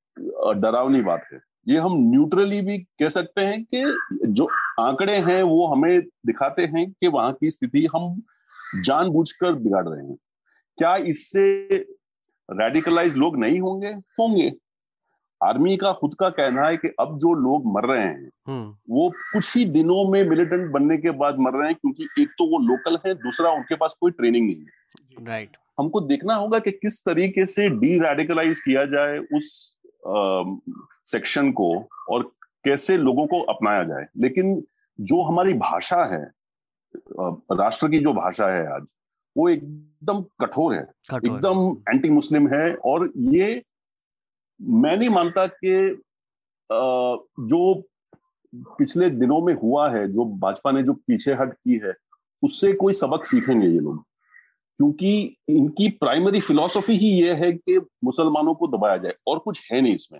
[0.58, 3.82] डरावनी बात है। ये हम न्यूट्रली भी कह सकते हैं कि
[4.28, 4.48] जो
[4.80, 8.22] आंकड़े हैं वो हमें दिखाते हैं कि वहाँ की स्थिति हम
[8.82, 10.18] जानबूझकर बिगाड़ रहे हैं।
[10.78, 11.44] क्या इससे
[12.50, 13.90] रेडिकलाइज लोग नहीं होंगे?
[14.20, 14.52] होंगे।
[15.42, 19.10] आर्मी का खुद का कहना है कि अब जो लोग मर रहे हैं हम्म, वो
[19.34, 22.60] कुछ ही दिनों में मिलिटेंट बनने के बाद मर रहे हैं क्योंकि एक तो वो
[22.68, 27.04] लोकल है दूसरा उनके पास कोई ट्रेनिंग नहीं है। राइट हमको देखना होगा कि किस
[27.06, 29.78] तरीके से डी रेडिकलाइज किया जाए उस
[31.12, 31.70] सेक्शन को
[32.10, 32.24] और
[32.66, 34.64] कैसे लोगों को अपनाया जाए। लेकिन
[35.00, 36.24] जो हमारी भाषा है
[37.52, 38.86] राष्ट्र की जो भाषा है आज
[39.38, 40.82] वो एकदम कठोर है
[41.16, 41.60] एकदम
[41.90, 43.62] एंटी मुस्लिम है और ये
[44.60, 46.02] मैं नहीं मानता कि
[46.70, 47.74] जो
[48.54, 51.94] पिछले दिनों में हुआ है जो भाजपा ने जो पीछे हट की है
[52.44, 54.04] उससे कोई सबक सीखेंगे ये लोग।
[54.80, 55.12] क्योंकि
[55.50, 59.96] इनकी प्राइमरी फिलॉसफी ही ये है कि मुसलमानों को दबाया जाए और कुछ है नहीं
[59.96, 60.20] इसमें।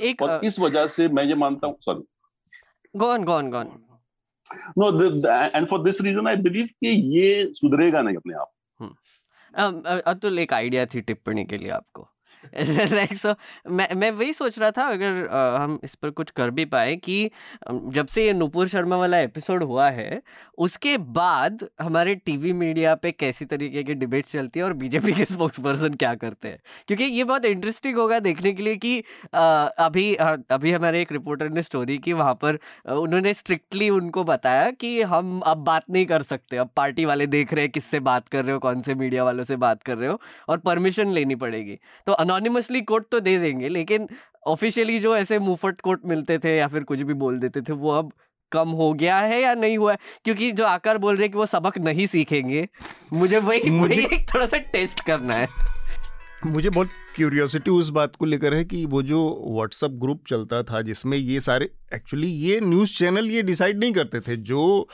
[0.00, 3.70] एक और इस वजह से मैं ये मानता हूँ sorry gone gone gone
[4.78, 4.90] no
[5.56, 6.88] and for this reason I believe कि
[7.18, 8.52] ये सुधरेगा नहीं अपने आप।
[10.06, 12.08] अतुल, एक आइडिया थी टिप्पणी के लिए आपको।
[12.92, 13.34] लाइक सो
[13.70, 16.94] मैं मैं वही सोच रहा था अगर अ, हम इस पर कुछ कर भी पाए
[16.96, 17.30] कि
[17.70, 20.20] जब से ये नुपुर शर्मा वाला एपिसोड हुआ है
[20.58, 25.24] उसके बाद हमारे टीवी मीडिया पे कैसी तरीके की डिबेट्स चलती है और बीजेपी के
[25.24, 26.58] स्पोक्स पर्सन क्या करते हैं?
[26.88, 28.98] क्योंकि ये बहुत इंटरेस्टिंग होगा देखने के लिए कि
[29.34, 29.38] अ,
[29.78, 32.58] अभी अ, अभी हमारे एक रिपोर्टर ने स्टोरी की वहाँ पर
[32.92, 37.52] उन्होंने स्ट्रिक्टली उनको बताया कि हम अब बात नहीं कर सकते अब पार्टी वाले देख
[37.54, 40.08] रहे हैं किससे बात कर रहे हो कौन से मीडिया वालों से बात कर रहे
[40.08, 44.08] हो और परमिशन लेनी पड़ेगी। तो अनोनिमसली कोट तो दे देंगे लेकिन
[44.46, 47.90] ऑफिशियली जो ऐसे मुफट कोट मिलते थे या फिर कुछ भी बोल देते थे वो
[47.90, 48.12] अब
[48.52, 49.98] कम हो गया है या नहीं हुआ है?
[50.24, 52.68] क्योंकि जो आकर बोल रहे हैं कि वो सबक नहीं सीखेंगे
[53.12, 55.48] मुझे वही मुझे- वही एक थोड़ा सा टेस्ट करना है।
[56.46, 60.82] मुझे बहुत क्यूरियोसिटी उस बात को लेकर है कि वो जो व्हाट्सअप ग्रुप चलता था
[60.82, 64.88] जिसमें ये सारे एक्चुअली ये न्यूज़ चैनल ये डिसाइड नहीं करते थे जो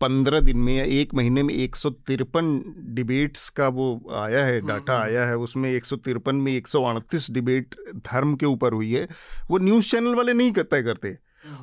[0.00, 2.50] पंद्रह दिन में या एक महीने में एक सौ तिरपन
[2.94, 6.82] डिबेट्स का वो आया है डाटा आया है उसमें एक सौ तिरपन में एक सौ
[6.84, 9.08] अड़तीस डिबेट धर्म के ऊपर हुई है।
[9.50, 11.16] वो न्यूज़ चैनल वाले नहीं तय करते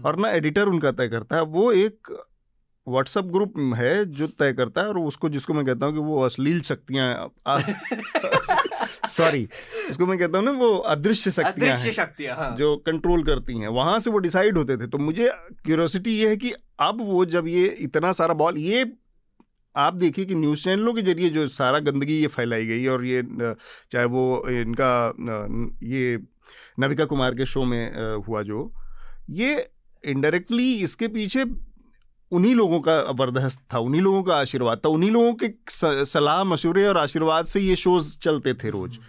[0.06, 2.08] और ना एडिटर उनका तय करता है। वो एक
[2.88, 6.22] व्हाट्सअप ग्रुप है जो तय करता है और उसको जिसको मैं कहता हूँ कि वो
[6.22, 7.34] अश्लील शक्तियाँ
[9.08, 9.48] सॉरी
[9.90, 13.58] उसको मैं कहता हूँ ना वो अदृश्य शक्तियाँ अदृश्य हैं शक्तियाँ हाँ। जो कंट्रोल करती
[13.60, 15.30] हैं। वहाँ से वो डिसाइड होते थे। तो मुझे
[15.66, 18.86] क्यूरियोसिटी ये है कि अब वो जब ये इतना सारा बॉल ये
[19.76, 23.24] आप देखिए कि न्यूज़ चैनलों के ज़रिए जो सारा गंदगी ये फैलाई गई और ये
[23.92, 25.14] चाहे वो इनका
[25.84, 26.18] ये
[26.80, 27.94] नविका कुमार के शो में
[28.28, 28.72] हुआ जो
[29.30, 29.70] ये
[30.04, 31.46] इनडायरेक्टली इसके पीछे
[32.32, 36.88] उन्हीं लोगों का वरदहस्त था उन्हीं लोगों का आशीर्वाद था उन्हीं लोगों के सलाह मशवरे
[36.88, 39.00] और आशीर्वाद से ये शोज़ चलते थे रोज।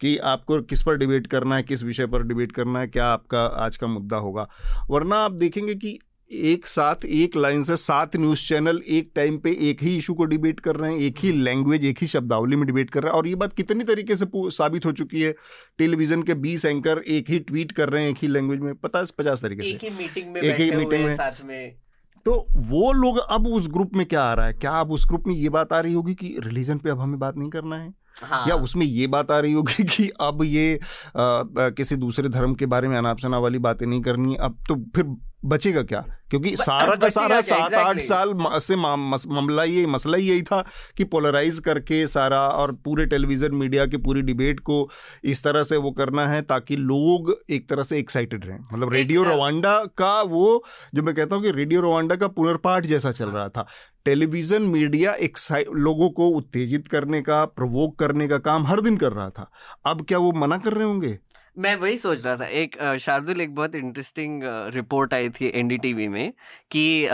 [0.00, 3.44] कि आपको किस पर डिबेट करना है किस विषय पर डिबेट करना है क्या आपका
[3.64, 4.48] आज का मुद्दा होगा।
[4.90, 5.98] वरना आप देखेंगे कि
[6.30, 10.24] एक साथ एक लाइन से सात न्यूज़ चैनल एक टाइम पे एक ही इशू को
[10.24, 13.18] डिबेट कर रहे हैं एक ही लैंग्वेज एक ही शब्दावली में डिबेट कर रहे हैं।
[13.18, 15.34] और ये बात कितनी तरीके से साबित हो चुकी है
[15.78, 19.10] टेलीविज़न के बीस एंकर एक ही ट्वीट कर रहे हैं एक ही लैंग्वेज में पचास
[19.10, 21.74] पचास तरीके से। एक ही मीटिंग में एक ही मीटिंग में।
[22.24, 24.52] तो वो लोग अब उस ग्रुप में क्या आ रहा है?
[24.52, 27.18] क्या अब उस ग्रुप में ये बात आ रही होगी कि रिलीजन पे अब हमें
[27.18, 27.94] बात नहीं करना है?
[28.22, 30.80] हाँ। या उसमें ये बात आ रही होगी कि अब ये
[31.16, 34.58] आ, आ, किसी दूसरे धर्म के बारे में अनाप शना वाली बातें नहीं करनी अब
[34.68, 36.00] तो फिर बचेगा क्या?
[36.30, 37.40] क्योंकि सारा का सारा?
[37.40, 40.60] सात आठ साल से मामला ये मसला ही यही था
[40.96, 44.88] कि पोलराइज करके सारा और पूरे टेलीविज़न मीडिया की पूरी डिबेट को
[45.24, 49.22] इस तरह से वो करना है ताकि लोग एक तरह से एक्साइटेड रहें। मतलब रेडियो।
[49.24, 50.62] रवांडा का वो
[50.94, 53.66] जो मैं कहता हूँ कि रेडियो रवांडा का पुनर्पाठ जैसा चल रहा था।
[54.04, 59.12] टेलीविज़न मीडिया एक्साइट लोगों को उत्तेजित करने का प्रवोक करने का काम हर दिन कर
[59.12, 59.50] रहा था।
[59.86, 61.18] अब क्या वो मना कर रहे होंगे?
[61.56, 64.42] मैं वही सोच रहा था एक शार्दुल एक बहुत इंटरेस्टिंग
[64.74, 66.32] रिपोर्ट आई थी एनडीटीवी में
[66.70, 67.06] कि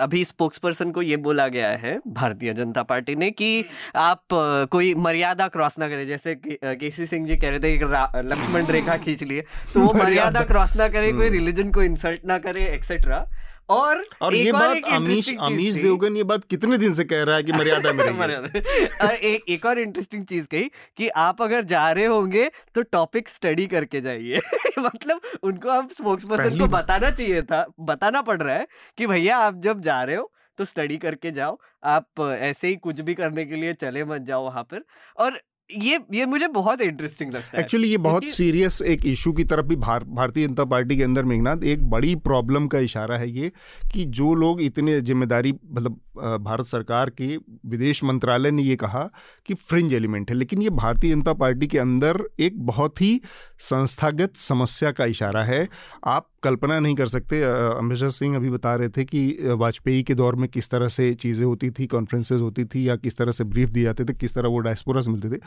[0.00, 3.64] अभी स्पोक्स पर्सन को ये बोला गया है भारतीय जनता पार्टी ने कि
[3.96, 4.22] आप
[4.70, 7.84] कोई मर्यादा क्रॉस ना करें जैसे के सी सिंह जी कह रहे थे कि
[8.28, 9.44] लक्ष्मण रेखा खींच लिए
[9.74, 13.26] तो वो मर्यादा। क्रॉस ना करे कोई रिलीजन हम्म। को इंसल्ट ना करे एक्सेट्रा
[13.68, 17.42] और और ये बात अमीश अमीश देवगन ये बात कितने दिन से कह रहा है
[17.42, 22.04] कि मर्यादा में मर्यादा। एक एक और इंटरेस्टिंग चीज़ कही कि आप अगर जा रहे
[22.04, 24.40] होंगे तो टॉपिक स्टडी करके जाइए।
[24.78, 28.66] मतलब उनको आप स्पोक्स पर्सन को बताना चाहिए था बताना पड़ रहा है
[28.98, 33.00] कि भैया आप जब जा रहे हो तो स्टडी करके जाओ। आप ऐसे ही कुछ
[33.00, 34.84] भी करने के लिए चले मत जाओ वहाँ पर।
[35.18, 35.40] और
[35.70, 39.66] ये ये मुझे बहुत इंटरेस्टिंग लगता है। एक्चुअली ये बहुत सीरियस एक इशू की तरफ़
[39.66, 43.50] भी भार, भारतीय जनता पार्टी के अंदर मेघनाथ एक बड़ी प्रॉब्लम का इशारा है ये
[43.92, 46.00] कि जो लोग इतने ज़िम्मेदारी मतलब
[46.42, 47.36] भारत सरकार के
[47.66, 49.02] विदेश मंत्रालय ने ये कहा
[49.46, 53.20] कि फ्रिंज एलिमेंट है। लेकिन ये भारतीय जनता पार्टी के अंदर एक बहुत ही
[53.60, 55.66] संस्थागत समस्या का इशारा है।
[56.04, 60.36] आप कल्पना नहीं कर सकते। अमृतसर सिंह अभी बता रहे थे कि वाजपेयी के दौर
[60.36, 63.68] में किस तरह से चीज़ें होती थी कॉन्फ्रेंसेज होती थी या किस तरह से ब्रीफ
[63.68, 65.40] दिए जाते थे, किस तरह वो डायस्पोरा से मिलते थे।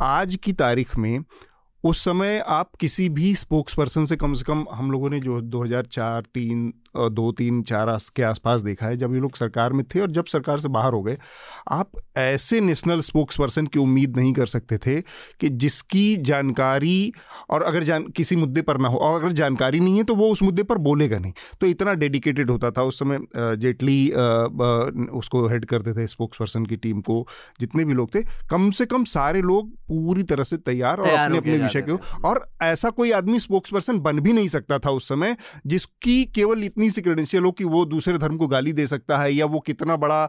[0.00, 1.18] आज की तारीख में
[1.84, 5.40] उस समय आप किसी भी स्पोक्स पर्सन से कम से कम हम लोगों ने जो
[5.42, 9.84] 2004 तीन दो तीन चार आस के आसपास देखा है जब ये लोग सरकार में
[9.84, 11.18] थे और जब सरकार से बाहर हो गए
[11.70, 15.00] आप ऐसे नेशनल स्पोक्स पर्सन की उम्मीद नहीं कर सकते थे
[15.40, 17.12] कि जिसकी जानकारी
[17.50, 20.30] और अगर जान किसी मुद्दे पर ना हो और अगर जानकारी नहीं है तो वो
[20.32, 24.10] उस मुद्दे पर बोलेगा नहीं। तो इतना डेडिकेटेड होता था उस समय जेटली
[25.18, 27.26] उसको हेड करते थे स्पोक्स पर्सन की टीम को
[27.60, 31.38] जितने भी लोग थे कम से कम सारे लोग पूरी तरह से तैयार और अपने
[31.38, 31.92] अपने विषय के
[32.28, 35.36] और ऐसा कोई आदमी स्पोक्स पर्सन बन भी नहीं सकता था उस समय
[35.66, 39.32] जिसकी केवल इतनी सी क्रेडेंशियल हो कि वो दूसरे धर्म को गाली दे सकता है
[39.32, 40.24] या वो कितना बड़ा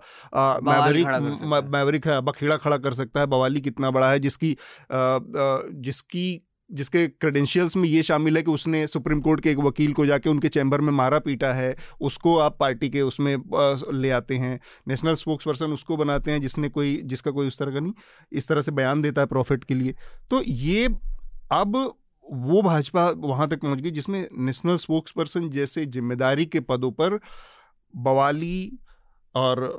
[0.64, 1.08] मैवरिक
[1.72, 4.58] मैवरिक है। बखेड़ा खड़ा कर सकता है बवाली कितना बड़ा है जिसकी
[4.92, 10.06] जिसकी जिसके क्रेडेंशियल्स में ये शामिल है कि उसने सुप्रीम कोर्ट के एक वकील को
[10.06, 13.36] जाके उनके चैम्बर में मारा पीटा है उसको आप पार्टी के उसमें
[13.94, 17.74] ले आते हैं। नेशनल स्पोक्स पर्सन उसको बनाते हैं जिसने कोई जिसका कोई उस तरह
[17.74, 17.94] का नहीं
[18.32, 19.96] इस तरह से बयान देता है प्रॉफिट के लिए।
[20.32, 20.88] तो ये
[21.52, 21.94] अब
[22.32, 27.20] वो भाजपा वहाँ तक पहुँच गई जिसमें नेशनल स्पोक्स पर्सन जैसे ज़िम्मेदारी के पदों पर
[27.96, 28.72] बवाली
[29.36, 29.76] और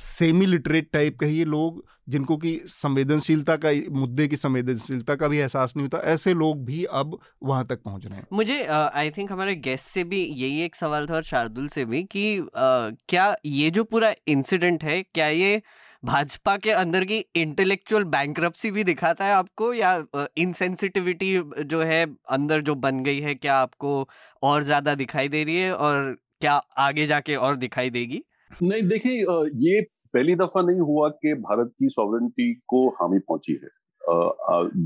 [0.00, 5.38] सेमी लिटरेट टाइप के ये लोग जिनको कि संवेदनशीलता का मुद्दे की संवेदनशीलता का भी
[5.38, 9.32] एहसास नहीं होता ऐसे लोग भी अब वहाँ तक पहुँच रहे हैं। मुझे आई थिंक
[9.32, 13.36] हमारे गेस्ट से भी यही एक सवाल था और शार्दुल से भी कि uh, क्या
[13.46, 15.62] ये जो पूरा इंसिडेंट है क्या ये
[16.02, 19.72] भाजपा के अंदर की इंटेलेक्चुअल बैंक्रप्सी भी दिखाता है आपको?
[19.74, 20.04] या
[20.38, 24.08] इनसेंसिटिविटी जो है अंदर जो बन गई है क्या आपको
[24.42, 25.72] और ज़्यादा दिखाई दे रही है?
[25.72, 28.22] और क्या आगे जाके और दिखाई देगी?
[28.62, 29.18] नहीं देखिए
[29.64, 29.80] ये
[30.14, 33.68] पहली दफ़ा नहीं हुआ कि भारत की सॉवरेंटी को हामी पहुँची है।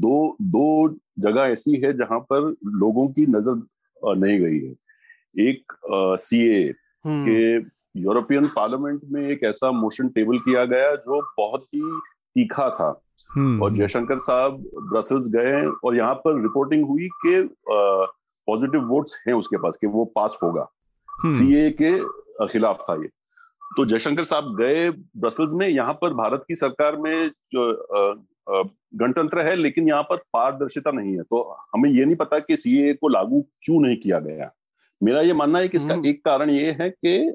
[0.00, 0.66] दो दो
[1.20, 2.48] जगह ऐसी है जहाँ पर
[2.80, 3.62] लोगों की नज़र
[4.18, 4.74] नहीं गई है।
[5.48, 5.72] एक
[6.20, 6.62] सी ए
[7.04, 7.58] हम्म। के
[7.96, 11.82] यूरोपियन पार्लियामेंट में एक ऐसा मोशन टेबल किया गया जो बहुत ही
[12.34, 17.48] तीखा था। हम्म, और। जयशंकर साहब ब्रसल्स गए और यहाँ पर रिपोर्टिंग हुई कि
[18.46, 20.70] पॉजिटिव वोट्स हैं उसके पास कि वो पास होगा।
[21.26, 21.98] सीए हम्म। के
[22.46, 23.08] खिलाफ था ये।
[23.76, 27.84] तो जयशंकर साहब गए ब्रसल्स में यहाँ पर भारत की सरकार में जो
[28.94, 32.94] गणतंत्र है लेकिन यहाँ पर पारदर्शिता नहीं है। तो हमें ये नहीं पता कि सीए
[32.94, 34.50] को लागू क्यों नहीं किया गया।
[35.04, 37.34] मेरा ये मानना है कि इसका हम्म। एक कारण ये है कि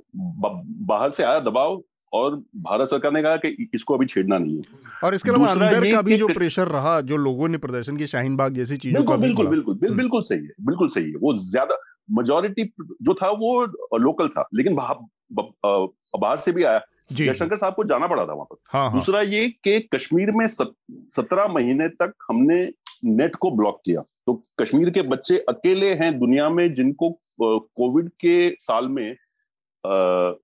[0.88, 1.82] बाहर से आया दबाव
[2.14, 4.64] और भारत सरकार ने कहा कि इसको अभी छेड़ना नहीं है।
[5.04, 8.36] और इसके अलावा अंदर का भी जो प्रेशर रहा जो लोगों ने प्रदर्शन की शाहीन
[8.38, 11.78] बाग जैसी चीज़ों का बिल्कुल बिल्कुल बिल्कुल बिल्कुल सही है बिल्कुल सही है। वो ज़्यादा
[12.12, 13.52] मेजोरिटी जो था वो
[14.00, 16.82] लोकल था लेकिन बाहर से भी आया।
[17.12, 20.46] जयशंकर साहब को जाना पड़ा था वहाँ पर। हाँ, हाँ। दूसरा ये कि कश्मीर में
[20.48, 22.58] सत्रह महीने तक हमने
[23.06, 27.10] नेट को ब्लॉक किया। तो कश्मीर के बच्चे अकेले हैं दुनिया में जिनको
[27.42, 29.08] कोविड के साल में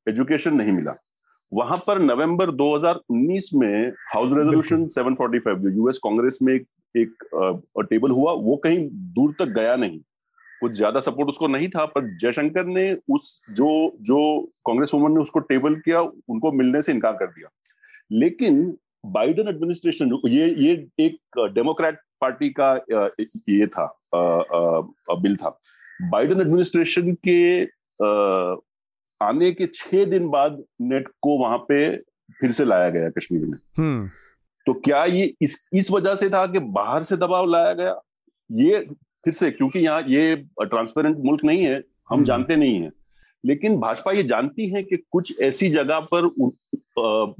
[0.09, 0.95] एजुकेशन नहीं मिला।
[1.51, 8.11] वहाँ पर नवंबर 2019 में हाउस रेजोल्यूशन 745 जो यूएस कांग्रेस में एक, एक टेबल
[8.11, 9.99] हुआ वो कहीं दूर तक गया नहीं।
[10.61, 13.69] कुछ ज़्यादा सपोर्ट उसको नहीं था पर जयशंकर ने उस जो
[14.01, 14.17] जो
[14.65, 17.49] कांग्रेस वुमन ने उसको टेबल किया उनको मिलने से इनकार कर दिया।
[18.13, 18.65] लेकिन
[19.13, 22.73] बाइडन एडमिनिस्ट्रेशन ये ये एक डेमोक्रेट पार्टी का
[23.49, 23.87] ये था
[25.17, 25.59] बिल था
[26.01, 27.39] बाइडन एडमिनिस्ट्रेशन के
[29.21, 31.79] आने के छह दिन बाद नेट को वहाँ पे
[32.39, 34.09] फिर से लाया गया कश्मीर में हम्म।
[34.67, 37.99] तो क्या ये इस इस वजह से था कि बाहर से दबाव लाया गया
[38.49, 38.79] ये
[39.25, 42.91] फिर से क्योंकि यहाँ ये ट्रांसपेरेंट मुल्क नहीं है हम हम्म। जानते नहीं है
[43.43, 46.27] लेकिन भाजपा ये जानती है कि कुछ ऐसी जगह पर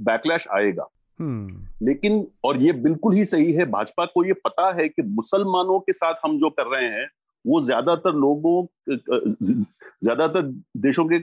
[0.02, 0.88] बैकलैश आएगा।
[1.22, 5.94] लेकिन और ये बिल्कुल ही सही है भाजपा को ये पता है कि मुसलमानों के
[5.94, 7.08] साथ हम जो कर रहे हैं
[7.46, 10.42] वो ज़्यादातर लोगों ज़्यादातर
[10.78, 11.20] देशों के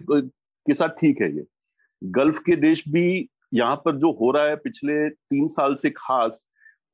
[0.67, 1.45] के साथ ठीक है ये।
[2.03, 6.45] गल्फ के देश भी यहाँ पर जो हो रहा है पिछले तीन साल से खास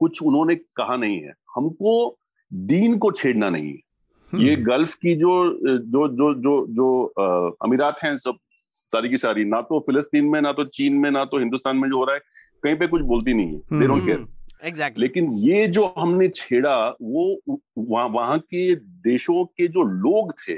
[0.00, 2.18] कुछ उन्होंने कहा नहीं है। हमको
[2.52, 7.04] दीन को छेड़ना नहीं है। ये हम्म। गल्फ की जो जो जो जो जो
[7.64, 8.38] अमीरात हैं सब
[8.76, 11.88] सारी की सारी ना तो फिलिस्तीन में ना तो चीन में ना तो हिंदुस्तान में
[11.88, 12.20] जो हो रहा है
[12.62, 14.26] कहीं पे कुछ बोलती नहीं है। They don't care
[14.66, 14.98] exactly.
[14.98, 17.40] लेकिन ये जो हमने छेड़ा वो
[17.78, 20.54] वहाँ वहाँ के देशों के जो लोग थे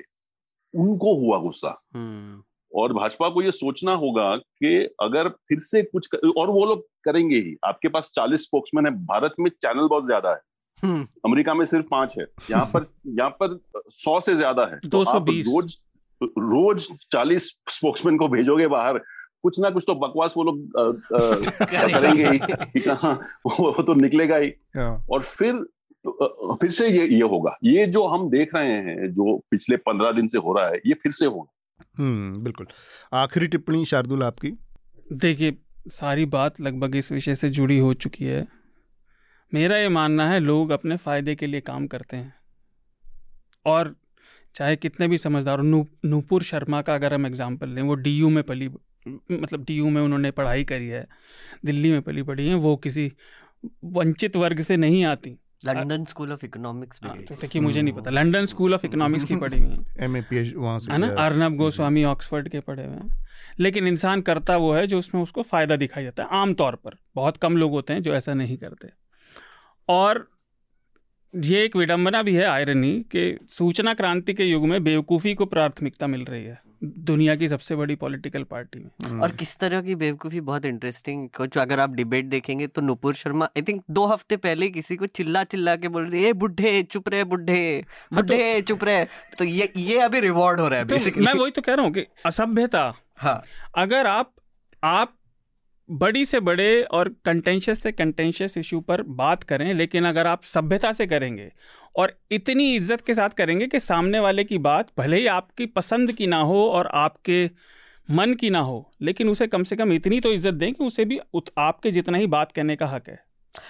[0.75, 2.47] उनको हुआ गुस्सा। hmm.
[2.75, 6.87] और भाजपा को ये सोचना होगा कि अगर फिर से कुछ कर, और वो लोग
[7.05, 10.41] करेंगे ही। आपके पास चालीस स्पोक्समैन है। भारत में चैनल बहुत ज़्यादा है।
[10.85, 11.07] hmm.
[11.25, 13.61] अमेरिका में सिर्फ़ पाँच है। यहाँ पर यहाँ पर
[13.91, 15.77] सौ से ज़्यादा है। दो सौ बीस। रोज
[16.23, 19.01] रोज चालीस स्पोक्समैन को भेजोगे बाहर।
[19.43, 20.73] कुछ ना कुछ तो बकवास वो लोग
[21.63, 22.39] करेंगे ही?
[22.89, 23.15] हाँ,
[23.47, 25.55] वो तो निकलेगा ही। हाँ। और फिर
[26.05, 30.13] तो, फिर से ये ये होगा। ये जो हम देख रहे हैं जो पिछले पंद्रह
[30.13, 32.67] दिन से हो रहा है ये फिर से होगा। हम्म बिल्कुल।
[33.13, 34.53] आखिरी टिप्पणी शार्दुल आपकी?
[35.13, 35.57] देखिए
[35.89, 38.47] सारी बात लगभग इस विषय से जुड़ी हो चुकी है।
[39.55, 42.35] मेरा ये मानना है लोग अपने फ़ायदे के लिए काम करते हैं।
[43.67, 43.95] और
[44.55, 48.29] चाहे कितने भी समझदार हो नू नूपुर शर्मा का अगर हम एग्ज़ाम्पल लें वो डीयू
[48.29, 48.69] में पली
[49.33, 51.07] मतलब डी में उन्होंने पढ़ाई करी है
[51.65, 53.13] दिल्ली में पली पढ़ी है वो किसी
[53.85, 57.01] वंचित वर्ग से नहीं आती। लंदन स्कूल ऑफ़ इकोनॉमिक्स
[57.41, 60.17] देखिए मुझे नहीं पता। लंदन स्कूल ऑफ़ इकोनॉमिक्स की पढ़ी हुई है। एम
[60.57, 61.09] वहाँ से है ना?
[61.09, 63.27] अर्नब गोस्वामी ऑक्सफोर्ड के पढ़े हुए हैं।
[63.59, 67.37] लेकिन इंसान करता वो है जो उसमें उसको फ़ायदा दिखाई जाता है आमतौर पर। बहुत
[67.37, 68.89] कम लोग होते हैं जो ऐसा नहीं करते।
[69.89, 70.31] और
[71.37, 76.07] ये एक विडंबना भी है आयरनी कि सूचना क्रांति के युग में बेवकूफ़ी को प्राथमिकता
[76.07, 79.95] मिल रही है। दुनिया की सबसे बड़ी पॉलिटिकल पार्टी में। हम्म। और किस तरह की
[79.95, 84.37] बेवकूफ़ी बहुत इंटरेस्टिंग कुछ अगर आप डिबेट देखेंगे तो नुपुर शर्मा आई थिंक दो हफ़्ते
[84.37, 88.63] पहले किसी को चिल्ला चिल्ला के बोल रहे बुढ़े चुप रहे बुढ़े बुढ़े तो बुढ़े
[88.63, 89.05] चुप रहे।
[89.39, 91.93] तो ये ये अभी रिवॉर्ड हो रहा है तो मैं वही तो कह रहा हूँ
[91.93, 93.43] कि असभ्यता हाँ।
[93.77, 94.33] अगर आप
[94.83, 95.15] आप
[95.91, 100.93] बड़ी से बड़े और कंटेंशियस से कंटेंशियस इशू पर बात करें लेकिन अगर आप सभ्यता
[100.93, 101.53] से करेंगे
[101.97, 106.13] और इतनी इज़्ज़त के साथ करेंगे कि सामने वाले की बात भले ही आपकी पसंद
[106.13, 107.51] की ना हो और आपके
[108.11, 111.05] मन की ना हो लेकिन उसे कम से कम इतनी तो इज़्ज़त दें कि उसे
[111.05, 111.21] भी
[111.59, 113.25] आपके जितना ही बात कहने का हक है।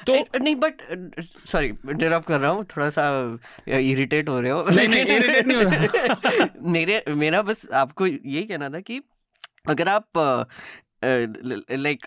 [0.07, 0.83] तो नहीं बट
[1.47, 3.39] सॉरी इंटरप्ट कर रहा हूँ थोड़ा सा
[3.69, 8.43] इरिटेट हो रहे हो। नहीं नहीं इरिटेट नहीं हो रहा। मेरे मेरा बस आपको यही
[8.43, 9.01] कहना था कि
[9.69, 10.19] अगर आप
[11.03, 12.07] लाइक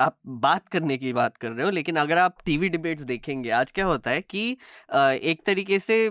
[0.00, 3.72] आप बात करने की बात कर रहे हो लेकिन अगर आप टीवी डिबेट्स देखेंगे आज
[3.72, 4.50] क्या होता है कि
[4.94, 6.10] एक तरीके से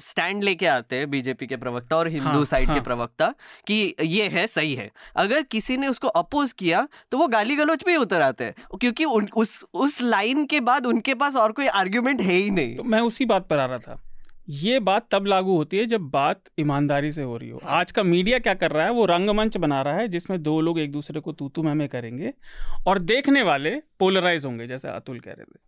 [0.00, 2.76] स्टैंड लेके आते हैं बीजेपी के प्रवक्ता और हिंदू हाँ, साइड हाँ.
[2.76, 3.34] के प्रवक्ता
[3.66, 7.82] कि ये है सही है। अगर किसी ने उसको अपोज किया तो वो गाली गलोच
[7.82, 11.66] पे उतर आते हैं क्योंकि उन, उस उस लाइन के बाद उनके पास और कोई
[11.66, 14.02] आर्ग्यूमेंट है ही नहीं। तो मैं उसी बात पर आ रहा था।
[14.48, 18.02] ये बात तब लागू होती है जब बात ईमानदारी से हो रही हो। आज का
[18.02, 18.92] मीडिया क्या कर रहा है?
[18.92, 22.32] वो रंगमंच बना रहा है जिसमें दो लोग एक दूसरे को तूतू में करेंगे
[22.86, 25.58] और देखने वाले पोलराइज होंगे जैसे अतुल कह रहे थे।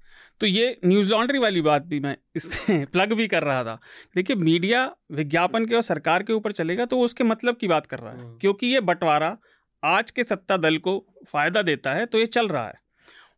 [0.40, 3.80] तो ये न्यूज़ लॉन्ड्री वाली बात भी मैं इससे प्लग भी कर रहा था।
[4.14, 7.98] देखिए मीडिया विज्ञापन के और सरकार के ऊपर चलेगा तो उसके मतलब की बात कर
[7.98, 9.38] रहा है। हम्म। क्योंकि ये बंटवारा
[9.84, 12.74] आज के सत्ता दल को फ़ायदा देता है तो ये चल रहा है।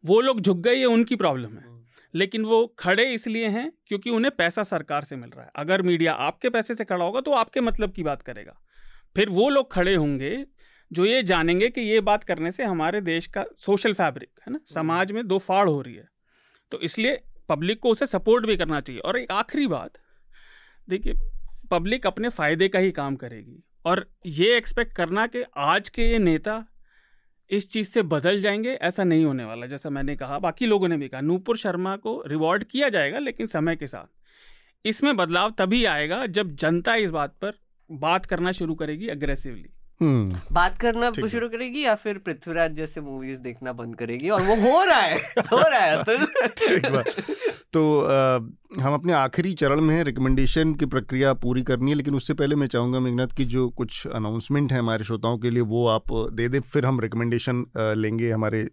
[0.04, 1.75] वो लोग झुक गए ये उनकी प्रॉब्लम है।
[2.14, 6.12] लेकिन वो खड़े इसलिए हैं क्योंकि उन्हें पैसा सरकार से मिल रहा है। अगर मीडिया
[6.12, 8.58] आपके पैसे से खड़ा होगा तो आपके मतलब की बात करेगा।
[9.16, 10.44] फिर वो लोग खड़े होंगे
[10.90, 14.60] जो ये जानेंगे कि ये बात करने से हमारे देश का सोशल फैब्रिक है ना
[14.66, 16.08] समाज में दो फाड़ हो रही है।
[16.72, 19.98] तो इसलिए पब्लिक को उसे सपोर्ट भी करना चाहिए। और एक आखिरी बात
[20.88, 21.14] देखिए
[21.70, 26.18] पब्लिक अपने फ़ायदे का ही काम करेगी। और ये एक्सपेक्ट करना कि आज के ये
[26.18, 26.64] नेता
[27.50, 30.96] इस चीज़ से बदल जाएँगे ऐसा नहीं होने वाला जैसा मैंने कहा। बाकी लोगों ने
[30.96, 35.84] भी कहा नूपुर शर्मा को रिवॉर्ड किया जाएगा लेकिन समय के साथ। इसमें बदलाव तभी
[35.84, 37.52] आएगा जब जनता इस बात पर
[37.90, 39.70] बात करना शुरू करेगी अग्रेसिवली
[40.00, 44.28] हम्म। बात करना शुरू करेगी या फिर पृथ्वीराज जैसे मूवीज़ देखना बंद करेगी?
[44.28, 45.16] और वो हो रहा है
[45.52, 46.18] हो रहा है तो,
[47.72, 48.38] तो आ,
[48.82, 52.56] हम अपने आखिरी चरण में हैं रिकमेंडेशन की प्रक्रिया पूरी करनी है लेकिन उससे पहले
[52.56, 56.48] मैं चाहूँगा मेघनाथ की जो कुछ अनाउंसमेंट है हमारे श्रोताओं के लिए वो आप दे
[56.48, 57.64] दें फिर हम रिकमेंडेशन
[57.96, 58.68] लेंगे हमारे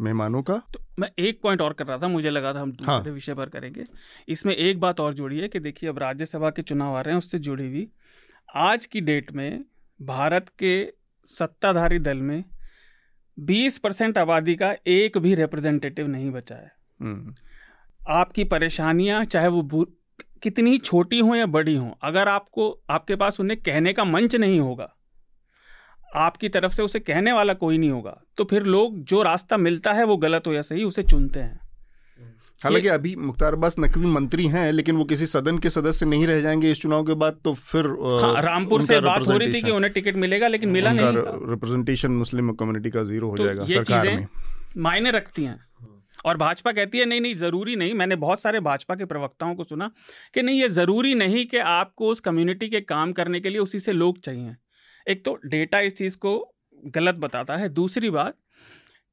[0.00, 2.92] मेहमानों का तो मैं एक पॉइंट और कर रहा था मुझे लगा था हम दूसरे
[2.92, 3.84] हाँ। विषय पर करेंगे
[4.28, 7.18] इसमें एक बात और जुड़ी है कि देखिए अब राज्यसभा के चुनाव आ रहे हैं
[7.18, 7.88] उससे जुड़ी हुई
[8.58, 9.64] आज की डेट में
[10.00, 10.72] भारत के
[11.28, 12.42] सत्ताधारी दल में
[13.38, 17.34] 20 परसेंट आबादी का एक भी रिप्रेजेंटेटिव नहीं बचा है हम्म।
[18.08, 19.86] आपकी परेशानियाँ चाहे वो
[20.42, 24.60] कितनी छोटी हों या बड़ी हों अगर आपको आपके पास उन्हें कहने का मंच नहीं
[24.60, 24.94] होगा
[26.16, 29.92] आपकी तरफ़ से उसे कहने वाला कोई नहीं होगा तो फिर लोग जो रास्ता मिलता
[29.92, 31.60] है वो गलत हो या सही उसे चुनते हैं।
[32.60, 36.40] हालाँकि अभी मुख्तार अब्बास नकवी मंत्री हैं लेकिन वो किसी सदन के सदस्य नहीं रह
[36.40, 39.70] जाएँगे इस चुनाव के बाद तो फिर हाँ, रामपुर से बात हो रही थी कि
[39.70, 41.06] उन्हें टिकट मिलेगा लेकिन मिला नहीं।
[41.50, 44.26] रिप्रेजेंटेशन मुस्लिम कम्युनिटी का ज़ीरो हो तो जाएगा सरकार में।
[44.76, 45.67] मायने रखती हैं।
[46.24, 49.64] और भाजपा कहती है, नहीं नहीं, ज़रूरी नहीं। मैंने बहुत सारे भाजपा के प्रवक्ताओं को
[49.64, 49.90] सुना
[50.34, 53.80] कि नहीं, ये ज़रूरी नहीं कि आपको उस कम्युनिटी के काम करने के लिए उसी
[53.80, 54.56] से लोग चाहिए।
[55.08, 56.54] एक तो डेटा इस चीज़ को
[56.86, 58.34] गलत बताता है। दूसरी बात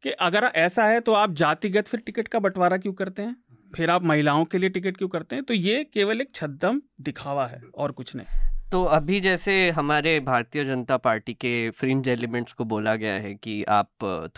[0.04, 3.36] कि अगर ऐसा है तो आप जातिगत फिर टिकट का बंटवारा क्यों करते हैं?
[3.76, 5.46] फिर आप महिलाओं के लिए टिकट क्यों करते हैं?
[5.46, 10.64] तो ये केवल एक छद्दम दिखावा है और कुछ नहीं। तो अभी जैसे हमारे भारतीय
[10.66, 13.88] जनता पार्टी के फ्रिंज एलिमेंट्स को बोला गया है कि आप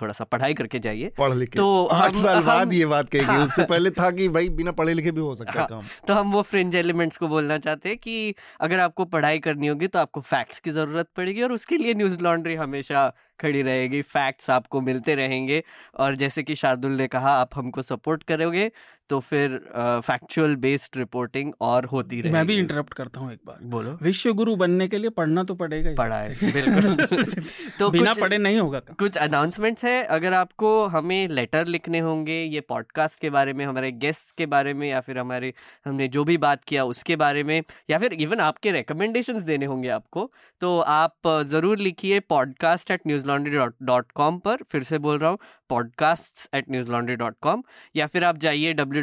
[0.01, 3.43] थोड़ा सा पढ़ाई करके जाइए। पढ़ लिखे। तो आठ साल बाद ये बात कहेगी। हाँ,
[3.43, 6.31] उससे पहले था कि भाई बिना पढ़े लिखे भी हो सकता हाँ, काम। तो हम
[6.31, 10.21] वो फ्रिंज एलिमेंट्स को बोलना चाहते हैं कि अगर आपको पढ़ाई करनी होगी तो आपको
[10.21, 15.15] फैक्ट्स की ज़रूरत पड़ेगी और उसके लिए न्यूज़ लॉन्ड्री हमेशा खड़ी रहेगी। फैक्ट्स आपको मिलते
[15.15, 15.63] रहेंगे।
[15.95, 18.71] और जैसे कि शार्दुल ने कहा आप हमको सपोर्ट करोगे।
[19.09, 19.57] तो फिर
[20.05, 24.33] फैक्चुअल बेस्ड रिपोर्टिंग और होती रहेगी। मैं भी इंटरप्ट करता हूँ एक बार। बोलो। विश्व
[24.33, 27.43] गुरु बनने के लिए पढ़ना तो पड़ेगा पढ़ा है बिल्कुल।
[27.79, 30.01] तो बिना पढ़े नहीं होगा कुछ अनाउंसमेंट्स है?
[30.03, 34.73] अगर आपको हमें लेटर लिखने होंगे ये पॉडकास्ट के बारे में हमारे गेस्ट के बारे
[34.73, 35.53] में या फिर हमारे
[35.85, 39.89] हमने जो भी बात किया उसके बारे में या फिर इवन आपके रिकमेंडेशंस देने होंगे
[39.89, 40.29] आपको
[40.61, 45.39] तो आप ज़रूर लिखिए podcast at Newslaundry dot com पर। फिर से बोल रहा हूँ
[45.69, 47.63] podcast at Newslaundry dot com
[47.95, 48.96] या फिर आप जाइए डब्ल्यू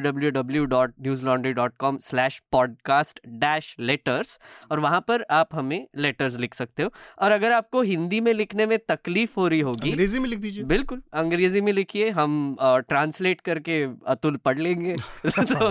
[2.53, 4.41] पॉडकास्ट डैश लेटर्स
[4.71, 8.66] और वहाँ पर आप हमें लेटर्स लिख सकते हो। और अगर आपको हिंदी में लिखने
[8.66, 13.41] में तकलीफ़ हो रही होगी अंग्रेज़ी में लिख दीजिए। बिल्कुल अंग्रेज़ी में लिखिए हम ट्रांसलेट
[13.41, 14.97] करके अतुल पढ़ लेंगे।
[15.27, 15.66] तो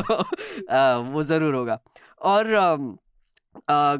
[0.75, 1.79] आ, वो ज़रूर होगा।
[2.21, 2.55] और
[3.69, 3.95] आ,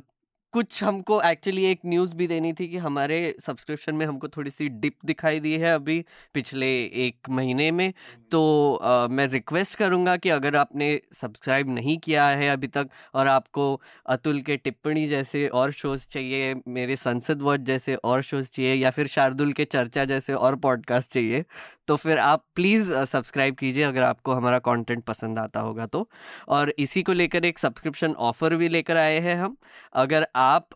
[0.53, 4.69] कुछ हमको एक्चुअली एक न्यूज़ भी देनी थी कि हमारे सब्सक्रिप्शन में हमको थोड़ी सी
[4.69, 7.93] डिप दिखाई दी है अभी पिछले एक महीने में।
[8.31, 13.27] तो आ, मैं रिक्वेस्ट करूँगा कि अगर आपने सब्सक्राइब नहीं किया है अभी तक और
[13.27, 18.75] आपको अतुल के टिप्पणी जैसे और शोज़ चाहिए मेरे संसद वॉच जैसे और शोज़ चाहिए
[18.75, 21.45] या फिर शार्दुल के चर्चा जैसे और पॉडकास्ट चाहिए
[21.87, 26.07] तो फिर आप प्लीज़ सब्सक्राइब कीजिए अगर आपको हमारा कंटेंट पसंद आता होगा तो।
[26.49, 29.57] और इसी को लेकर एक सब्सक्रिप्शन ऑफ़र भी लेकर आए हैं हम।
[29.95, 30.69] अगर आप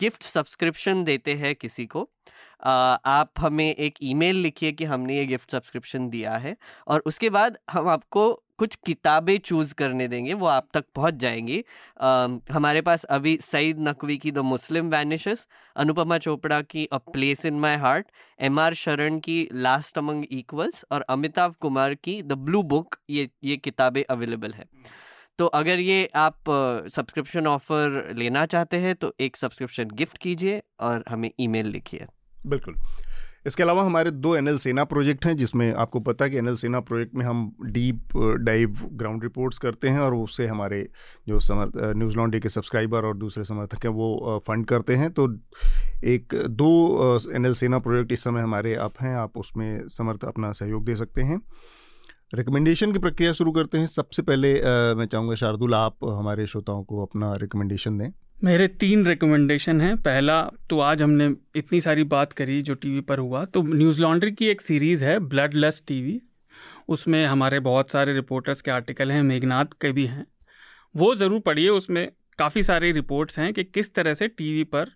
[0.00, 2.08] गिफ्ट सब्सक्रिप्शन देते हैं किसी को
[2.62, 6.56] आप हमें एक ईमेल लिखिए कि हमने ये गिफ्ट सब्सक्रिप्शन दिया है।
[6.88, 11.62] और उसके बाद हम आपको कुछ किताबें चूज़ करने देंगे वो आप तक पहुँच जाएँगी।
[12.00, 15.46] आ, हमारे पास अभी सईद नकवी की the Muslim vanishes
[15.76, 18.06] Anupama Chopra की a place in my heart
[18.40, 23.28] M R Sharan की लास्ट अमंग इक्वल्स और अमिताभ कुमार की द ब्लू बुक ये
[23.44, 24.64] ये किताबें अवेलेबल है।
[25.38, 26.50] तो अगर ये आप
[26.90, 32.06] सब्सक्रिप्शन ऑफ़र लेना चाहते हैं तो एक सब्सक्रिप्शन गिफ्ट कीजिए और हमें ईमेल लिखिए।
[32.46, 32.74] बिल्कुल।
[33.46, 36.80] इसके अलावा हमारे दो एनएल सेना प्रोजेक्ट हैं जिसमें आपको पता है कि एनएल सेना
[36.80, 40.88] प्रोजेक्ट में हम डीप डाइव ग्राउंड रिपोर्ट्स करते हैं और उससे हमारे
[41.28, 45.28] जो समर्थ न्यूज़ लॉन्डे के सब्सक्राइबर और दूसरे समर्थक हैं वो फंड करते हैं। तो
[46.04, 46.70] एक दो
[47.34, 51.22] एनएल सेना प्रोजेक्ट इस समय हमारे आप हैं आप उसमें समर्थ अपना सहयोग दे सकते
[51.22, 51.40] हैं।
[52.34, 56.84] रिकमेंडेशन की प्रक्रिया शुरू करते हैं। सबसे पहले आ, मैं चाहूँगा शार्दुल आप हमारे श्रोताओं
[56.84, 61.26] को अपना रिकमेंडेशन दें। मेरे तीन रिकमेंडेशन हैं। पहला तो आज हमने
[61.56, 65.18] इतनी सारी बात करी जो टीवी पर हुआ। तो न्यूज़ लॉन्ड्री की एक सीरीज़ है
[65.18, 66.20] ब्लड लेस टीवी
[66.88, 70.26] उसमें हमारे बहुत सारे रिपोर्टर्स के आर्टिकल हैं मेघनाथ के भी हैं।
[70.94, 72.08] वो ज़रूर पढ़िए उसमें
[72.38, 74.90] काफ़ी सारे रिपोर्ट्स हैं कि किस तरह से टीवी पर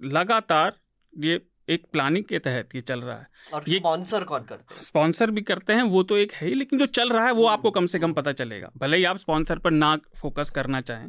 [0.00, 0.76] लगातार
[1.12, 4.80] ये एक प्लानिंग के तहत ये चल रहा है। और ये स्पॉन्सर कौन करते हैं?
[4.82, 7.46] स्पॉन्सर भी करते हैं वो तो एक है ही लेकिन जो चल रहा है वो
[7.46, 11.08] आपको कम से कम पता चलेगा। भले ही आप स्पॉन्सर पर ना फोकस करना चाहें।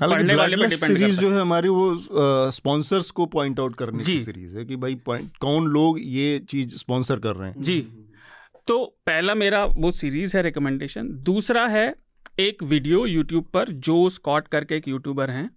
[0.00, 4.56] पढ़ने वाले पे सीरीज़ जो है हमारी वो स्पॉन्सर्स को पॉइंट आउट करने की सीरीज़
[4.58, 7.80] है कि भाई पॉइंट कौन लोग ये चीज़ स्पॉन्सर कर रहे हैं। जी।
[8.66, 11.94] तो पहला मेरा वो सीरीज़ है रिकमेंडेशन दूसरा है
[12.40, 15.50] एक वीडियो यूट्यूब पर जो स्कॉट करके एक यूट्यूबर हैं।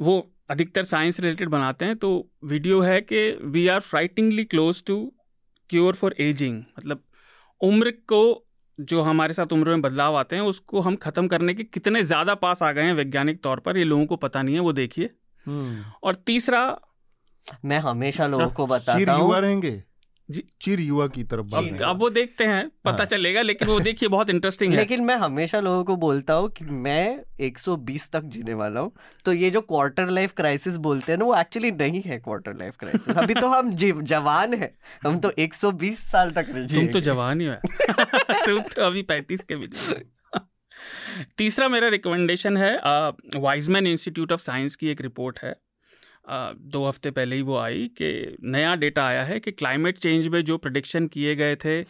[0.00, 0.14] वो
[0.50, 4.96] अधिकतर साइंस रिलेटेड बनाते हैं। तो वीडियो है कि we are frighteningly close to
[5.70, 7.02] cure for ageing मतलब
[7.60, 8.22] उम्र को
[8.82, 12.34] जो हमारे साथ उम्र में बदलाव आते हैं उसको हम खत्म करने के कितने ज़्यादा
[12.36, 15.10] पास आ गए हैं वैज्ञानिक तौर पर ये लोगों को पता नहीं है वो देखिए
[15.46, 16.62] हम्म। और तीसरा
[17.64, 19.82] मैं हमेशा लोगों को बताता हूँ रहेंगे
[20.32, 24.08] चिर युवा की तरफ़ बात अब वो देखते हैं पता हाँ। चलेगा लेकिन वो देखिए
[24.08, 28.54] बहुत इंटरेस्टिंग है। लेकिन मैं हमेशा लोगों को बोलता हूँ कि मैं 120 तक जीने
[28.54, 28.92] वाला हूँ।
[29.24, 32.76] तो ये जो क्वार्टर लाइफ क्राइसिस बोलते हैं ना वो एक्चुअली नहीं है क्वार्टर लाइफ
[32.80, 34.72] क्राइसिस अभी तो हम जवान है।
[35.04, 37.60] हम तो 120 साल तक तुम तो जवान ही है।
[38.46, 39.68] तुम तो अभी पैंतीस के भी
[41.38, 42.76] तीसरा मेरा रिकमेंडेशन है
[43.36, 45.54] वाइजमैन इंस्टीट्यूट ऑफ़ साइंस की एक रिपोर्ट है।
[46.30, 50.44] दो हफ़्ते पहले ही वो आई कि नया डेटा आया है कि क्लाइमेट चेंज में
[50.44, 51.82] जो प्रडिक्शन किए गए थे,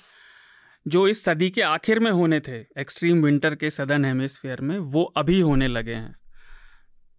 [0.89, 5.03] जो इस सदी के आखिर में होने थे, एक्सट्रीम विंटर के सदर्न हेमिसफेयर में, वो
[5.03, 6.15] अभी होने लगे हैं।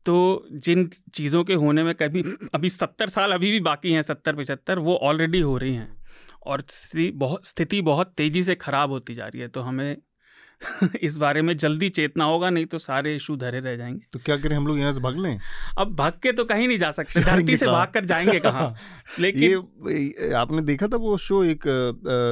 [0.05, 2.23] तो जिन चीज़ों के होने में कभी,
[2.53, 6.01] अभी सत्तर साल अभी भी बाकी हैं, सत्तर, पचहत्तर, वो ऑलरेडी हो रही हैं।
[6.45, 9.97] और स्थिति बहुत स्थिति बहुत तेज़ी से ख़राब होती जा रही है तो हमें
[11.01, 14.37] इस बारे में जल्दी चेतना होगा नहीं तो सारे इशू धरे रह जाएँगे। तो क्या
[14.37, 15.39] करें हम लोग यहाँ से भाग लें?
[15.77, 18.73] अब भाग के तो कहीं नहीं जा सकते धरती से भाग कर जाएँगे कहाँ?
[19.19, 21.63] लेकिन ये आपने देखा था वो शो एक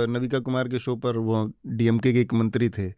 [0.10, 2.89] नविका कुमार के शो पर वो डीएमके के एक मंत्री थे।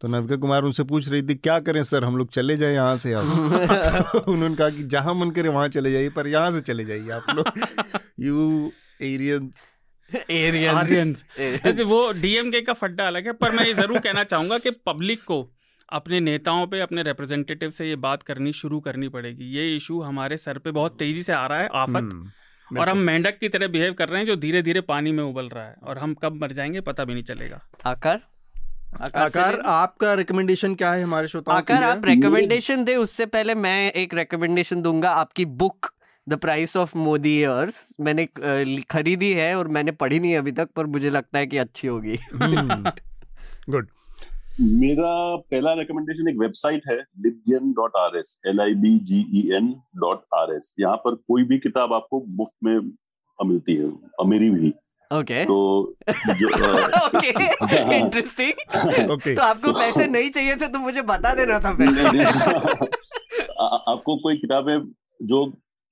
[0.00, 2.96] तो नविका कुमार उनसे पूछ रही थी क्या करें सर हम लोग चले जाए यहाँ
[2.96, 6.60] से आप तो उन्होंने कहा कि जहाँ मन करे वहाँ चले जाइए पर यहाँ से
[6.60, 7.46] चले जाइए आप लोग।
[8.20, 8.70] यू
[9.02, 9.66] एरियंस
[10.10, 11.24] एरियंस
[11.82, 15.38] वो डीएमके का फड्डा अलग है पर मैं ये ज़रूर कहना चाहूँगा कि पब्लिक को
[15.88, 20.36] अपने नेताओं पे अपने रिप्रेजेंटेटिव से ये बात करनी शुरू करनी पड़ेगी। ये इशू हमारे
[20.36, 23.68] सर पे बहुत तेज़ी से आ रहा है आफत। हम्म, और हम मेंढक की तरह
[23.68, 26.40] बिहेव कर रहे हैं जो धीरे धीरे पानी में उबल रहा है। और हम कब
[26.42, 28.20] मर जाएँगे पता भी नहीं चलेगा। आकर?
[28.94, 33.92] आकार, आकार आपका रिकमेंडेशन क्या है हमारे श्रोताओं आकार आप रिकमेंडेशन दे उससे पहले मैं
[33.92, 35.90] एक रिकमेंडेशन दूँगा आपकी book
[36.28, 38.24] the price of Modi years मैंने
[38.90, 42.18] खरीदी है और मैंने पढ़ी नहीं अभी तक पर मुझे लगता है कि अच्छी होगी।
[43.70, 43.88] गुड
[44.60, 45.12] मेरा
[45.50, 49.68] पहला रिकमेंडेशन एक वेबसाइट है libgen dot R S L I B G E N
[49.96, 52.78] dot R S यहाँ पर कोई भी किताब आपको मुफ़्त में
[53.38, 54.72] मिलती है मेरी भी।
[55.10, 55.56] ओके तो
[57.04, 57.28] ओके
[57.96, 62.24] इंटरेस्टिंग ओके तो आपको पैसे नहीं चाहिए थे तो मुझे बता देना था पहले
[63.92, 64.78] आपको कोई किताबें
[65.22, 65.44] जो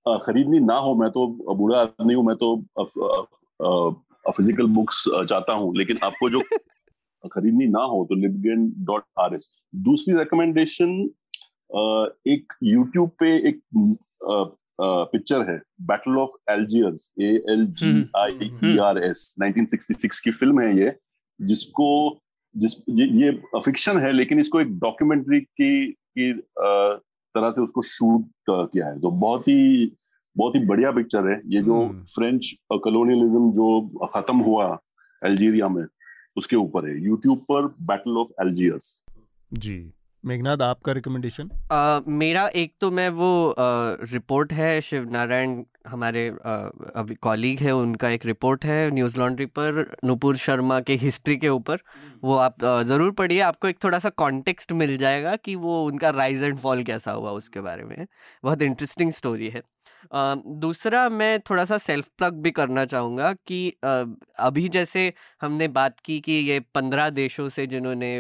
[0.07, 2.57] खरीदनी ना हो मैं तो बूढ़ा आदमी हूँ मैं तो
[4.27, 6.41] फ़िज़िकल बुक्स चाहता हूँ लेकिन आपको जो
[7.33, 9.49] खरीदनी ना हो तो लिबगेन डॉट आर एस
[9.83, 10.99] दूसरी रिकमेंडेशन
[12.29, 13.61] एक यूट्यूब पे एक
[14.81, 20.61] पिक्चर है battle of Algiers A L G I E R S 1966 की फ़िल्म
[20.61, 20.95] है ये
[21.41, 21.89] जिसको
[22.55, 25.73] जिस ये फिक्शन है लेकिन इसको एक डॉक्यूमेंट्री की
[26.09, 26.31] की
[27.35, 29.93] तरह से उसको शूट किया है। तो बहुत ही
[30.37, 31.81] बहुत ही बढ़िया पिक्चर है। ये जो
[32.15, 34.67] फ्रेंच कलोनियलिज्म जो खत्म हुआ
[35.25, 35.85] अल्जीरिया में
[36.37, 39.05] उसके ऊपर है। यूट्यूब पर बैटल ऑफ़ एल्जियर्स
[39.53, 39.93] जी।
[40.25, 46.29] मेघनाथ आपका रिकमेंडेशन uh, मेरा एक तो मैं वो रिपोर्ट uh, है शिव नारायण हमारे
[46.29, 51.49] अभी कॉलीग है उनका एक रिपोर्ट है न्यूज़ लॉन्ड्री पर नुपुर शर्मा के हिस्ट्री के
[51.49, 51.83] ऊपर।
[52.25, 56.43] वो आप ज़रूर पढ़िए आपको एक थोड़ा सा कॉन्टेक्स्ट मिल जाएगा कि वो उनका राइज
[56.43, 58.07] एंड फॉल कैसा हुआ उसके बारे में।
[58.45, 59.63] बहुत इंटरेस्टिंग स्टोरी है।
[60.15, 66.19] दूसरा मैं थोड़ा सा सेल्फ प्लग भी करना चाहूँगा कि अभी जैसे हमने बात की
[66.21, 68.11] कि ये पंद्रह देशों से जिन्होंने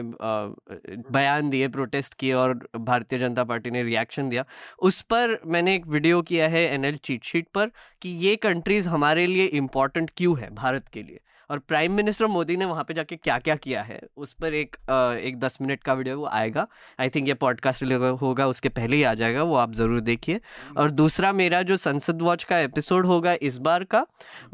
[1.13, 4.45] बयान दिए प्रोटेस्ट किए और भारतीय जनता पार्टी ने रिएक्शन दिया
[4.83, 7.71] उस पर मैंने एक वीडियो किया है एन एल चीट शीट पर
[8.03, 11.21] कि ये कंट्रीज़ हमारे लिए इंपॉर्टेंट क्यों है भारत के लिए।
[11.53, 14.77] और प्राइम मिनिस्टर मोदी ने वहाँ पे जाके क्या क्या किया है उस पर एक
[15.21, 16.67] एक दस मिनट का वीडियो वो आएगा।
[17.01, 17.85] आई थिंक ये पॉडकास्ट
[18.23, 20.41] होगा उसके पहले ही आ जाएगा वो आप ज़रूर देखिए।
[20.77, 24.05] और दूसरा मेरा जो संसद वॉच का एपिसोड होगा इस बार का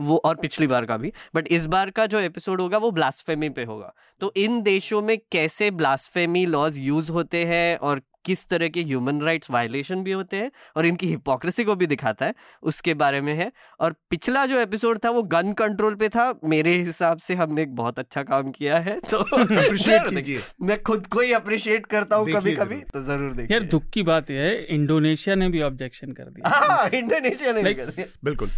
[0.01, 3.49] वो और पिछली बार का भी बट इस बार का जो एपिसोड होगा वो ब्लास्फेमी
[3.49, 8.69] पे होगा। तो इन देशों में कैसे ब्लास्फेमी लॉज यूज़ होते हैं और किस तरह
[8.69, 12.95] के ह्यूमन राइट्स वायलेशन भी होते हैं और इनकी हिपोक्रेसी को भी दिखाता है उसके
[12.97, 13.51] बारे में है।
[13.81, 17.75] और पिछला जो एपिसोड था वो गन कंट्रोल पे था। मेरे हिसाब से हमने एक
[17.77, 22.33] बहुत अच्छा काम किया है तो अप्रिशिएट कीजिए। मैं खुद को ही अप्रिशिएट करता हूँ
[22.33, 26.13] कभी कभी तो ज़रूर देखिए। यार दुख की बात यह है इंडोनेशिया ने भी ऑब्जेक्शन
[26.13, 28.51] कर दिया। हाँ, इंडोनेशिया ने कर दिया। बिल्कुल।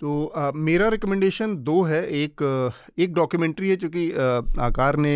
[0.00, 2.42] तो आ, मेरा रिकमेंडेशन दो है। एक
[2.98, 4.10] एक डॉक्यूमेंट्री है चूँकि
[4.60, 5.12] आकार ने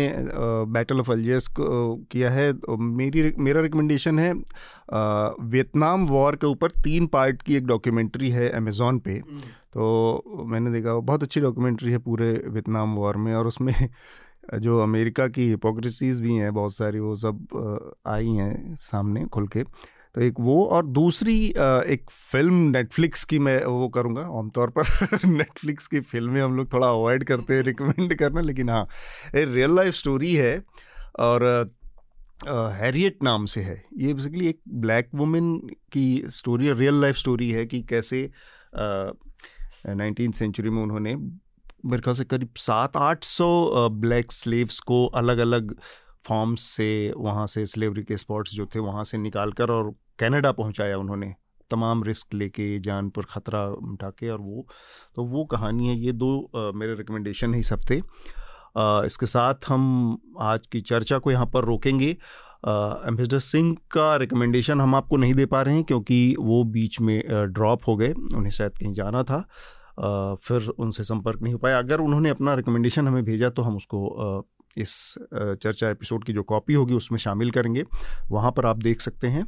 [0.73, 7.07] बैटल ऑफ़ अल्जियर्स किया है। तो मेरी मेरा रिकमेंडेशन है वियतनाम वॉर के ऊपर तीन
[7.07, 9.39] पार्ट की एक डॉक्यूमेंट्री है अमेज़ोन पे। हम्म।
[9.73, 13.73] तो मैंने देखा बहुत अच्छी डॉक्यूमेंट्री है पूरे वियतनाम वॉर में और उसमें
[14.59, 19.63] जो अमेरिका की हिपोक्रेसीज भी हैं बहुत सारी वो सब आई हैं सामने खुल के।
[20.17, 25.87] तो एक वो और दूसरी एक फ़िल्म नेटफ्लिक्स की मैं वो करूँगा, आमतौर पर नेटफ्लिक्स
[25.87, 28.83] की फ़िल्में हम लोग थोड़ा अवॉइड करते हैं रिकमेंड करना, लेकिन हाँ
[29.35, 30.57] ये रियल लाइफ स्टोरी है
[31.19, 31.43] और
[32.47, 35.55] हैरियट नाम से है। ये बेसिकली एक ब्लैक वुमेन
[35.93, 38.29] की स्टोरी रियल लाइफ स्टोरी है कि कैसे
[38.75, 45.37] नाइनटीन सेंचुरी में उन्होंने, मेरे ख्याल से करीब सात आठ सौ ब्लैक स्लेव्स को अलग
[45.37, 45.75] अलग
[46.27, 50.51] फॉर्म्स से, वहाँ से स्लेवरी के स्पॉट्स जो थे, वहाँ से निकाल कर और कनाडा
[50.53, 51.33] पहुँचाया उन्होंने।
[51.71, 54.65] तमाम रिस्क लेके जान पर ख़तरा उठा के और वो
[55.15, 58.01] तो वो कहानी है ये दो आ, मेरे रिकमेंडेशन है इस हफ़्ते
[59.05, 64.95] इसके साथ हम आज की चर्चा को यहाँ पर रोकेंगे। एम्बेसडर सिंह का रिकमेंडेशन हम
[64.95, 67.21] आपको नहीं दे पा रहे हैं क्योंकि वो बीच में
[67.53, 71.79] ड्रॉप हो गए उन्हें शायद कहीं जाना था। आ, फिर उनसे संपर्क नहीं हो पाया।
[71.79, 73.99] अगर उन्होंने अपना रिकमेंडेशन हमें भेजा तो हम उसको
[74.77, 74.93] इस
[75.33, 77.83] चर्चा एपिसोड की जो कॉपी होगी उसमें शामिल करेंगे।
[78.31, 79.43] वहाँ पर आप देख सकते हैं।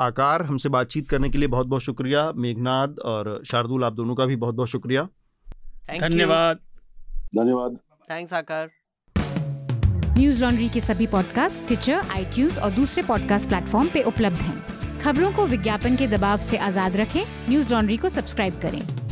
[0.00, 4.26] आकार हमसे बातचीत करने के लिए बहुत बहुत शुक्रिया मेघनाद और शार्दुल आप दोनों का
[4.26, 5.08] भी बहुत बहुत शुक्रिया
[5.92, 6.58] धन्यवाद।
[7.36, 7.78] धन्यवाद।
[8.10, 8.70] थैंक्स आकार।
[10.18, 15.32] न्यूज़ लॉन्ड्री के सभी पॉडकास्ट ट्विटर आई और दूसरे पॉडकास्ट प्लेटफॉर्म पे उपलब्ध हैं। खबरों
[15.32, 19.07] को विज्ञापन के दबाव से आज़ाद रखें। न्यूज़ लॉन्ड्री को सब्सक्राइब करें।